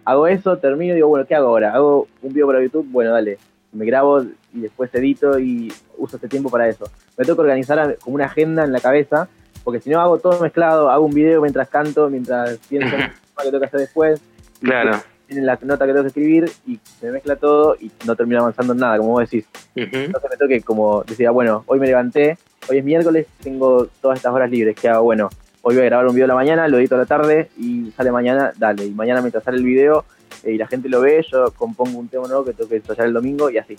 Hago 0.05 0.27
eso, 0.27 0.57
termino 0.57 0.93
y 0.93 0.95
digo, 0.95 1.09
bueno, 1.09 1.25
¿qué 1.25 1.35
hago 1.35 1.47
ahora? 1.47 1.73
¿Hago 1.73 2.07
un 2.21 2.31
video 2.31 2.47
para 2.47 2.61
YouTube? 2.61 2.87
Bueno, 2.89 3.11
dale, 3.11 3.37
me 3.73 3.85
grabo 3.85 4.23
y 4.57 4.61
después 4.61 4.93
edito 4.95 5.39
y 5.39 5.71
uso 5.97 6.17
este 6.17 6.27
tiempo 6.27 6.49
para 6.49 6.67
eso. 6.67 6.89
Me 7.17 7.23
tengo 7.23 7.35
que 7.35 7.41
organizar 7.41 7.97
como 7.99 8.15
una 8.15 8.25
agenda 8.25 8.63
en 8.63 8.71
la 8.71 8.79
cabeza, 8.79 9.27
porque 9.63 9.79
si 9.79 9.89
no 9.89 10.01
hago 10.01 10.17
todo 10.17 10.39
mezclado, 10.41 10.89
hago 10.89 11.05
un 11.05 11.13
video 11.13 11.41
mientras 11.41 11.69
canto, 11.69 12.09
mientras 12.09 12.57
pienso 12.69 12.95
en 12.95 13.01
lo 13.37 13.43
que 13.43 13.45
tengo 13.45 13.59
que 13.59 13.65
hacer 13.65 13.79
después. 13.81 14.21
Claro. 14.59 14.99
En 15.29 15.45
la 15.45 15.59
nota 15.61 15.85
que 15.85 15.91
tengo 15.91 16.03
que 16.03 16.07
escribir 16.07 16.49
y 16.65 16.79
se 16.99 17.11
mezcla 17.11 17.35
todo 17.35 17.75
y 17.79 17.91
no 18.05 18.15
termino 18.15 18.41
avanzando 18.41 18.73
en 18.73 18.79
nada, 18.79 18.97
como 18.97 19.11
vos 19.11 19.29
decís. 19.29 19.45
Entonces 19.75 20.29
me 20.31 20.37
tengo 20.37 20.49
que, 20.49 20.61
como 20.61 21.03
decía, 21.03 21.31
bueno, 21.31 21.63
hoy 21.67 21.79
me 21.79 21.87
levanté, 21.87 22.37
hoy 22.69 22.77
es 22.77 22.83
miércoles, 22.83 23.27
tengo 23.43 23.87
todas 24.01 24.17
estas 24.17 24.33
horas 24.33 24.49
libres, 24.49 24.75
¿qué 24.79 24.87
hago? 24.87 25.03
Bueno, 25.03 25.29
hoy 25.61 25.75
voy 25.75 25.83
a 25.83 25.87
grabar 25.87 26.07
un 26.07 26.13
video 26.13 26.25
a 26.25 26.29
la 26.29 26.35
mañana, 26.35 26.67
lo 26.69 26.77
edito 26.77 26.95
a 26.95 26.99
la 26.99 27.05
tarde 27.05 27.49
y 27.57 27.91
sale 27.91 28.09
mañana, 28.09 28.53
dale. 28.57 28.85
Y 28.85 28.91
mañana 28.91 29.19
mientras 29.19 29.43
sale 29.43 29.57
el 29.57 29.65
video 29.65 30.05
eh, 30.43 30.53
y 30.53 30.57
la 30.57 30.65
gente 30.65 30.87
lo 30.87 31.01
ve, 31.01 31.25
yo 31.29 31.51
compongo 31.51 31.99
un 31.99 32.07
tema 32.07 32.25
nuevo 32.27 32.45
que 32.45 32.53
tengo 32.53 32.69
que 32.69 32.77
ensayar 32.77 33.07
el 33.07 33.13
domingo 33.13 33.49
y 33.49 33.57
así. 33.57 33.75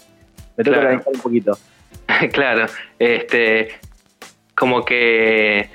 Me 0.58 0.64
tengo 0.64 0.74
que 0.74 0.80
organizar 0.80 1.12
un 1.14 1.20
poquito. 1.20 1.58
claro, 2.32 2.66
este, 2.98 3.68
como 4.54 4.84
que, 4.84 5.70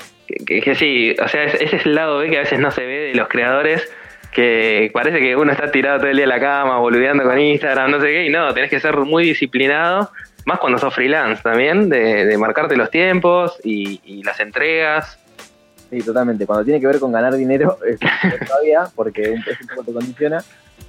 que, 0.45 0.75
sí, 0.75 1.15
o 1.23 1.27
sea, 1.27 1.45
ese 1.45 1.77
es 1.77 1.85
el 1.85 1.95
lado 1.95 2.19
B 2.19 2.29
que 2.29 2.37
a 2.37 2.41
veces 2.41 2.59
no 2.59 2.69
se 2.69 2.85
ve 2.85 2.97
de 3.07 3.15
los 3.15 3.27
creadores 3.27 3.91
que 4.31 4.89
parece 4.93 5.19
que 5.19 5.35
uno 5.35 5.51
está 5.51 5.71
tirado 5.71 5.99
todo 5.99 6.09
el 6.09 6.15
día 6.15 6.23
en 6.23 6.29
la 6.29 6.39
cama, 6.39 6.79
boludeando 6.79 7.23
con 7.23 7.39
Instagram, 7.39 7.91
no 7.91 8.01
sé 8.01 8.07
qué, 8.07 8.25
y 8.25 8.29
no, 8.29 8.51
tenés 8.53 8.69
que 8.69 8.79
ser 8.79 8.97
muy 8.97 9.25
disciplinado, 9.25 10.11
más 10.45 10.59
cuando 10.59 10.79
sos 10.79 10.93
freelance 10.93 11.43
también, 11.43 11.87
de, 11.87 12.35
marcarte 12.39 12.75
los 12.75 12.89
tiempos 12.89 13.59
y, 13.63 14.01
y, 14.03 14.23
las 14.23 14.39
entregas 14.39 15.19
Sí, 15.93 16.01
totalmente. 16.01 16.47
Cuando 16.47 16.65
tiene 16.65 16.79
que 16.79 16.87
ver 16.87 16.99
con 16.99 17.11
ganar 17.11 17.35
dinero, 17.35 17.77
es 17.85 17.99
todavía, 18.47 18.85
porque 18.95 19.33
es 19.33 19.61
un 19.61 19.67
poco 19.67 19.83
te 19.83 19.93
condiciona. 19.93 20.43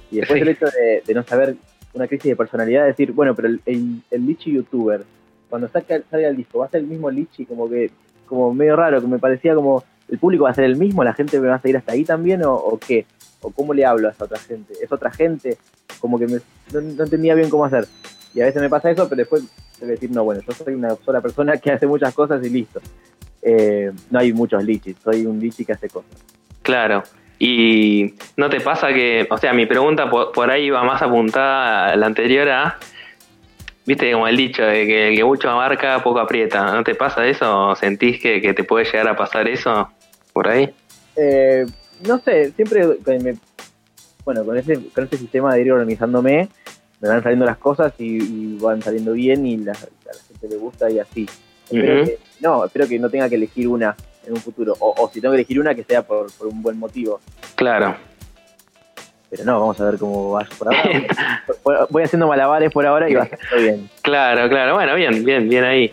Y 0.09 0.17
después 0.17 0.41
el 0.41 0.47
hecho 0.47 0.65
de, 0.65 1.13
no 1.13 1.21
saber 1.21 1.55
una 1.95 2.07
crisis 2.07 2.29
de 2.29 2.35
personalidad, 2.35 2.85
decir, 2.85 3.11
bueno, 3.13 3.33
pero 3.33 3.47
el, 3.47 3.61
el, 3.65 4.25
lichi 4.25 4.51
youtuber, 4.51 5.03
cuando 5.49 5.67
saca, 5.69 6.01
salga 6.09 6.27
el 6.27 6.35
disco, 6.35 6.59
va 6.59 6.65
a 6.65 6.69
ser 6.69 6.81
el 6.81 6.87
mismo 6.87 7.09
lichi, 7.09 7.45
como 7.45 7.69
que, 7.69 7.89
como 8.25 8.53
medio 8.53 8.75
raro, 8.75 9.01
que 9.01 9.07
me 9.07 9.17
parecía 9.17 9.55
como, 9.55 9.83
¿el 10.09 10.19
público 10.19 10.43
va 10.43 10.51
a 10.51 10.55
ser 10.55 10.65
el 10.65 10.75
mismo? 10.75 11.03
¿La 11.03 11.13
gente 11.13 11.39
me 11.39 11.47
va 11.47 11.55
a 11.55 11.61
seguir 11.61 11.77
hasta 11.77 11.93
ahí 11.93 12.03
también? 12.03 12.41
¿O, 12.43 12.77
qué? 12.85 13.05
¿O 13.41 13.51
cómo 13.51 13.73
le 13.73 13.85
hablo 13.85 14.07
a 14.07 14.11
esa 14.11 14.25
otra 14.25 14.39
gente? 14.39 14.73
¿Es 14.81 14.91
otra 14.91 15.11
gente? 15.11 15.57
Como 15.99 16.19
que 16.19 16.27
no, 16.27 16.37
no, 16.73 17.03
entendía 17.03 17.35
bien 17.35 17.49
cómo 17.49 17.65
hacer. 17.65 17.87
Y 18.33 18.41
a 18.41 18.45
veces 18.45 18.61
me 18.61 18.69
pasa 18.69 18.91
eso, 18.91 19.07
pero 19.07 19.19
después 19.19 19.43
debe 19.79 19.93
decir, 19.93 20.11
no, 20.11 20.23
bueno, 20.23 20.41
yo 20.41 20.51
soy 20.53 20.73
una 20.73 20.95
sola 20.95 21.21
persona 21.21 21.57
que 21.57 21.71
hace 21.71 21.87
muchas 21.87 22.13
cosas 22.13 22.45
y 22.45 22.49
listo. 22.49 22.81
Eh, 23.41 23.91
no 24.09 24.19
hay 24.19 24.33
muchos 24.33 24.63
lichis, 24.63 24.97
soy 25.01 25.25
un 25.25 25.39
lichi 25.39 25.63
que 25.63 25.73
hace 25.73 25.87
cosas. 25.87 26.11
Claro. 26.61 27.03
Y 27.37 28.13
no 28.37 28.49
te 28.49 28.61
pasa 28.61 28.93
que, 28.93 29.27
o 29.29 29.37
sea, 29.37 29.53
mi 29.53 29.65
pregunta 29.65 30.09
por, 30.09 30.49
ahí 30.49 30.69
va 30.69 30.83
más 30.83 31.01
apuntada 31.01 31.87
a 31.87 31.95
la 31.95 32.05
anterior 32.05 32.49
a, 32.49 32.77
viste, 33.85 34.11
como 34.13 34.27
el 34.27 34.37
dicho 34.37 34.63
de 34.63 34.85
que 34.85 35.09
el 35.09 35.17
que 35.17 35.23
mucho 35.23 35.49
abarca, 35.49 36.01
poco 36.01 36.19
aprieta. 36.19 36.73
¿No 36.73 36.83
te 36.83 36.95
pasa 36.95 37.25
eso? 37.27 37.75
¿Sentís 37.75 38.21
que, 38.21 38.53
te 38.53 38.63
puede 38.63 38.85
llegar 38.85 39.07
a 39.07 39.15
pasar 39.15 39.47
eso 39.47 39.89
por 40.33 40.47
ahí? 40.47 40.69
Eh, 41.15 41.65
no 42.07 42.19
sé, 42.19 42.51
siempre 42.51 42.85
bueno, 44.23 44.43
con 44.43 44.57
ese, 44.57 44.79
con 44.93 45.03
ese 45.03 45.17
sistema 45.17 45.53
de 45.53 45.61
ir 45.61 45.71
organizándome, 45.71 46.49
me 46.99 47.09
van 47.09 47.21
saliendo 47.21 47.45
las 47.45 47.57
cosas 47.57 47.93
y, 47.99 48.57
van 48.57 48.81
saliendo 48.81 49.13
bien 49.13 49.45
y 49.45 49.57
la, 49.57 49.73
a 49.73 49.75
la 49.75 50.23
gente 50.27 50.47
le 50.49 50.57
gusta 50.57 50.89
y 50.89 50.99
así 50.99 51.27
no, 52.41 52.65
espero 52.65 52.87
que 52.87 52.99
no 52.99 53.09
tenga 53.09 53.29
que 53.29 53.35
elegir 53.35 53.67
una 53.67 53.95
en 54.25 54.33
un 54.33 54.39
futuro. 54.39 54.75
O, 54.79 55.09
si 55.13 55.21
tengo 55.21 55.33
que 55.33 55.41
elegir 55.41 55.59
una, 55.59 55.73
que 55.75 55.83
sea 55.83 56.01
por, 56.01 56.27
un 56.41 56.61
buen 56.61 56.77
motivo. 56.77 57.19
Claro. 57.55 57.95
Pero 59.29 59.43
no, 59.43 59.59
vamos 59.59 59.79
a 59.81 59.85
ver 59.85 59.97
cómo 59.97 60.31
va 60.31 60.47
por 60.57 60.73
ahora. 60.73 61.07
Voy 61.89 62.03
haciendo 62.03 62.27
malabares 62.27 62.71
por 62.71 62.85
ahora 62.85 63.09
y 63.09 63.15
va 63.15 63.27
bien. 63.57 63.89
Claro, 64.01 64.47
claro. 64.49 64.75
Bueno, 64.75 64.95
bien, 64.95 65.23
bien, 65.23 65.49
bien 65.49 65.63
ahí. 65.63 65.91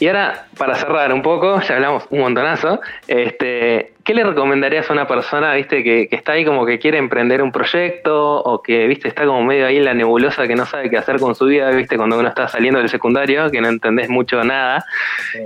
Y 0.00 0.08
ahora, 0.08 0.46
para 0.58 0.74
cerrar 0.74 1.12
un 1.12 1.22
poco, 1.22 1.60
ya 1.60 1.76
hablamos 1.76 2.04
un 2.10 2.18
montonazo, 2.18 2.80
este, 3.06 3.92
¿qué 4.02 4.12
le 4.12 4.24
recomendarías 4.24 4.90
a 4.90 4.92
una 4.92 5.06
persona, 5.06 5.54
viste, 5.54 5.84
que, 5.84 6.08
está 6.10 6.32
ahí 6.32 6.44
como 6.44 6.66
que 6.66 6.80
quiere 6.80 6.98
emprender 6.98 7.40
un 7.42 7.52
proyecto 7.52 8.42
o 8.42 8.60
que, 8.60 8.88
viste, 8.88 9.06
está 9.06 9.24
como 9.24 9.44
medio 9.44 9.66
ahí 9.66 9.76
en 9.76 9.84
la 9.84 9.94
nebulosa 9.94 10.48
que 10.48 10.56
no 10.56 10.66
sabe 10.66 10.90
qué 10.90 10.98
hacer 10.98 11.20
con 11.20 11.36
su 11.36 11.46
vida, 11.46 11.70
viste, 11.70 11.96
cuando 11.96 12.18
uno 12.18 12.28
está 12.28 12.48
saliendo 12.48 12.80
del 12.80 12.88
secundario, 12.88 13.50
que 13.52 13.60
no 13.60 13.68
entendés 13.68 14.08
mucho 14.08 14.42
nada 14.42 14.84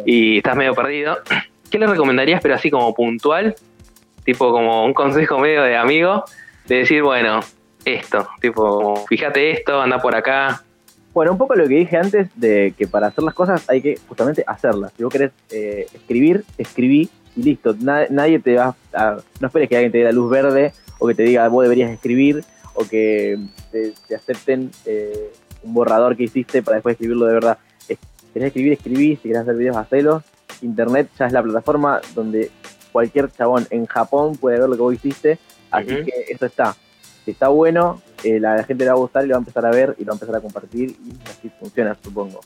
y 0.07 0.39
estás 0.39 0.57
medio 0.57 0.75
perdido? 0.75 1.19
¿Qué 1.71 1.79
le 1.79 1.87
recomendarías, 1.87 2.41
pero 2.43 2.55
así 2.55 2.71
como 2.71 2.95
puntual, 2.95 3.55
tipo 4.25 4.51
como 4.51 4.85
un 4.85 4.95
consejo 4.95 5.39
medio 5.39 5.63
de 5.63 5.77
amigo, 5.77 6.25
de 6.67 6.77
decir, 6.77 7.03
bueno, 7.03 7.41
esto, 7.85 8.29
tipo, 8.41 9.05
fíjate 9.07 9.51
esto, 9.51 9.81
anda 9.81 9.99
por 9.99 10.15
acá, 10.15 10.63
bueno, 11.19 11.33
un 11.33 11.39
poco 11.39 11.55
lo 11.55 11.67
que 11.67 11.75
dije 11.75 11.97
antes 11.97 12.29
de 12.37 12.75
que 12.77 12.87
para 12.87 13.09
hacer 13.09 13.25
las 13.25 13.35
cosas 13.35 13.69
hay 13.69 13.81
que 13.81 13.99
justamente 14.09 14.45
hacerlas. 14.47 14.93
Si 14.97 15.03
vos 15.03 15.13
querés 15.13 15.33
eh, 15.51 15.87
escribir, 15.93 16.45
escribí 16.59 17.11
y 17.35 17.43
listo. 17.43 17.75
nadie 17.81 18.39
te 18.39 18.55
va 18.55 18.77
a, 18.93 19.17
No 19.41 19.49
esperes 19.49 19.69
que 19.69 19.77
alguien 19.77 19.91
te 19.91 19.99
dé 19.99 20.05
la 20.05 20.13
luz 20.13 20.31
verde 20.31 20.73
o 20.99 21.09
que 21.09 21.15
te 21.15 21.25
diga 21.25 21.49
vos 21.49 21.65
deberías 21.65 21.91
escribir 21.91 22.45
o 22.75 22.87
que 22.87 23.37
te, 23.73 24.15
acepten 24.15 24.71
eh, 24.87 25.33
un 25.65 25.75
borrador 25.75 26.17
que 26.17 26.25
hiciste 26.25 26.63
para 26.63 26.77
después 26.77 26.93
escribirlo 26.93 27.27
de 27.27 27.35
verdad. 27.35 27.59
Si 27.81 27.97
querés 28.33 28.49
escribir, 28.49 28.73
escribí. 28.75 29.17
Si 29.17 29.23
querés 29.23 29.39
hacer 29.39 29.57
videos, 29.57 29.77
hacelos. 29.77 30.23
Internet 30.63 31.11
ya 31.19 31.27
es 31.27 31.33
la 31.33 31.43
plataforma 31.43 32.01
donde 32.15 32.51
cualquier 32.93 33.31
chabón 33.31 33.67
en 33.71 33.87
Japón 33.87 34.37
puede 34.37 34.59
ver 34.59 34.69
lo 34.69 34.77
que 34.77 34.83
vos 34.83 34.95
hiciste. 34.95 35.39
Así 35.71 35.89
que 35.89 36.25
eso 36.29 36.47
está. 36.47 36.75
Si 37.25 37.33
está 37.33 37.49
bueno, 37.49 38.01
eh, 38.25 38.41
la, 38.41 38.63
gente 38.65 38.85
le 38.85 38.91
va 38.91 38.97
a 38.97 39.01
gustar 39.01 39.25
y 39.25 39.29
lo 39.29 39.33
va 39.35 39.39
a 39.39 39.41
empezar 39.41 39.67
a 39.67 39.71
ver 39.71 39.95
y 39.99 40.05
lo 40.05 40.09
va 40.09 40.13
a 40.15 40.17
empezar 40.17 40.37
a 40.37 40.41
compartir 40.41 40.91
y 40.91 41.29
así 41.29 41.51
funciona, 41.61 41.97
supongo. 42.03 42.41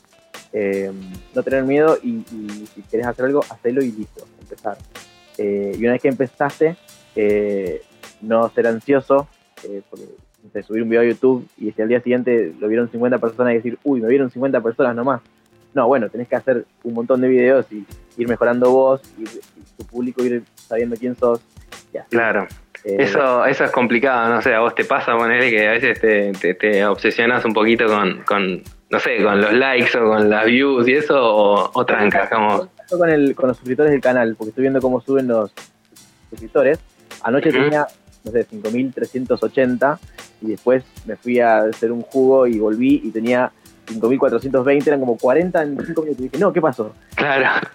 Eh, 0.52 0.92
no 1.34 1.42
tener 1.42 1.62
miedo 1.62 1.96
y, 2.02 2.24
si 2.74 2.82
querés 2.90 3.06
hacer 3.06 3.26
algo, 3.26 3.44
hacelo 3.48 3.82
y 3.82 3.92
listo, 3.92 4.26
empezar. 4.40 4.76
Eh, 5.38 5.76
y 5.78 5.82
una 5.82 5.92
vez 5.92 6.02
que 6.02 6.08
empezaste, 6.08 6.76
no 8.20 8.48
ser 8.50 8.66
ansioso, 8.66 9.28
porque 9.88 10.06
subir 10.62 10.82
un 10.82 10.88
video 10.88 11.02
a 11.02 11.04
YouTube 11.04 11.46
y 11.56 11.70
si 11.70 11.80
al 11.80 11.88
día 11.88 12.00
siguiente 12.00 12.52
lo 12.58 12.68
vieron 12.68 12.90
50 12.90 13.18
personas 13.18 13.52
y 13.52 13.56
decir, 13.56 13.78
uy, 13.84 14.00
me 14.00 14.08
vieron 14.08 14.30
50 14.30 14.60
personas 14.60 14.96
nomás. 14.96 15.22
No, 15.74 15.86
bueno, 15.86 16.08
tenés 16.08 16.28
que 16.28 16.36
hacer 16.36 16.64
un 16.82 16.94
montón 16.94 17.20
de 17.20 17.28
videos 17.28 17.66
y 17.70 17.86
ir 18.16 18.28
mejorando 18.28 18.70
vos 18.70 19.00
y, 19.18 19.24
tu 19.76 19.86
público 19.86 20.22
ir 20.22 20.42
sabiendo 20.56 20.96
quién 20.96 21.16
sos. 21.16 21.40
Claro. 22.10 22.46
Eh, 22.84 22.96
eso, 22.98 23.44
eso 23.46 23.64
es 23.64 23.70
complicado, 23.70 24.34
no 24.34 24.42
sé, 24.42 24.54
a 24.54 24.60
vos 24.60 24.74
te 24.74 24.84
pasa 24.84 25.16
poner 25.16 25.48
que 25.50 25.68
a 25.68 25.72
veces 25.72 26.00
te, 26.00 26.54
te, 26.54 26.84
obsesionas 26.84 27.44
un 27.44 27.54
poquito 27.54 27.86
con, 27.86 28.22
con, 28.24 28.62
no 28.90 28.98
sé, 28.98 29.22
con 29.22 29.40
los 29.40 29.52
likes 29.52 29.96
o 29.96 30.08
con 30.08 30.28
las 30.28 30.46
views 30.46 30.88
y 30.88 30.94
eso, 30.94 31.14
o, 31.14 31.70
o 31.72 31.86
trancas, 31.86 32.28
como... 32.28 32.68
Con, 32.90 33.08
el, 33.08 33.34
con 33.34 33.48
los 33.48 33.56
suscriptores 33.56 33.92
del 33.92 34.00
canal, 34.00 34.34
porque 34.36 34.50
estoy 34.50 34.62
viendo 34.62 34.80
cómo 34.80 35.00
suben 35.00 35.28
los 35.28 35.52
suscriptores. 36.30 36.80
Anoche 37.22 37.52
tenía, 37.52 37.86
no 38.24 38.32
sé, 38.32 38.46
5.380 38.48 39.98
y 40.42 40.46
después 40.48 40.82
me 41.06 41.16
fui 41.16 41.38
a 41.38 41.58
hacer 41.58 41.92
un 41.92 42.02
jugo 42.02 42.46
y 42.46 42.58
volví 42.58 43.00
y 43.04 43.10
tenía 43.10 43.52
5.420, 43.86 44.86
eran 44.86 45.00
como 45.00 45.16
40 45.16 45.62
en 45.62 45.86
5 45.86 46.02
minutos. 46.02 46.20
Y 46.20 46.22
dije, 46.24 46.38
no, 46.38 46.52
¿qué 46.52 46.60
pasó? 46.60 46.94
Claro. 47.14 47.66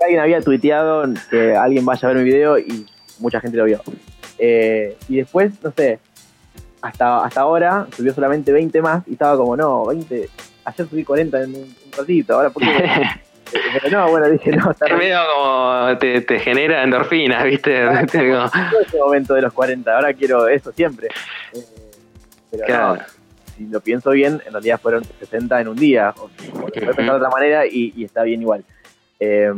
alguien 0.00 0.20
había 0.20 0.40
tuiteado 0.40 1.04
que 1.30 1.54
alguien 1.56 1.84
vaya 1.84 2.08
a 2.08 2.12
ver 2.12 2.22
mi 2.22 2.24
video 2.24 2.58
y 2.58 2.86
mucha 3.18 3.40
gente 3.40 3.56
lo 3.56 3.64
vio. 3.64 3.80
Eh, 4.38 4.96
y 5.08 5.16
después, 5.16 5.52
no 5.62 5.72
sé, 5.72 5.98
hasta, 6.82 7.24
hasta 7.24 7.40
ahora 7.40 7.86
subió 7.96 8.12
solamente 8.12 8.52
20 8.52 8.82
más 8.82 9.02
y 9.06 9.12
estaba 9.12 9.36
como, 9.36 9.56
no, 9.56 9.86
20, 9.86 10.28
ayer 10.64 10.88
subí 10.88 11.04
40 11.04 11.42
en 11.42 11.54
un, 11.54 11.74
ratito, 11.96 12.34
ahora 12.34 12.50
por 12.50 12.62
qué... 12.62 13.02
Pero 13.80 14.00
no, 14.00 14.10
bueno, 14.10 14.28
dije, 14.28 14.50
no, 14.50 14.72
está 14.72 14.86
Es 14.86 14.96
medio 14.96 15.18
como 15.32 15.96
te, 15.98 16.20
te, 16.22 16.40
genera 16.40 16.82
endorfinas, 16.82 17.44
¿viste? 17.44 17.80
Ah, 17.80 18.02
ese 18.84 18.98
momento 18.98 19.34
de 19.34 19.42
los 19.42 19.52
40, 19.52 19.94
ahora 19.94 20.12
quiero 20.14 20.48
eso 20.48 20.72
siempre. 20.72 21.08
Eh, 21.54 21.64
pero 22.50 22.96
no, 22.96 22.98
si 23.56 23.66
lo 23.66 23.80
pienso 23.80 24.10
bien, 24.10 24.42
en 24.46 24.52
realidad 24.52 24.80
fueron 24.80 25.04
60 25.04 25.60
en 25.60 25.68
un 25.68 25.76
día, 25.76 26.14
o, 26.18 26.24
o 26.24 26.68
lo 26.68 26.92
de 26.92 27.10
otra 27.10 27.30
manera 27.30 27.66
y, 27.66 27.92
y, 27.96 28.04
está 28.04 28.22
bien 28.22 28.42
igual. 28.42 28.64
Eh, 29.20 29.52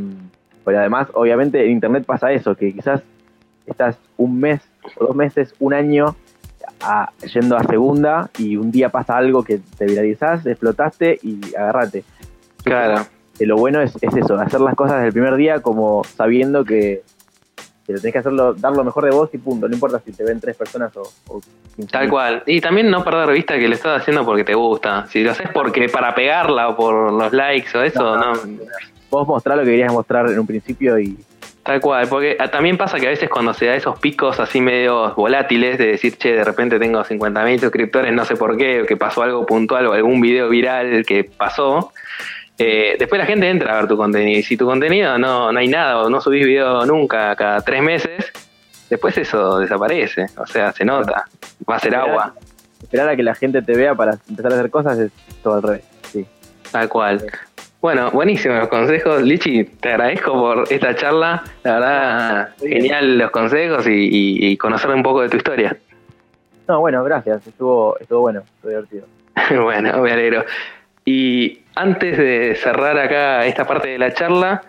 pero 0.65 0.79
además, 0.79 1.09
obviamente, 1.15 1.65
en 1.65 1.71
Internet 1.73 2.05
pasa 2.05 2.33
eso, 2.33 2.55
que 2.55 2.73
quizás 2.73 3.03
estás 3.67 3.99
un 4.17 4.39
mes 4.39 4.61
o 4.97 5.07
dos 5.07 5.17
meses, 5.17 5.55
un 5.59 5.75
año 5.75 6.17
yendo 7.33 7.57
a 7.57 7.65
segunda 7.65 8.31
y 8.39 8.57
un 8.57 8.71
día 8.71 8.89
pasa 8.89 9.17
algo 9.17 9.43
que 9.43 9.61
te 9.77 9.87
viralizás, 9.87 10.47
explotaste 10.47 11.19
y 11.23 11.41
agarrate. 11.55 12.05
Claro. 12.63 13.07
lo 13.41 13.57
bueno 13.57 13.81
es, 13.81 13.97
eso, 14.03 14.35
hacer 14.37 14.61
las 14.61 14.75
cosas 14.75 14.97
desde 14.97 15.09
el 15.09 15.13
primer 15.13 15.37
día 15.37 15.61
como 15.61 16.05
sabiendo 16.05 16.65
que, 16.65 17.03
lo 17.93 18.01
tenés 18.01 18.13
que 18.13 18.19
hacerlo, 18.19 18.55
dar 18.55 18.73
lo 18.73 18.85
mejor 18.85 19.05
de 19.05 19.11
vos 19.11 19.31
y 19.33 19.39
punto. 19.39 19.69
No 19.69 19.75
importa 19.75 20.01
si 20.05 20.13
te 20.13 20.25
ven 20.25 20.41
tres 20.41 20.57
personas 20.57 20.97
o, 20.97 21.03
o 21.29 21.41
Tal 21.91 22.09
cual. 22.09 22.43
Y 22.47 22.61
también 22.61 22.91
no 22.91 23.05
perder 23.05 23.31
vista 23.33 23.59
que 23.59 23.69
lo 23.69 23.75
estás 23.75 24.03
haciendo 24.03 24.25
porque 24.25 24.45
te 24.45 24.55
gusta. 24.55 25.07
Si 25.07 25.23
lo 25.23 25.31
haces 25.31 25.49
porque 25.53 25.89
para 25.89 26.15
pegarla 26.15 26.69
o 26.69 26.77
por 26.77 27.13
los 27.13 27.33
likes 27.33 27.77
o 27.77 27.83
eso, 27.83 28.17
no. 28.17 28.33
Vos 29.11 29.27
mostrás 29.27 29.57
lo 29.57 29.65
que 29.65 29.71
querías 29.71 29.93
mostrar 29.93 30.29
en 30.31 30.39
un 30.39 30.47
principio 30.47 30.99
y, 30.99 31.17
Tal 31.69 31.83
cual, 31.83 32.09
porque 32.09 32.35
ah, 32.41 32.49
también 32.49 32.79
pasa 32.79 32.99
que 32.99 33.07
a 33.07 33.11
veces 33.11 33.29
cuando 33.29 33.53
se 33.53 33.67
da 33.67 33.75
esos 33.75 33.99
picos 33.99 34.41
así 34.41 34.59
medio 34.59 35.15
volátiles 35.15 35.77
de 35.77 35.89
decir, 35.89 36.17
che, 36.17 36.33
de 36.33 36.43
repente 36.43 36.79
tengo 36.79 37.05
50.000 37.05 37.61
suscriptores, 37.61 38.11
no 38.11 38.25
sé 38.25 38.37
por 38.37 38.57
qué, 38.57 38.81
o 38.81 38.87
que 38.87 38.97
pasó 38.97 39.23
algo 39.23 39.45
puntual 39.45 39.87
o 39.87 39.93
algún 39.93 40.19
video 40.23 40.49
viral 40.49 41.05
que 41.05 41.25
pasó, 41.25 41.93
eh, 42.59 42.97
después 42.99 43.21
la 43.21 43.27
gente 43.27 43.49
entra 43.49 43.73
a 43.73 43.81
ver 43.81 43.89
tu 43.89 43.97
contenido. 43.97 44.39
Y 44.39 44.43
si 44.43 44.57
tu 44.57 44.67
contenido 44.67 45.17
no, 45.19 45.53
no 45.53 45.59
hay 45.59 45.69
nada 45.69 46.03
o 46.03 46.11
no 46.11 46.21
subís 46.21 46.45
video 46.45 46.85
nunca 46.85 47.35
cada 47.37 47.61
tres 47.61 47.83
meses, 47.83 48.33
después 48.91 49.17
eso 49.17 49.59
desaparece. 49.59 50.27
O 50.37 50.47
sea, 50.47 50.73
se 50.73 50.85
nota, 50.85 51.25
va 51.69 51.77
a 51.77 51.79
ser 51.79 51.95
agua. 51.95 52.35
Esperar 52.83 53.09
a 53.09 53.17
que 53.17 53.23
la 53.23 53.35
gente 53.35 53.63
te 53.63 53.77
vea 53.77 53.95
para 53.95 54.19
empezar 54.29 54.53
a 54.53 54.57
hacer 54.57 54.71
cosas 54.71 54.99
es 54.99 55.13
todo 55.43 55.55
al 55.55 55.63
revés. 55.63 55.85
Sí. 56.13 56.27
Tal 56.71 56.89
cual. 56.89 57.25
Bueno, 57.81 58.11
buenísimo 58.11 58.55
los 58.55 58.69
consejos. 58.69 59.23
Lichi, 59.23 59.65
te 59.65 59.91
agradezco 59.91 60.33
por 60.33 60.65
esta 60.69 60.97
charla. 60.97 61.45
La 61.63 61.73
verdad, 61.75 62.49
genial 62.59 63.19
los 63.19 63.31
consejos 63.31 63.87
y, 63.89 64.57
conocer 64.57 64.91
un 64.91 65.03
poco 65.03 65.23
de 65.23 65.29
tu 65.29 65.37
historia. 65.37 65.77
No, 66.67 66.81
bueno, 66.81 67.05
gracias. 67.05 67.47
Estuvo, 67.47 67.97
estuvo 68.01 68.21
bueno, 68.21 68.41
estuvo 68.41 68.71
divertido. 68.71 69.07
bueno, 69.63 70.03
me 70.03 70.13
alegro. 70.13 70.45
Y 71.05 71.61
antes 71.79 72.19
de 72.19 72.57
cerrar 72.57 72.99
acá 72.99 73.47
esta 73.47 73.67
parte 73.67 73.89
de 73.89 73.99
la 73.99 74.13
charla, 74.13 74.63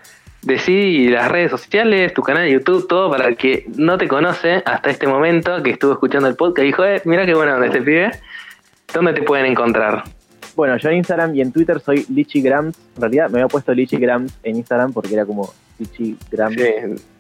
decí 0.43 1.10
las 1.10 1.30
redes 1.30 1.49
sociales, 1.49 2.14
tu 2.14 2.22
canal 2.22 2.43
de 2.43 2.51
YouTube, 2.51 2.88
todo 2.88 3.10
para 3.10 3.28
el 3.28 3.36
que 3.36 3.66
no 3.76 3.97
te 3.97 4.07
conoce 4.07 4.62
hasta 4.64 4.89
este 4.91 5.07
momento, 5.07 5.62
que 5.64 5.72
estuvo 5.72 5.93
escuchando 5.93 6.28
el 6.28 6.36
podcast 6.36 6.64
y 6.64 6.68
dijo, 6.68 6.86
eh, 6.86 7.01
mira 7.05 7.26
qué 7.26 7.34
bueno 7.34 7.53
donde 7.53 7.68
este 7.68 7.82
pibe. 7.82 8.12
¿Dónde 8.93 9.14
te 9.14 9.24
pueden 9.24 9.47
encontrar? 9.47 10.03
Bueno, 10.55 10.78
yo 10.78 10.89
en 10.89 10.97
Instagram 10.97 11.36
y 11.36 11.41
en 11.41 11.51
Twitter 11.51 11.80
soy 11.80 12.05
Lichigrams. 12.10 12.78
En 12.95 13.01
realidad 13.01 13.30
me 13.30 13.39
había 13.39 13.47
puesto 13.47 13.74
Lichigrams 13.74 14.38
en 14.43 14.57
Instagram 14.57 14.93
porque 14.93 15.14
era 15.14 15.26
como 15.26 15.51
Lichigrams. 15.80 16.55
Sí, 16.55 16.62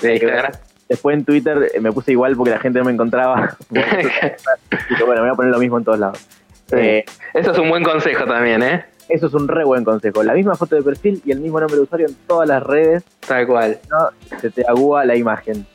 de 0.01 0.13
Instagram. 0.13 0.51
Después 0.87 1.17
en 1.17 1.25
Twitter 1.25 1.71
eh, 1.73 1.79
me 1.79 1.91
puse 1.91 2.11
igual 2.11 2.35
porque 2.35 2.51
la 2.51 2.59
gente 2.59 2.79
no 2.79 2.85
me 2.85 2.91
encontraba. 2.91 3.55
y 3.71 5.03
bueno, 5.03 5.21
me 5.21 5.29
voy 5.29 5.29
a 5.29 5.35
poner 5.35 5.51
lo 5.51 5.59
mismo 5.59 5.77
en 5.79 5.83
todos 5.83 5.99
lados. 5.99 6.27
Eh, 6.71 7.03
eso 7.33 7.51
es 7.51 7.57
un 7.57 7.69
buen 7.69 7.83
consejo 7.83 8.25
también, 8.25 8.61
¿eh? 8.61 8.85
Eso 9.09 9.25
es 9.27 9.33
un 9.33 9.47
re 9.47 9.65
buen 9.65 9.83
consejo. 9.83 10.23
La 10.23 10.33
misma 10.33 10.55
foto 10.55 10.75
de 10.75 10.83
perfil 10.83 11.21
y 11.25 11.31
el 11.31 11.39
mismo 11.39 11.59
nombre 11.59 11.77
de 11.77 11.83
usuario 11.83 12.07
en 12.07 12.15
todas 12.27 12.47
las 12.47 12.61
redes. 12.61 13.03
Tal 13.27 13.47
cual. 13.47 13.79
No, 13.89 14.37
se 14.39 14.51
te 14.51 14.63
agúa 14.67 15.03
la 15.03 15.15
imagen. 15.15 15.65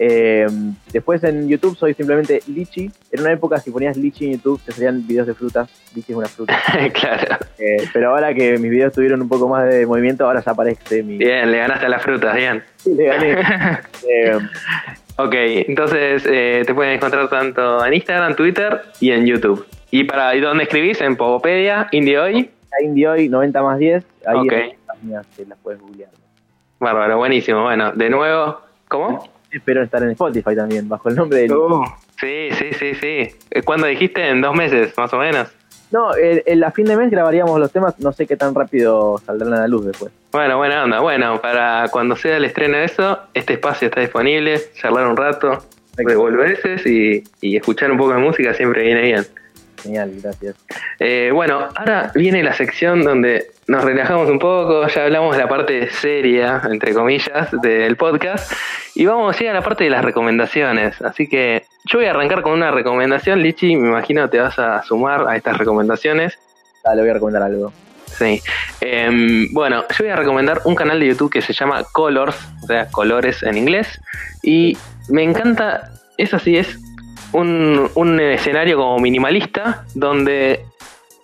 Eh, 0.00 0.46
después 0.92 1.24
en 1.24 1.48
YouTube 1.48 1.76
soy 1.76 1.92
simplemente 1.92 2.40
Lichi. 2.46 2.90
En 3.10 3.20
una 3.20 3.32
época, 3.32 3.58
si 3.58 3.70
ponías 3.70 3.96
Lichi 3.96 4.26
en 4.26 4.32
YouTube, 4.34 4.60
te 4.64 4.72
salían 4.72 5.06
videos 5.06 5.26
de 5.26 5.34
frutas. 5.34 5.68
Lichi 5.94 6.12
es 6.12 6.18
una 6.18 6.28
fruta. 6.28 6.58
claro. 6.94 7.36
Eh, 7.58 7.88
pero 7.92 8.10
ahora 8.10 8.32
que 8.32 8.56
mis 8.58 8.70
videos 8.70 8.92
tuvieron 8.92 9.20
un 9.20 9.28
poco 9.28 9.48
más 9.48 9.68
de 9.68 9.84
movimiento, 9.86 10.24
ahora 10.24 10.42
ya 10.42 10.52
aparece 10.52 11.02
mi. 11.02 11.18
Bien, 11.18 11.50
le 11.50 11.58
ganaste 11.58 11.86
a 11.86 11.88
las 11.88 12.02
frutas, 12.02 12.34
bien. 12.34 12.62
Sí, 12.76 12.94
le 12.94 13.04
gané. 13.04 13.32
eh, 14.08 14.38
ok, 15.16 15.34
entonces 15.34 16.22
te 16.22 16.74
pueden 16.74 16.94
encontrar 16.94 17.28
tanto 17.28 17.84
en 17.84 17.92
Instagram, 17.92 18.34
Twitter 18.36 18.82
y 19.00 19.10
en 19.10 19.26
YouTube. 19.26 19.66
¿Y 19.90 20.04
para 20.04 20.34
y 20.34 20.40
dónde 20.40 20.64
escribís? 20.64 21.00
En 21.00 21.16
Pogopedia, 21.16 21.88
Indie 21.90 22.50
Indie 22.82 23.28
90 23.28 23.62
más 23.62 23.78
10. 23.78 24.04
Ahí 24.26 24.38
okay. 24.38 24.74
las 24.86 25.02
mías, 25.02 25.26
las 25.46 25.58
puedes 25.58 25.80
googlear. 25.80 26.10
Bárbaro, 26.80 27.16
buenísimo. 27.16 27.62
Bueno, 27.62 27.92
de 27.92 28.10
nuevo, 28.10 28.60
¿cómo? 28.88 29.28
espero 29.50 29.82
estar 29.82 30.02
en 30.02 30.10
Spotify 30.10 30.54
también, 30.54 30.88
bajo 30.88 31.08
el 31.08 31.16
nombre 31.16 31.40
de... 31.40 31.54
Uh, 31.54 31.84
sí, 32.20 32.48
sí, 32.52 32.72
sí, 32.72 32.94
sí. 32.94 33.36
Eh, 33.50 33.62
¿Cuándo 33.64 33.86
dijiste? 33.86 34.28
¿En 34.28 34.40
dos 34.40 34.54
meses, 34.54 34.92
más 34.96 35.12
o 35.12 35.18
menos? 35.18 35.48
No, 35.90 36.14
el, 36.14 36.62
a 36.64 36.70
fin 36.70 36.84
de 36.84 36.96
mes 36.98 37.10
grabaríamos 37.10 37.58
los 37.58 37.72
temas, 37.72 37.98
no 37.98 38.12
sé 38.12 38.26
qué 38.26 38.36
tan 38.36 38.54
rápido 38.54 39.16
saldrán 39.24 39.54
a 39.54 39.60
la 39.60 39.68
luz 39.68 39.86
después. 39.86 40.12
Bueno, 40.32 40.58
buena 40.58 40.84
onda. 40.84 41.00
Bueno, 41.00 41.40
para 41.40 41.88
cuando 41.90 42.14
sea 42.14 42.36
el 42.36 42.44
estreno 42.44 42.76
de 42.76 42.84
eso, 42.84 43.18
este 43.32 43.54
espacio 43.54 43.88
está 43.88 44.02
disponible, 44.02 44.60
charlar 44.74 45.06
un 45.06 45.16
rato, 45.16 45.64
devolverse 45.96 46.76
y, 46.84 47.24
y 47.40 47.56
escuchar 47.56 47.90
un 47.90 47.96
poco 47.96 48.12
de 48.12 48.18
música 48.18 48.52
siempre 48.52 48.82
viene 48.82 49.00
bien. 49.00 49.26
Genial, 49.82 50.12
gracias. 50.22 50.56
Eh, 50.98 51.30
bueno, 51.32 51.68
ahora 51.74 52.10
viene 52.14 52.42
la 52.42 52.52
sección 52.52 53.02
donde 53.02 53.50
nos 53.68 53.84
relajamos 53.84 54.28
un 54.28 54.38
poco, 54.38 54.86
ya 54.88 55.04
hablamos 55.04 55.36
de 55.36 55.42
la 55.42 55.48
parte 55.48 55.90
seria, 55.90 56.62
entre 56.70 56.94
comillas, 56.94 57.48
del 57.62 57.96
podcast, 57.96 58.52
y 58.94 59.06
vamos 59.06 59.38
a 59.38 59.42
ir 59.42 59.50
a 59.50 59.52
la 59.52 59.62
parte 59.62 59.84
de 59.84 59.90
las 59.90 60.04
recomendaciones. 60.04 61.00
Así 61.02 61.28
que 61.28 61.64
yo 61.84 61.98
voy 61.98 62.06
a 62.06 62.10
arrancar 62.10 62.42
con 62.42 62.52
una 62.52 62.70
recomendación, 62.70 63.42
Lichi, 63.42 63.76
me 63.76 63.88
imagino 63.88 64.28
te 64.28 64.40
vas 64.40 64.58
a 64.58 64.82
sumar 64.82 65.28
a 65.28 65.36
estas 65.36 65.58
recomendaciones. 65.58 66.38
Dale, 66.82 67.02
voy 67.02 67.10
a 67.10 67.14
recomendar 67.14 67.42
algo. 67.42 67.72
Sí. 68.06 68.40
Em, 68.80 69.52
bueno, 69.52 69.84
yo 69.90 70.04
voy 70.04 70.08
a 70.08 70.16
recomendar 70.16 70.62
un 70.64 70.74
canal 70.74 70.98
de 70.98 71.06
YouTube 71.06 71.30
que 71.30 71.42
se 71.42 71.52
llama 71.52 71.84
Colors, 71.92 72.36
o 72.64 72.66
sea, 72.66 72.88
colores 72.90 73.42
en 73.42 73.58
inglés, 73.58 74.00
y 74.42 74.76
me 75.08 75.22
encanta, 75.22 75.90
es 76.16 76.34
así, 76.34 76.56
es 76.56 76.78
un, 77.32 77.90
un 77.94 78.20
escenario 78.20 78.76
como 78.76 78.98
minimalista, 78.98 79.84
donde 79.94 80.64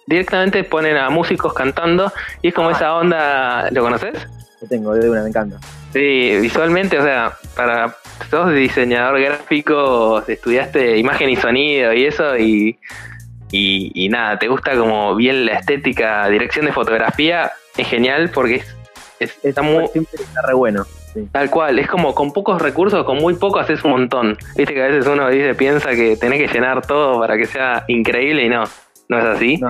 directamente 0.07 0.65
ponen 0.65 0.97
a 0.97 1.11
músicos 1.11 1.55
cantando 1.55 2.13
y 2.43 2.49
es 2.49 2.55
como 2.55 2.69
ah. 2.69 2.73
esa 2.73 2.95
onda, 2.95 3.71
¿lo 3.71 3.83
conoces? 3.83 4.27
Lo 4.61 4.69
tengo, 4.69 4.95
de 4.95 5.11
una, 5.11 5.23
me 5.23 5.29
encanta. 5.29 5.59
Sí, 5.93 6.39
visualmente, 6.41 6.99
o 6.99 7.03
sea, 7.03 7.33
para 7.55 7.97
sos 8.31 8.53
diseñador 8.53 9.21
gráfico, 9.21 10.23
estudiaste 10.27 10.99
imagen 10.99 11.31
y 11.31 11.37
sonido 11.37 11.93
y 11.93 12.07
eso 12.07 12.37
y, 12.37 12.79
y, 13.51 14.09
nada, 14.09 14.39
te 14.39 14.49
gusta 14.49 14.77
como 14.77 15.15
bien 15.15 15.47
la 15.47 15.59
estética, 15.59 16.29
dirección 16.29 16.67
de 16.67 16.73
fotografía, 16.73 17.53
es 17.77 17.87
genial 17.87 18.31
porque 18.31 18.65
es, 19.21 19.39
está 19.45 19.63
muy... 19.63 19.85
está 19.95 20.43
re 20.43 20.55
bueno. 20.55 20.85
Tal 21.33 21.51
cual, 21.51 21.79
es 21.79 21.87
como 21.87 22.15
con 22.15 22.33
pocos 22.33 22.61
recursos, 22.61 23.05
con 23.05 23.19
muy 23.19 23.35
poco 23.35 23.59
haces 23.59 23.85
un 23.85 23.93
montón. 23.93 24.37
Viste 24.57 24.75
que 24.75 24.83
a 24.83 24.89
veces 24.89 25.07
uno 25.07 25.29
dice, 25.31 25.55
piensa 25.55 25.91
que 25.91 26.17
tenés 26.17 26.41
que 26.41 26.53
llenar 26.53 26.87
todo 26.87 27.21
para 27.21 27.37
que 27.37 27.47
sea 27.47 27.85
increíble 27.89 28.45
y 28.45 28.49
no. 28.49 28.65
¿no 29.09 29.19
es 29.19 29.25
así? 29.25 29.61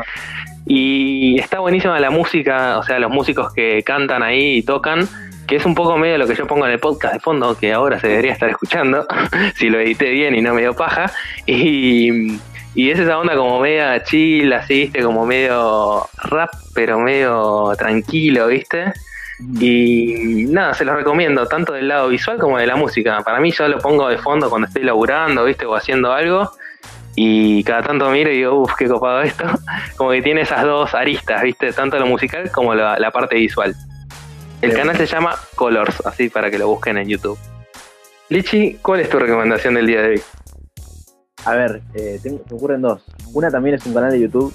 Y 0.66 1.38
está 1.38 1.59
buenísima 1.59 1.99
la 2.01 2.11
música, 2.11 2.78
o 2.78 2.82
sea, 2.82 2.99
los 2.99 3.11
músicos 3.11 3.53
que 3.53 3.82
cantan 3.82 4.22
ahí 4.22 4.59
y 4.59 4.62
tocan, 4.62 5.07
que 5.47 5.57
es 5.57 5.66
un 5.66 5.74
poco 5.74 5.99
medio 5.99 6.18
lo 6.18 6.26
que 6.26 6.34
yo 6.34 6.47
pongo 6.47 6.66
en 6.66 6.72
el 6.72 6.78
podcast 6.78 7.14
de 7.14 7.20
fondo, 7.20 7.57
que 7.57 7.72
ahora 7.72 8.01
se 8.01 8.09
debería 8.09 8.32
estar 8.32 8.49
escuchando, 8.49 9.07
si 9.57 9.68
lo 9.68 9.78
edité 9.78 10.11
bien 10.11 10.34
y 10.34 10.40
no 10.40 10.55
me 10.55 10.62
dio 10.62 10.74
paja. 10.74 11.11
Y, 11.47 12.38
y 12.74 12.90
es 12.90 12.99
esa 12.99 13.18
onda 13.18 13.36
como 13.36 13.61
media 13.61 14.03
chill, 14.05 14.53
así, 14.53 14.84
¿viste? 14.84 15.03
Como 15.03 15.26
medio 15.26 16.07
rap, 16.22 16.51
pero 16.74 16.99
medio 16.99 17.72
tranquilo, 17.76 18.47
¿viste? 18.47 18.92
Y 19.41 20.47
nada, 20.49 20.74
se 20.74 20.85
los 20.85 20.97
recomiendo, 20.97 21.47
tanto 21.47 21.72
del 21.72 21.89
lado 21.89 22.09
visual 22.09 22.39
como 22.39 22.59
de 22.59 22.66
la 22.66 22.76
música. 22.76 23.20
Para 23.22 23.41
mí 23.41 23.51
yo 23.51 23.68
lo 23.68 23.78
pongo 23.78 24.09
de 24.09 24.18
fondo 24.18 24.49
cuando 24.49 24.68
estoy 24.68 24.85
laburando, 24.85 25.45
¿viste? 25.45 25.66
O 25.66 25.74
haciendo 25.74 26.12
algo 26.12 26.53
y 27.16 27.62
cada 27.64 27.82
tanto 27.82 28.11
miro 28.11 28.30
y 28.30 28.39
digo, 28.39 28.61
uff, 28.61 28.72
qué 28.76 28.89
copado 28.89 29.22
esto. 29.22 29.45
Como 29.97 30.11
que 30.11 30.22
tiene 30.22 30.43
esas 30.43 30.62
dos 30.62 30.95
aristas, 30.95 31.43
¿viste? 31.43 31.72
Tanto 31.72 31.99
lo 31.99 32.07
musical 32.07 32.51
como 32.51 32.74
la, 32.74 33.11
parte 33.11 33.37
visual. 33.37 33.74
El 34.62 34.72
canal 34.72 34.97
se 34.97 35.07
llama 35.07 35.37
Colors, 35.55 36.05
así 36.07 36.28
para 36.28 36.51
que 36.51 36.59
lo 36.59 36.68
busquen 36.68 36.97
en 36.97 37.09
YouTube. 37.09 37.39
Lichi, 38.30 38.78
¿cuál 38.80 39.01
es 39.01 39.11
tu 39.11 39.18
recomendación 39.18 39.74
del 39.74 39.87
día 39.87 40.01
de 40.01 40.09
hoy? 40.09 40.22
A 41.45 41.55
ver, 41.55 41.82
eh, 41.95 42.18
tengo, 42.22 42.41
me 42.49 42.57
ocurren 42.57 42.80
dos. 42.80 43.05
Una 43.35 43.51
también 43.51 43.74
es 43.74 43.85
un 43.85 43.93
canal 43.93 44.11
de 44.11 44.20
YouTube 44.20 44.55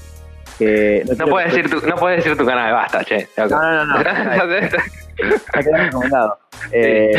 que... 0.59 1.03
No, 1.17 1.25
puedes, 1.25 1.53
decir 1.53 1.69
tu, 1.69 1.87
no 1.87 1.95
puedes 1.95 2.23
decir 2.23 2.37
tu 2.37 2.45
canal, 2.45 2.73
basta, 2.73 3.03
che. 3.03 3.27
No, 3.37 3.47
no, 3.47 3.85
no. 3.85 4.03
no. 4.03 5.77
recomendado. 5.77 6.37
Eh, 6.71 7.11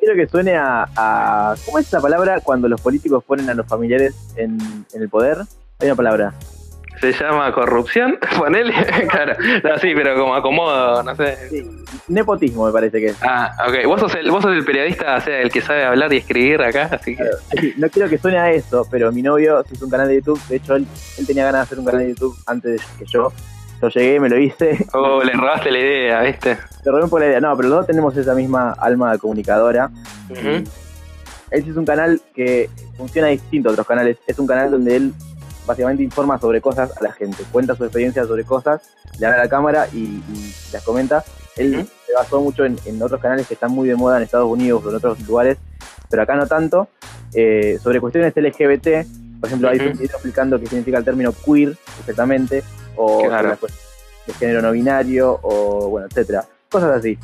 quiero 0.00 0.14
que 0.14 0.26
suene 0.26 0.56
a, 0.56 1.54
¿Cómo 1.64 1.78
es 1.78 1.86
esa 1.86 2.00
palabra 2.00 2.40
cuando 2.40 2.68
los 2.68 2.80
políticos 2.80 3.22
ponen 3.24 3.48
a 3.50 3.54
los 3.54 3.66
familiares 3.66 4.14
en, 4.36 4.58
el 4.92 5.08
poder? 5.08 5.38
Hay 5.78 5.86
una 5.86 5.94
palabra. 5.94 6.34
Se 7.00 7.12
llama 7.12 7.50
corrupción, 7.52 8.18
ponele, 8.38 8.74
claro, 9.08 9.34
no, 9.64 9.78
sí, 9.78 9.92
pero 9.94 10.18
como 10.18 10.34
acomodo, 10.34 11.02
no 11.02 11.16
sé. 11.16 11.48
Sí, 11.48 11.70
nepotismo 12.08 12.66
me 12.66 12.72
parece 12.72 13.00
que 13.00 13.06
es. 13.06 13.16
Ah, 13.22 13.56
ok, 13.66 13.86
vos 13.86 14.00
sos, 14.00 14.14
el, 14.16 14.30
vos 14.30 14.42
sos 14.42 14.54
el 14.54 14.64
periodista, 14.64 15.16
o 15.16 15.20
sea, 15.20 15.40
el 15.40 15.50
que 15.50 15.62
sabe 15.62 15.84
hablar 15.84 16.12
y 16.12 16.18
escribir 16.18 16.60
acá, 16.60 16.90
así 16.92 17.16
que... 17.16 17.24
no 17.78 17.88
quiero 17.88 18.08
que 18.08 18.18
suene 18.18 18.38
a 18.38 18.50
eso, 18.52 18.86
pero 18.90 19.10
mi 19.12 19.22
novio 19.22 19.64
hizo 19.72 19.84
un 19.84 19.90
canal 19.90 20.08
de 20.08 20.16
YouTube, 20.16 20.40
de 20.48 20.56
hecho 20.56 20.76
él, 20.76 20.86
él 21.18 21.26
tenía 21.26 21.44
ganas 21.44 21.60
de 21.60 21.62
hacer 21.62 21.78
un 21.78 21.84
canal 21.86 22.02
de 22.02 22.08
YouTube 22.10 22.36
antes 22.46 22.82
que 22.98 23.06
yo, 23.06 23.32
yo 23.80 23.88
llegué, 23.88 24.20
me 24.20 24.28
lo 24.28 24.38
hice. 24.38 24.86
Oh, 24.92 25.22
le 25.22 25.32
robaste 25.32 25.70
la 25.70 25.78
idea, 25.78 26.22
¿viste? 26.22 26.58
Le 26.84 26.90
robé 26.90 27.08
por 27.08 27.20
la 27.20 27.28
idea. 27.28 27.40
No, 27.40 27.56
pero 27.56 27.68
los 27.68 27.78
dos 27.78 27.86
tenemos 27.86 28.16
esa 28.16 28.34
misma 28.34 28.72
alma 28.72 29.16
comunicadora. 29.18 29.90
Él 30.28 30.64
es 31.50 31.76
un 31.76 31.84
canal 31.84 32.20
que 32.34 32.68
funciona 32.96 33.28
distinto 33.28 33.70
a 33.70 33.72
otros 33.72 33.86
canales. 33.86 34.18
Es 34.26 34.38
un 34.38 34.46
canal 34.46 34.70
donde 34.70 34.96
él 34.96 35.14
básicamente 35.70 36.02
informa 36.02 36.38
sobre 36.38 36.60
cosas 36.60 36.96
a 36.96 37.02
la 37.02 37.12
gente. 37.12 37.42
Cuenta 37.50 37.74
su 37.74 37.84
experiencia 37.84 38.24
sobre 38.24 38.44
cosas, 38.44 38.82
le 39.18 39.26
habla 39.26 39.40
a 39.40 39.44
la 39.44 39.50
cámara 39.50 39.88
y, 39.92 40.22
las 40.72 40.82
comenta. 40.82 41.24
Él 41.56 41.86
se 42.06 42.12
basó 42.14 42.40
mucho 42.40 42.64
en, 42.64 43.02
otros 43.02 43.20
canales 43.20 43.46
que 43.46 43.54
están 43.54 43.72
muy 43.72 43.88
de 43.88 43.94
moda 43.94 44.16
en 44.16 44.22
Estados 44.22 44.48
Unidos 44.48 44.82
o 44.84 44.90
en 44.90 44.96
otros 44.96 45.20
lugares, 45.20 45.58
pero 46.08 46.22
acá 46.22 46.34
no 46.36 46.46
tanto. 46.46 46.88
Eh, 47.32 47.78
sobre 47.82 48.00
cuestiones 48.00 48.34
LGBT, 48.34 49.06
por 49.40 49.48
ejemplo, 49.48 49.68
hay 49.68 49.78
un 49.78 49.92
video 49.92 50.16
explicando 50.16 50.58
qué 50.58 50.66
significa 50.66 50.98
el 50.98 51.04
término 51.04 51.32
queer, 51.32 51.76
exactamente, 52.00 52.62
o 52.96 53.22
de 54.26 54.34
género 54.34 54.62
no 54.62 54.72
binario, 54.72 55.38
o 55.42 55.88
bueno, 55.88 56.08
etcétera. 56.08 56.44
Cosas 56.68 56.96
así. 56.96 57.18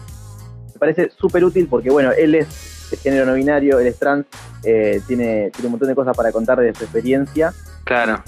Me 0.72 0.78
parece 0.78 1.10
súper 1.10 1.44
útil 1.44 1.68
porque, 1.68 1.90
bueno, 1.90 2.12
él 2.12 2.34
es 2.34 2.90
de 2.90 2.96
género 2.96 3.26
no 3.26 3.34
binario, 3.34 3.78
él 3.78 3.86
es 3.86 3.98
trans, 3.98 4.26
eh, 4.62 5.00
tiene, 5.06 5.50
tiene 5.50 5.66
un 5.66 5.72
montón 5.72 5.88
de 5.88 5.94
cosas 5.94 6.16
para 6.16 6.32
contar 6.32 6.60
de 6.60 6.74
su 6.74 6.84
experiencia. 6.84 7.52
Claro. 7.84 8.22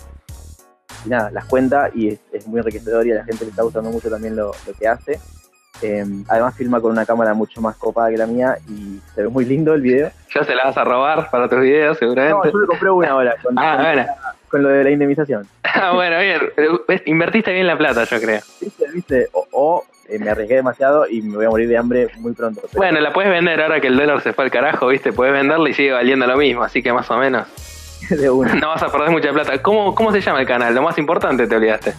Y 1.04 1.08
nada, 1.08 1.30
las 1.30 1.44
cuenta 1.44 1.90
y 1.94 2.18
es, 2.32 2.46
muy 2.46 2.58
enriquecedor 2.58 3.06
y 3.06 3.12
a 3.12 3.16
la 3.16 3.24
gente 3.24 3.44
le 3.44 3.50
está 3.50 3.62
gustando 3.62 3.90
mucho 3.90 4.10
también 4.10 4.36
lo, 4.36 4.52
que 4.78 4.88
hace. 4.88 5.20
Em, 5.80 6.24
además 6.28 6.56
filma 6.56 6.80
con 6.80 6.90
una 6.90 7.06
cámara 7.06 7.34
mucho 7.34 7.60
más 7.60 7.76
copada 7.76 8.10
que 8.10 8.16
la 8.16 8.26
mía 8.26 8.58
y 8.68 9.00
se 9.14 9.22
ve 9.22 9.28
muy 9.28 9.44
lindo 9.44 9.74
el 9.74 9.82
video. 9.82 10.10
Ya 10.34 10.44
se 10.44 10.54
la 10.54 10.64
vas 10.64 10.76
a 10.76 10.84
robar 10.84 11.30
para 11.30 11.48
tus 11.48 11.60
videos 11.60 11.98
seguramente. 11.98 12.48
No, 12.48 12.52
yo 12.52 12.58
le 12.58 12.66
compré 12.66 12.90
una 12.90 13.10
ahora. 13.10 13.36
ah, 13.56 13.78
bueno 13.80 14.06
con 14.48 14.62
lo 14.62 14.68
de 14.70 14.84
la 14.84 14.90
indemnización. 14.90 15.46
Ah, 15.80 15.92
bueno, 15.92 16.18
bien. 16.18 16.40
Invertiste 17.04 17.52
bien 17.52 17.66
la 17.66 17.78
plata, 17.78 18.02
yo 18.02 18.20
creo. 18.20 18.40
Viste, 18.60 18.84
viste. 18.92 19.28
O, 19.32 19.84
eh, 20.08 20.18
me 20.18 20.28
arriesgué 20.28 20.56
demasiado 20.56 21.06
y 21.06 21.22
me 21.22 21.36
voy 21.36 21.46
a 21.46 21.50
morir 21.50 21.68
de 21.68 21.76
hambre 21.76 22.08
muy 22.16 22.32
pronto. 22.32 22.62
Bueno, 22.74 22.98
la 22.98 23.12
puedes 23.12 23.30
vender 23.30 23.60
ahora 23.60 23.80
que 23.80 23.86
el 23.86 23.96
dólar 23.96 24.20
se 24.22 24.32
fue 24.32 24.46
al 24.46 24.50
carajo, 24.50 24.88
viste. 24.88 25.12
Puedes 25.12 25.34
venderla 25.34 25.68
y 25.68 25.74
sigue 25.74 25.92
valiendo 25.92 26.26
lo 26.26 26.36
mismo, 26.36 26.64
así 26.64 26.82
que 26.82 26.92
más 26.92 27.08
o 27.12 27.18
menos. 27.18 27.46
de 28.16 28.30
una. 28.30 28.54
No 28.54 28.68
vas 28.68 28.82
a 28.82 28.90
perder 28.90 29.10
mucha 29.10 29.32
plata. 29.32 29.60
¿Cómo, 29.62 29.94
¿Cómo 29.94 30.12
se 30.12 30.20
llama 30.20 30.40
el 30.40 30.46
canal? 30.46 30.74
Lo 30.74 30.82
más 30.82 30.98
importante 30.98 31.46
te 31.46 31.56
olvidaste. 31.56 31.94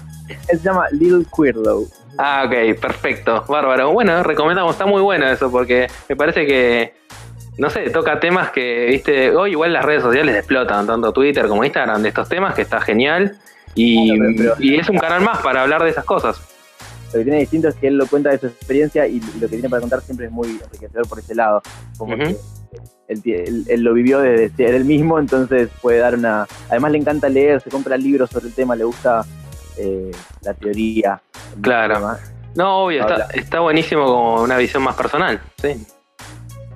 Él 0.47 0.59
se 0.59 0.63
llama 0.63 0.85
Little 0.91 1.25
Queerlow. 1.35 1.87
Ah, 2.17 2.43
ok, 2.45 2.79
perfecto. 2.79 3.45
Bárbaro. 3.47 3.91
Bueno, 3.91 4.21
recomendamos. 4.23 4.73
Está 4.73 4.85
muy 4.85 5.01
bueno 5.01 5.27
eso 5.27 5.49
porque 5.51 5.87
me 6.07 6.15
parece 6.15 6.45
que 6.45 6.93
no 7.59 7.69
sé, 7.69 7.89
toca 7.89 8.21
temas 8.21 8.51
que, 8.51 8.85
viste, 8.87 9.35
hoy 9.35 9.51
igual 9.51 9.73
las 9.73 9.83
redes 9.83 10.01
sociales 10.01 10.33
explotan, 10.33 10.87
tanto 10.87 11.11
Twitter 11.11 11.45
como 11.47 11.65
Instagram, 11.65 12.01
de 12.01 12.07
estos 12.07 12.29
temas, 12.29 12.55
que 12.55 12.61
está 12.61 12.79
genial. 12.79 13.37
Y, 13.75 14.13
es 14.77 14.89
un 14.89 14.97
canal 14.97 15.21
más 15.21 15.39
para 15.39 15.63
hablar 15.63 15.83
de 15.83 15.89
esas 15.89 16.05
cosas. 16.05 16.39
Lo 17.11 17.19
que 17.19 17.23
tiene 17.23 17.39
distinto 17.39 17.67
es 17.67 17.75
que 17.75 17.87
él 17.87 17.97
lo 17.97 18.07
cuenta 18.07 18.29
de 18.29 18.37
su 18.37 18.47
experiencia 18.47 19.07
y 19.07 19.19
lo 19.19 19.47
que 19.49 19.55
tiene 19.55 19.69
para 19.69 19.81
contar 19.81 20.01
siempre 20.01 20.27
es 20.27 20.31
muy 20.31 20.47
enriquecedor 20.47 21.07
por 21.07 21.19
ese 21.19 21.35
lado. 21.35 21.61
Como 21.97 22.15
que 22.15 22.37
él, 23.07 23.65
lo 23.83 23.93
vivió 23.93 24.19
desde 24.19 24.49
ser 24.55 24.75
él 24.75 24.85
mismo, 24.85 25.19
entonces 25.19 25.69
puede 25.81 25.99
dar 25.99 26.15
una... 26.15 26.47
Además 26.69 26.91
le 26.91 26.97
encanta 26.99 27.29
leer, 27.29 27.61
se 27.61 27.69
compra 27.69 27.97
libros 27.97 28.29
sobre 28.29 28.47
el 28.47 28.53
tema, 28.53 28.75
le 28.75 28.83
gusta 28.83 29.25
eh, 29.77 30.11
la 30.41 30.53
teoría. 30.53 31.21
Claro. 31.61 32.17
No, 32.55 32.85
obvio, 32.85 33.01
está, 33.01 33.27
está 33.33 33.59
buenísimo 33.59 34.05
como 34.05 34.41
una 34.41 34.57
visión 34.57 34.83
más 34.83 34.95
personal, 34.95 35.39
sí. 35.61 35.85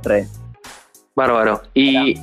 Re. 0.04 0.28
Bárbaro. 1.16 1.62
Y 1.74 2.16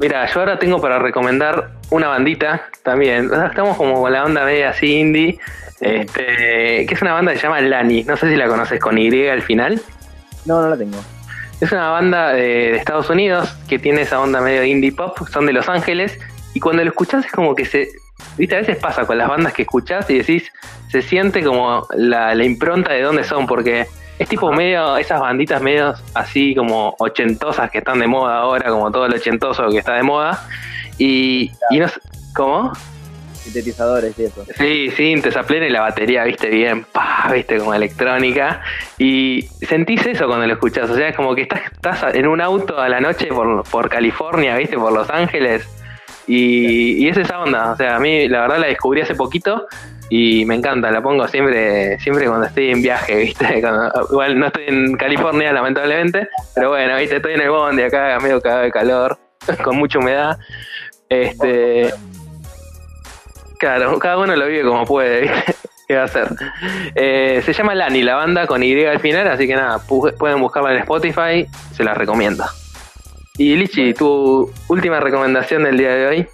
mira, 0.00 0.26
yo 0.32 0.40
ahora 0.40 0.58
tengo 0.58 0.80
para 0.80 0.98
recomendar 0.98 1.72
una 1.90 2.08
bandita 2.08 2.62
también. 2.82 3.30
Estamos 3.32 3.76
como 3.76 4.00
con 4.00 4.12
la 4.12 4.24
onda 4.24 4.44
media 4.44 4.70
así 4.70 4.98
indie, 4.98 5.38
este, 5.80 6.86
que 6.86 6.88
es 6.90 7.02
una 7.02 7.14
banda 7.14 7.32
que 7.32 7.38
se 7.38 7.44
llama 7.44 7.60
Lani. 7.60 8.04
No 8.04 8.16
sé 8.16 8.30
si 8.30 8.36
la 8.36 8.48
conoces 8.48 8.80
con 8.80 8.98
Y 8.98 9.28
al 9.28 9.42
final. 9.42 9.80
No, 10.44 10.60
no 10.62 10.70
la 10.70 10.76
tengo. 10.76 10.98
Es 11.60 11.72
una 11.72 11.90
banda 11.90 12.32
de, 12.32 12.76
Estados 12.76 13.10
Unidos 13.10 13.48
que 13.68 13.78
tiene 13.78 14.02
esa 14.02 14.20
onda 14.20 14.40
medio 14.40 14.64
indie 14.64 14.92
pop, 14.92 15.18
son 15.30 15.46
de 15.46 15.52
Los 15.52 15.68
Ángeles, 15.68 16.18
y 16.54 16.60
cuando 16.60 16.84
lo 16.84 16.90
escuchás 16.90 17.24
es 17.24 17.32
como 17.32 17.54
que 17.54 17.64
se... 17.64 17.88
Viste, 18.36 18.56
a 18.56 18.58
veces 18.58 18.76
pasa 18.76 19.06
con 19.06 19.18
las 19.18 19.28
bandas 19.28 19.52
que 19.52 19.62
escuchás 19.62 20.08
y 20.10 20.18
decís, 20.18 20.52
se 20.88 21.02
siente 21.02 21.42
como 21.42 21.86
la, 21.96 22.34
la 22.34 22.44
impronta 22.44 22.92
de 22.92 23.02
dónde 23.02 23.24
son, 23.24 23.46
porque 23.46 23.86
es 24.18 24.28
tipo 24.28 24.52
medio, 24.52 24.96
esas 24.96 25.20
banditas 25.20 25.62
medio 25.62 25.94
así 26.14 26.54
como 26.54 26.94
ochentosas 26.98 27.70
que 27.70 27.78
están 27.78 28.00
de 28.00 28.06
moda 28.06 28.38
ahora, 28.38 28.70
como 28.70 28.90
todo 28.90 29.06
el 29.06 29.14
ochentoso 29.14 29.68
que 29.68 29.78
está 29.78 29.94
de 29.94 30.02
moda. 30.02 30.44
Y, 30.98 31.52
y 31.70 31.78
no 31.78 31.88
sé, 31.88 32.00
¿cómo? 32.34 32.72
Sintetizadores 33.52 34.18
y 34.18 34.24
eso. 34.24 34.44
Sí, 34.56 34.90
sintes 34.90 35.36
a 35.36 35.42
plena 35.42 35.66
y 35.66 35.70
la 35.70 35.80
batería, 35.80 36.24
viste, 36.24 36.48
bien, 36.48 36.84
pa, 36.84 37.30
viste, 37.32 37.58
como 37.58 37.74
electrónica. 37.74 38.62
Y 38.98 39.48
sentís 39.66 40.06
eso 40.06 40.26
cuando 40.26 40.46
lo 40.46 40.52
escuchás, 40.52 40.90
o 40.90 40.94
sea, 40.94 41.08
es 41.08 41.16
como 41.16 41.34
que 41.34 41.42
estás, 41.42 41.62
estás 41.72 42.14
en 42.14 42.26
un 42.26 42.40
auto 42.40 42.78
a 42.78 42.88
la 42.88 43.00
noche 43.00 43.26
por, 43.28 43.62
por 43.68 43.88
California, 43.88 44.56
viste, 44.56 44.76
por 44.76 44.92
Los 44.92 45.10
Ángeles. 45.10 45.68
Y, 46.26 47.04
y 47.04 47.08
es 47.08 47.16
esa 47.16 47.40
onda, 47.40 47.72
o 47.72 47.76
sea, 47.76 47.96
a 47.96 47.98
mí 47.98 48.28
la 48.28 48.42
verdad 48.42 48.58
la 48.58 48.66
descubrí 48.66 49.00
hace 49.00 49.14
poquito 49.14 49.66
y 50.10 50.44
me 50.46 50.54
encanta, 50.54 50.90
la 50.90 51.02
pongo 51.02 51.28
siempre 51.28 51.98
siempre 52.00 52.26
cuando 52.26 52.46
estoy 52.46 52.70
en 52.70 52.82
viaje, 52.82 53.14
¿viste? 53.16 53.58
igual 54.10 54.38
no 54.38 54.46
estoy 54.46 54.64
en 54.68 54.96
California, 54.96 55.52
lamentablemente, 55.52 56.28
pero 56.54 56.70
bueno, 56.70 56.96
¿viste? 56.96 57.16
Estoy 57.16 57.34
en 57.34 57.42
el 57.42 57.50
bondi 57.50 57.82
acá, 57.82 58.18
medio 58.20 58.40
cagado 58.40 58.62
de 58.62 58.70
calor, 58.70 59.18
con 59.62 59.76
mucha 59.76 59.98
humedad. 59.98 60.38
Este. 61.08 61.90
Claro, 63.58 63.98
cada 63.98 64.18
uno 64.18 64.36
lo 64.36 64.46
vive 64.46 64.62
como 64.62 64.84
puede, 64.84 65.22
¿viste? 65.22 65.54
¿Qué 65.88 65.96
va 65.96 66.02
a 66.02 66.04
hacer? 66.04 66.28
Eh, 66.94 67.42
se 67.44 67.52
llama 67.54 67.74
Lani, 67.74 68.02
la 68.02 68.14
banda 68.14 68.46
con 68.46 68.62
Y 68.62 68.84
al 68.84 69.00
final, 69.00 69.26
así 69.26 69.46
que 69.46 69.56
nada, 69.56 69.78
pueden 69.78 70.40
buscarla 70.40 70.72
en 70.72 70.78
Spotify, 70.80 71.46
se 71.72 71.82
la 71.82 71.94
recomiendo. 71.94 72.44
Y 73.38 73.56
Lichi, 73.56 73.94
tu 73.94 74.50
última 74.68 75.00
recomendación 75.00 75.64
del 75.64 75.78
día 75.78 75.94
de 75.94 76.06
hoy. 76.06 76.28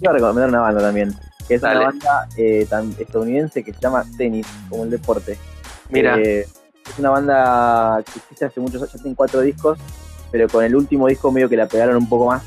Voy 0.00 0.08
a 0.08 0.12
recomendar 0.12 0.48
una 0.50 0.60
banda 0.60 0.80
también, 0.82 1.14
que 1.48 1.54
es 1.54 1.62
una 1.62 1.78
banda 1.78 2.28
eh, 2.36 2.66
estadounidense 2.98 3.64
que 3.64 3.72
se 3.72 3.80
llama 3.80 4.04
Tennis, 4.18 4.46
como 4.68 4.84
el 4.84 4.90
deporte. 4.90 5.38
Mira. 5.88 6.18
Eh, 6.18 6.40
es 6.88 6.98
una 6.98 7.10
banda 7.10 8.02
que 8.04 8.18
existe 8.18 8.44
hace 8.44 8.60
muchos 8.60 8.82
años, 8.82 8.92
ya 8.92 9.02
tiene 9.02 9.16
cuatro 9.16 9.40
discos, 9.40 9.78
pero 10.30 10.48
con 10.48 10.64
el 10.64 10.74
último 10.74 11.06
disco 11.06 11.30
medio 11.32 11.48
que 11.48 11.56
la 11.56 11.66
pegaron 11.66 11.96
un 11.96 12.08
poco 12.08 12.26
más, 12.26 12.42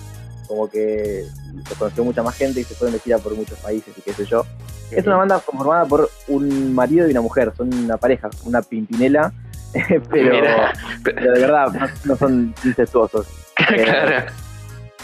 como 0.48 0.70
que 0.70 1.26
lo 1.54 1.76
conoció 1.78 2.04
mucha 2.04 2.24
más 2.24 2.36
gente 2.36 2.62
y 2.62 2.64
se 2.64 2.76
fueron 2.76 2.94
de 2.94 3.00
gira 3.00 3.18
por 3.18 3.36
muchos 3.36 3.58
países 3.60 3.94
y 3.98 4.02
qué 4.02 4.14
sé 4.14 4.26
yo. 4.26 4.46
Es 4.92 5.06
una 5.06 5.18
banda 5.18 5.40
formada 5.40 5.86
por 5.86 6.10
un 6.28 6.74
marido 6.74 7.08
y 7.08 7.12
una 7.12 7.22
mujer, 7.22 7.54
son 7.56 7.74
una 7.74 7.98
pareja, 7.98 8.30
una 8.44 8.62
pimpinela, 8.62 9.32
pero, 10.10 10.38
pero, 11.04 11.34
de 11.34 11.40
verdad 11.40 11.90
no, 12.04 12.16
son 12.16 12.54
incestuosos. 12.64 13.28
claro. 13.56 14.32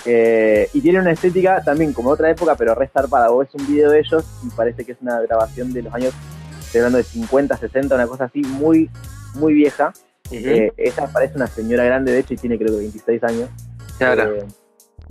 Eh, 0.06 0.70
y 0.74 0.82
tiene 0.82 1.00
una 1.00 1.12
estética 1.12 1.62
también 1.64 1.93
como 1.93 2.10
otra 2.10 2.30
época, 2.30 2.56
pero 2.56 2.76
restarpada. 2.76 3.30
Vos 3.30 3.48
ves 3.48 3.62
un 3.62 3.68
video 3.68 3.89
de 3.91 4.00
ellos 4.00 4.26
y 4.45 4.50
parece 4.52 4.86
que 4.86 4.93
es 4.93 4.98
una 5.02 5.20
grabación 5.22 5.74
de 5.74 5.84
los 5.84 5.93
años, 5.93 6.14
estoy 6.60 6.80
hablando 6.80 6.98
de 6.98 7.04
50, 7.04 7.58
60, 7.58 7.95
una 7.95 8.08
cosa 8.08 8.26
así, 8.26 8.41
muy, 8.41 8.89
muy 9.36 9.54
vieja. 9.54 9.93
Eh, 10.32 10.72
ella 10.78 11.08
parece 11.12 11.36
una 11.36 11.48
señora 11.48 11.84
grande, 11.86 12.12
de 12.12 12.20
hecho, 12.20 12.34
y 12.34 12.38
tiene 12.38 12.58
creo 12.58 12.72
que 12.72 12.78
26 12.78 13.24
años. 13.24 13.50
Claro. 13.98 14.36
Eh, 14.36 14.45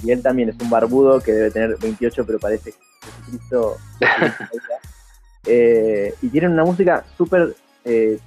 y 0.02 0.10
él 0.10 0.22
también 0.22 0.50
es 0.50 0.56
un 0.60 0.70
barbudo 0.70 1.20
que 1.20 1.32
debe 1.32 1.50
tener 1.50 1.76
28, 1.78 2.24
pero 2.26 2.38
parece 2.38 2.74
Jesucristo. 3.02 3.76
eh, 5.46 6.14
y 6.22 6.28
tienen 6.28 6.52
una 6.52 6.64
música 6.64 7.04
súper 7.16 7.54
eh, 7.84 8.18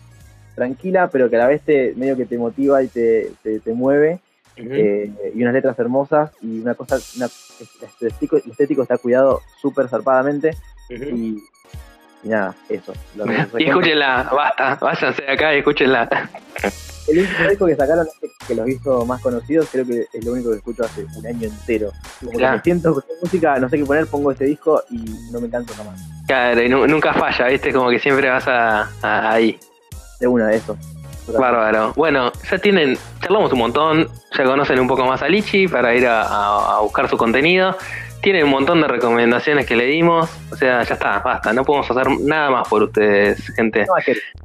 tranquila, 0.56 1.10
pero 1.10 1.30
que 1.30 1.36
a 1.36 1.40
la 1.40 1.48
vez 1.48 1.62
te, 1.62 1.94
medio 1.96 2.18
que 2.18 2.26
te 2.26 2.38
motiva 2.38 2.84
y 2.84 2.88
te, 2.88 3.32
te, 3.44 3.74
mueve. 3.74 4.20
Eh, 4.58 5.10
y 5.34 5.42
unas 5.42 5.54
letras 5.54 5.80
hermosas 5.80 6.32
y 6.42 6.60
una 6.60 6.76
cosa, 6.76 6.98
una, 7.16 7.28
el, 7.28 8.08
estético, 8.50 8.82
está 8.82 8.98
cuidado 8.98 9.42
súper 9.62 9.88
zarpadamente. 9.88 10.58
y, 10.90 11.38
nada, 12.24 12.56
eso. 12.68 12.94
y 13.58 13.64
escúchenla, 13.66 14.30
basta, 14.34 14.78
váyanse 14.82 15.22
de 15.22 15.32
acá 15.32 15.56
y 15.56 15.60
escúchenla. 15.60 16.10
El 17.10 17.20
último 17.20 17.50
disco 17.50 17.66
que 17.66 17.76
sacaron 17.76 18.08
que 18.48 18.56
los 18.56 18.68
hizo 18.68 19.06
más 19.06 19.22
conocidos, 19.22 19.68
creo 19.72 19.86
que 19.86 20.06
es 20.14 20.26
lo 20.26 20.34
único 20.34 20.52
que 20.52 20.58
escucho 20.58 20.84
hace 20.84 21.06
un 21.18 21.26
año 21.26 21.48
entero. 21.48 21.92
Como 22.20 22.38
que 22.38 22.48
me 22.48 22.62
siento 22.62 22.94
con 22.94 23.04
música, 23.22 23.58
no 23.60 23.70
sé 23.70 23.78
qué 23.78 23.86
poner, 23.86 24.08
pongo 24.08 24.32
este 24.32 24.46
disco 24.46 24.84
y 24.92 25.04
no 25.32 25.42
me 25.42 25.50
canso 25.50 25.74
jamás. 25.74 26.00
Claro, 26.28 26.62
y 26.62 26.70
nunca 26.70 27.14
falla, 27.14 27.48
¿viste? 27.48 27.74
Como 27.74 27.90
que 27.90 28.00
siempre 28.00 28.30
vas 28.30 28.48
a, 28.48 28.90
ahí. 29.02 29.58
De 30.20 30.28
una 30.28 30.48
de 30.48 30.58
esos. 30.58 30.78
Bárbaro. 31.38 31.94
Bueno, 31.96 32.32
ya 32.50 32.58
tienen, 32.58 32.98
charlamos 33.22 33.54
un 33.54 33.60
montón, 33.60 34.10
ya 34.36 34.44
conocen 34.44 34.80
un 34.80 34.88
poco 34.88 35.06
más 35.06 35.22
a 35.22 35.28
Lichi 35.28 35.68
para 35.68 35.94
ir 35.96 36.08
a 36.08 36.80
buscar 36.82 37.08
su 37.08 37.18
contenido 37.18 37.76
tiene 38.22 38.44
un 38.44 38.50
montón 38.50 38.82
de 38.82 38.88
recomendaciones 38.88 39.66
que 39.66 39.76
le 39.76 39.86
dimos. 39.86 40.30
O 40.52 40.56
sea, 40.56 40.84
ya 40.84 40.94
está, 40.94 41.20
basta. 41.20 41.54
No 41.54 41.64
podemos 41.64 41.90
hacer 41.90 42.08
nada 42.22 42.50
más 42.50 42.68
por 42.68 42.84
ustedes, 42.84 43.54
gente. 43.56 43.86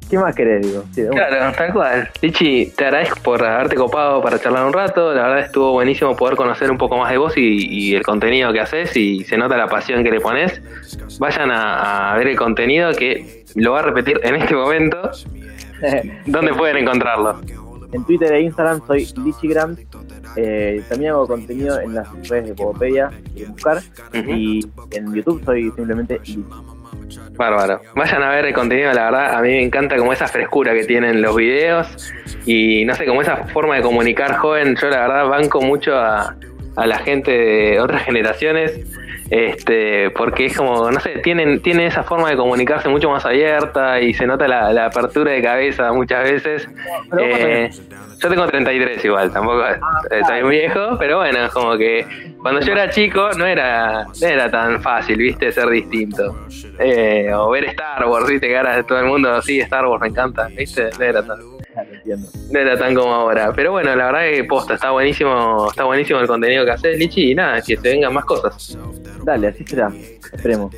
¿Qué 0.09 0.17
más 0.17 0.35
querés, 0.35 0.65
digo? 0.65 1.11
claro, 1.11 1.53
tal 1.57 1.73
cual. 1.73 2.09
Lichi, 2.21 2.67
te 2.75 2.85
agradezco 2.85 3.19
por 3.21 3.43
haberte 3.43 3.75
copado 3.75 4.21
para 4.21 4.39
charlar 4.39 4.65
un 4.65 4.73
rato. 4.73 5.13
La 5.13 5.23
verdad 5.23 5.39
estuvo 5.45 5.71
buenísimo 5.73 6.15
poder 6.15 6.35
conocer 6.35 6.71
un 6.71 6.77
poco 6.77 6.97
más 6.97 7.11
de 7.11 7.17
vos 7.17 7.33
y, 7.37 7.95
el 7.95 8.03
contenido 8.03 8.51
que 8.51 8.59
haces 8.59 8.95
y 8.97 9.23
se 9.23 9.37
nota 9.37 9.57
la 9.57 9.67
pasión 9.67 10.03
que 10.03 10.11
le 10.11 10.19
pones. 10.19 10.61
Vayan 11.19 11.51
a, 11.51 12.15
ver 12.17 12.27
el 12.27 12.37
contenido 12.37 12.91
que 12.93 13.45
lo 13.55 13.73
va 13.73 13.79
a 13.79 13.83
repetir 13.83 14.19
en 14.23 14.35
este 14.35 14.55
momento. 14.55 15.11
¿Dónde 16.25 16.53
pueden 16.53 16.77
encontrarlo? 16.77 17.41
En 17.91 18.05
Twitter 18.05 18.33
e 18.33 18.41
Instagram 18.41 18.85
soy 18.87 19.07
Lichigram 19.23 19.75
eh, 20.35 20.83
también 20.89 21.11
hago 21.11 21.27
contenido 21.27 21.79
en 21.79 21.95
las 21.95 22.07
redes 22.27 22.49
de 22.49 22.55
Pogopedia, 22.55 23.11
si 23.33 23.45
buscar. 23.45 23.81
Y 24.13 24.65
en 24.91 25.13
YouTube 25.13 25.43
soy 25.45 25.71
simplemente 25.71 26.19
Bárbaro. 27.37 27.81
Vayan 27.95 28.23
a 28.23 28.29
ver 28.29 28.45
el 28.45 28.53
contenido, 28.53 28.91
la 28.93 29.05
verdad, 29.05 29.35
a 29.35 29.41
mí 29.41 29.49
me 29.49 29.63
encanta 29.63 29.97
como 29.97 30.13
esa 30.13 30.27
frescura 30.27 30.73
que 30.73 30.85
tienen 30.85 31.21
los 31.21 31.35
videos 31.35 32.13
y 32.45 32.85
no 32.85 32.95
sé, 32.95 33.05
como 33.05 33.21
esa 33.21 33.45
forma 33.47 33.75
de 33.75 33.81
comunicar 33.81 34.35
joven. 34.37 34.75
Yo 34.81 34.89
la 34.89 35.01
verdad 35.01 35.27
banco 35.27 35.61
mucho 35.61 35.95
a, 35.95 36.35
a 36.75 36.87
la 36.87 36.99
gente 36.99 37.31
de 37.31 37.79
otras 37.79 38.03
generaciones 38.03 38.85
este 39.29 40.11
porque 40.11 40.45
es 40.45 40.57
como 40.57 40.91
no 40.91 40.99
sé 40.99 41.19
tienen 41.23 41.59
tiene 41.61 41.87
esa 41.87 42.03
forma 42.03 42.29
de 42.29 42.37
comunicarse 42.37 42.89
mucho 42.89 43.09
más 43.09 43.25
abierta 43.25 43.99
y 43.99 44.13
se 44.13 44.27
nota 44.27 44.47
la, 44.47 44.85
apertura 44.85 45.31
de 45.31 45.41
cabeza 45.41 45.91
muchas 45.91 46.23
veces. 46.23 46.69
Eh, 47.19 47.69
yo 48.19 48.29
tengo 48.29 48.47
33 48.47 49.03
igual 49.03 49.31
tampoco 49.31 49.61
ah, 49.61 49.77
estoy 50.09 50.43
muy 50.43 50.57
viejo 50.57 50.97
pero 50.97 51.17
bueno 51.17 51.45
es 51.45 51.51
como 51.51 51.75
que 51.75 52.05
cuando 52.41 52.61
yo 52.61 52.71
era 52.71 52.89
chico 52.89 53.29
no 53.37 53.45
era 53.45 54.05
era 54.21 54.49
tan 54.49 54.81
fácil 54.81 55.17
viste 55.17 55.51
ser 55.51 55.69
distinto. 55.69 56.35
Eh, 56.79 57.31
o 57.33 57.49
ver 57.49 57.65
Star 57.65 58.05
Wars 58.05 58.27
viste 58.27 58.47
que 58.47 58.57
ahora 58.57 58.83
todo 58.83 58.99
el 58.99 59.05
mundo 59.05 59.41
sí 59.41 59.59
Star 59.59 59.85
Wars 59.87 60.01
me 60.01 60.09
encanta 60.09 60.47
viste 60.55 60.89
no 60.97 61.03
era 61.03 61.25
tan 61.25 61.54
no 62.51 62.59
era 62.59 62.77
tan 62.77 62.95
como 62.95 63.13
ahora. 63.13 63.51
Pero 63.55 63.71
bueno, 63.71 63.95
la 63.95 64.11
verdad 64.11 64.31
que 64.31 64.43
posta, 64.43 64.75
está 64.75 64.91
buenísimo, 64.91 65.67
está 65.69 65.83
buenísimo 65.83 66.19
el 66.19 66.27
contenido 66.27 66.65
que 66.65 66.71
haces, 66.71 66.97
Lichi, 66.97 67.31
y 67.31 67.35
nada, 67.35 67.61
que 67.61 67.77
te 67.77 67.89
vengan 67.89 68.13
más 68.13 68.25
cosas. 68.25 68.77
Dale, 69.23 69.47
así 69.47 69.65
será. 69.65 69.91
Esperemos. 70.33 70.73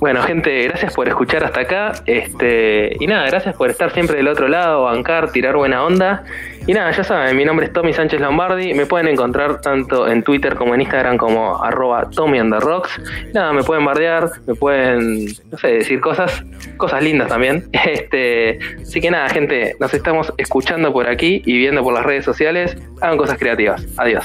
Bueno, 0.00 0.22
gente, 0.22 0.64
gracias 0.64 0.94
por 0.94 1.08
escuchar 1.08 1.44
hasta 1.44 1.60
acá. 1.60 1.92
Este, 2.06 2.96
y 2.98 3.06
nada, 3.06 3.26
gracias 3.26 3.54
por 3.54 3.70
estar 3.70 3.92
siempre 3.92 4.16
del 4.16 4.28
otro 4.28 4.48
lado, 4.48 4.84
bancar, 4.84 5.30
tirar 5.30 5.56
buena 5.56 5.84
onda. 5.84 6.24
Y 6.66 6.72
nada, 6.72 6.90
ya 6.92 7.02
saben, 7.02 7.36
mi 7.36 7.44
nombre 7.44 7.66
es 7.66 7.72
Tommy 7.72 7.92
Sánchez 7.92 8.20
Lombardi. 8.20 8.72
Me 8.74 8.86
pueden 8.86 9.08
encontrar 9.08 9.60
tanto 9.60 10.06
en 10.06 10.22
Twitter 10.22 10.54
como 10.54 10.74
en 10.74 10.82
Instagram 10.82 11.16
como 11.16 11.62
arroba 11.62 12.08
Tommy 12.10 12.38
the. 12.38 12.88
Nada, 13.34 13.52
me 13.52 13.64
pueden 13.64 13.84
bardear, 13.84 14.30
me 14.46 14.54
pueden, 14.54 15.26
no 15.50 15.58
sé, 15.58 15.68
decir 15.68 16.00
cosas, 16.00 16.44
cosas 16.76 17.02
lindas 17.02 17.28
también. 17.28 17.68
Este, 17.92 18.58
así 18.80 19.00
que 19.00 19.10
nada, 19.10 19.28
gente, 19.28 19.74
nos 19.80 19.92
estamos 19.92 20.32
escuchando 20.38 20.92
por 20.92 21.08
aquí 21.08 21.42
y 21.44 21.58
viendo 21.58 21.82
por 21.82 21.92
las 21.92 22.04
redes 22.04 22.24
sociales. 22.24 22.76
Hagan 23.00 23.18
cosas 23.18 23.38
creativas. 23.38 23.84
Adiós. 23.98 24.24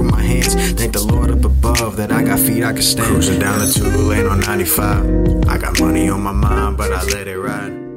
with 0.00 0.10
my 0.10 0.22
hands. 0.22 0.54
Thank 0.72 0.92
the 0.92 1.00
Lord 1.00 1.30
up 1.30 1.44
above 1.44 1.96
that 1.96 2.12
I 2.12 2.22
got 2.22 2.38
feet 2.38 2.64
I 2.64 2.72
can 2.72 2.82
stand. 2.82 3.08
Cruising 3.08 3.38
down 3.38 3.58
the 3.58 3.66
two 3.66 3.84
lane 3.84 4.26
on 4.26 4.40
95. 4.40 5.48
I 5.48 5.58
got 5.58 5.80
money 5.80 6.08
on 6.08 6.22
my 6.22 6.32
mind, 6.32 6.76
but 6.76 6.92
I 7.00 7.04
let 7.04 7.28
it 7.28 7.38
ride. 7.38 7.89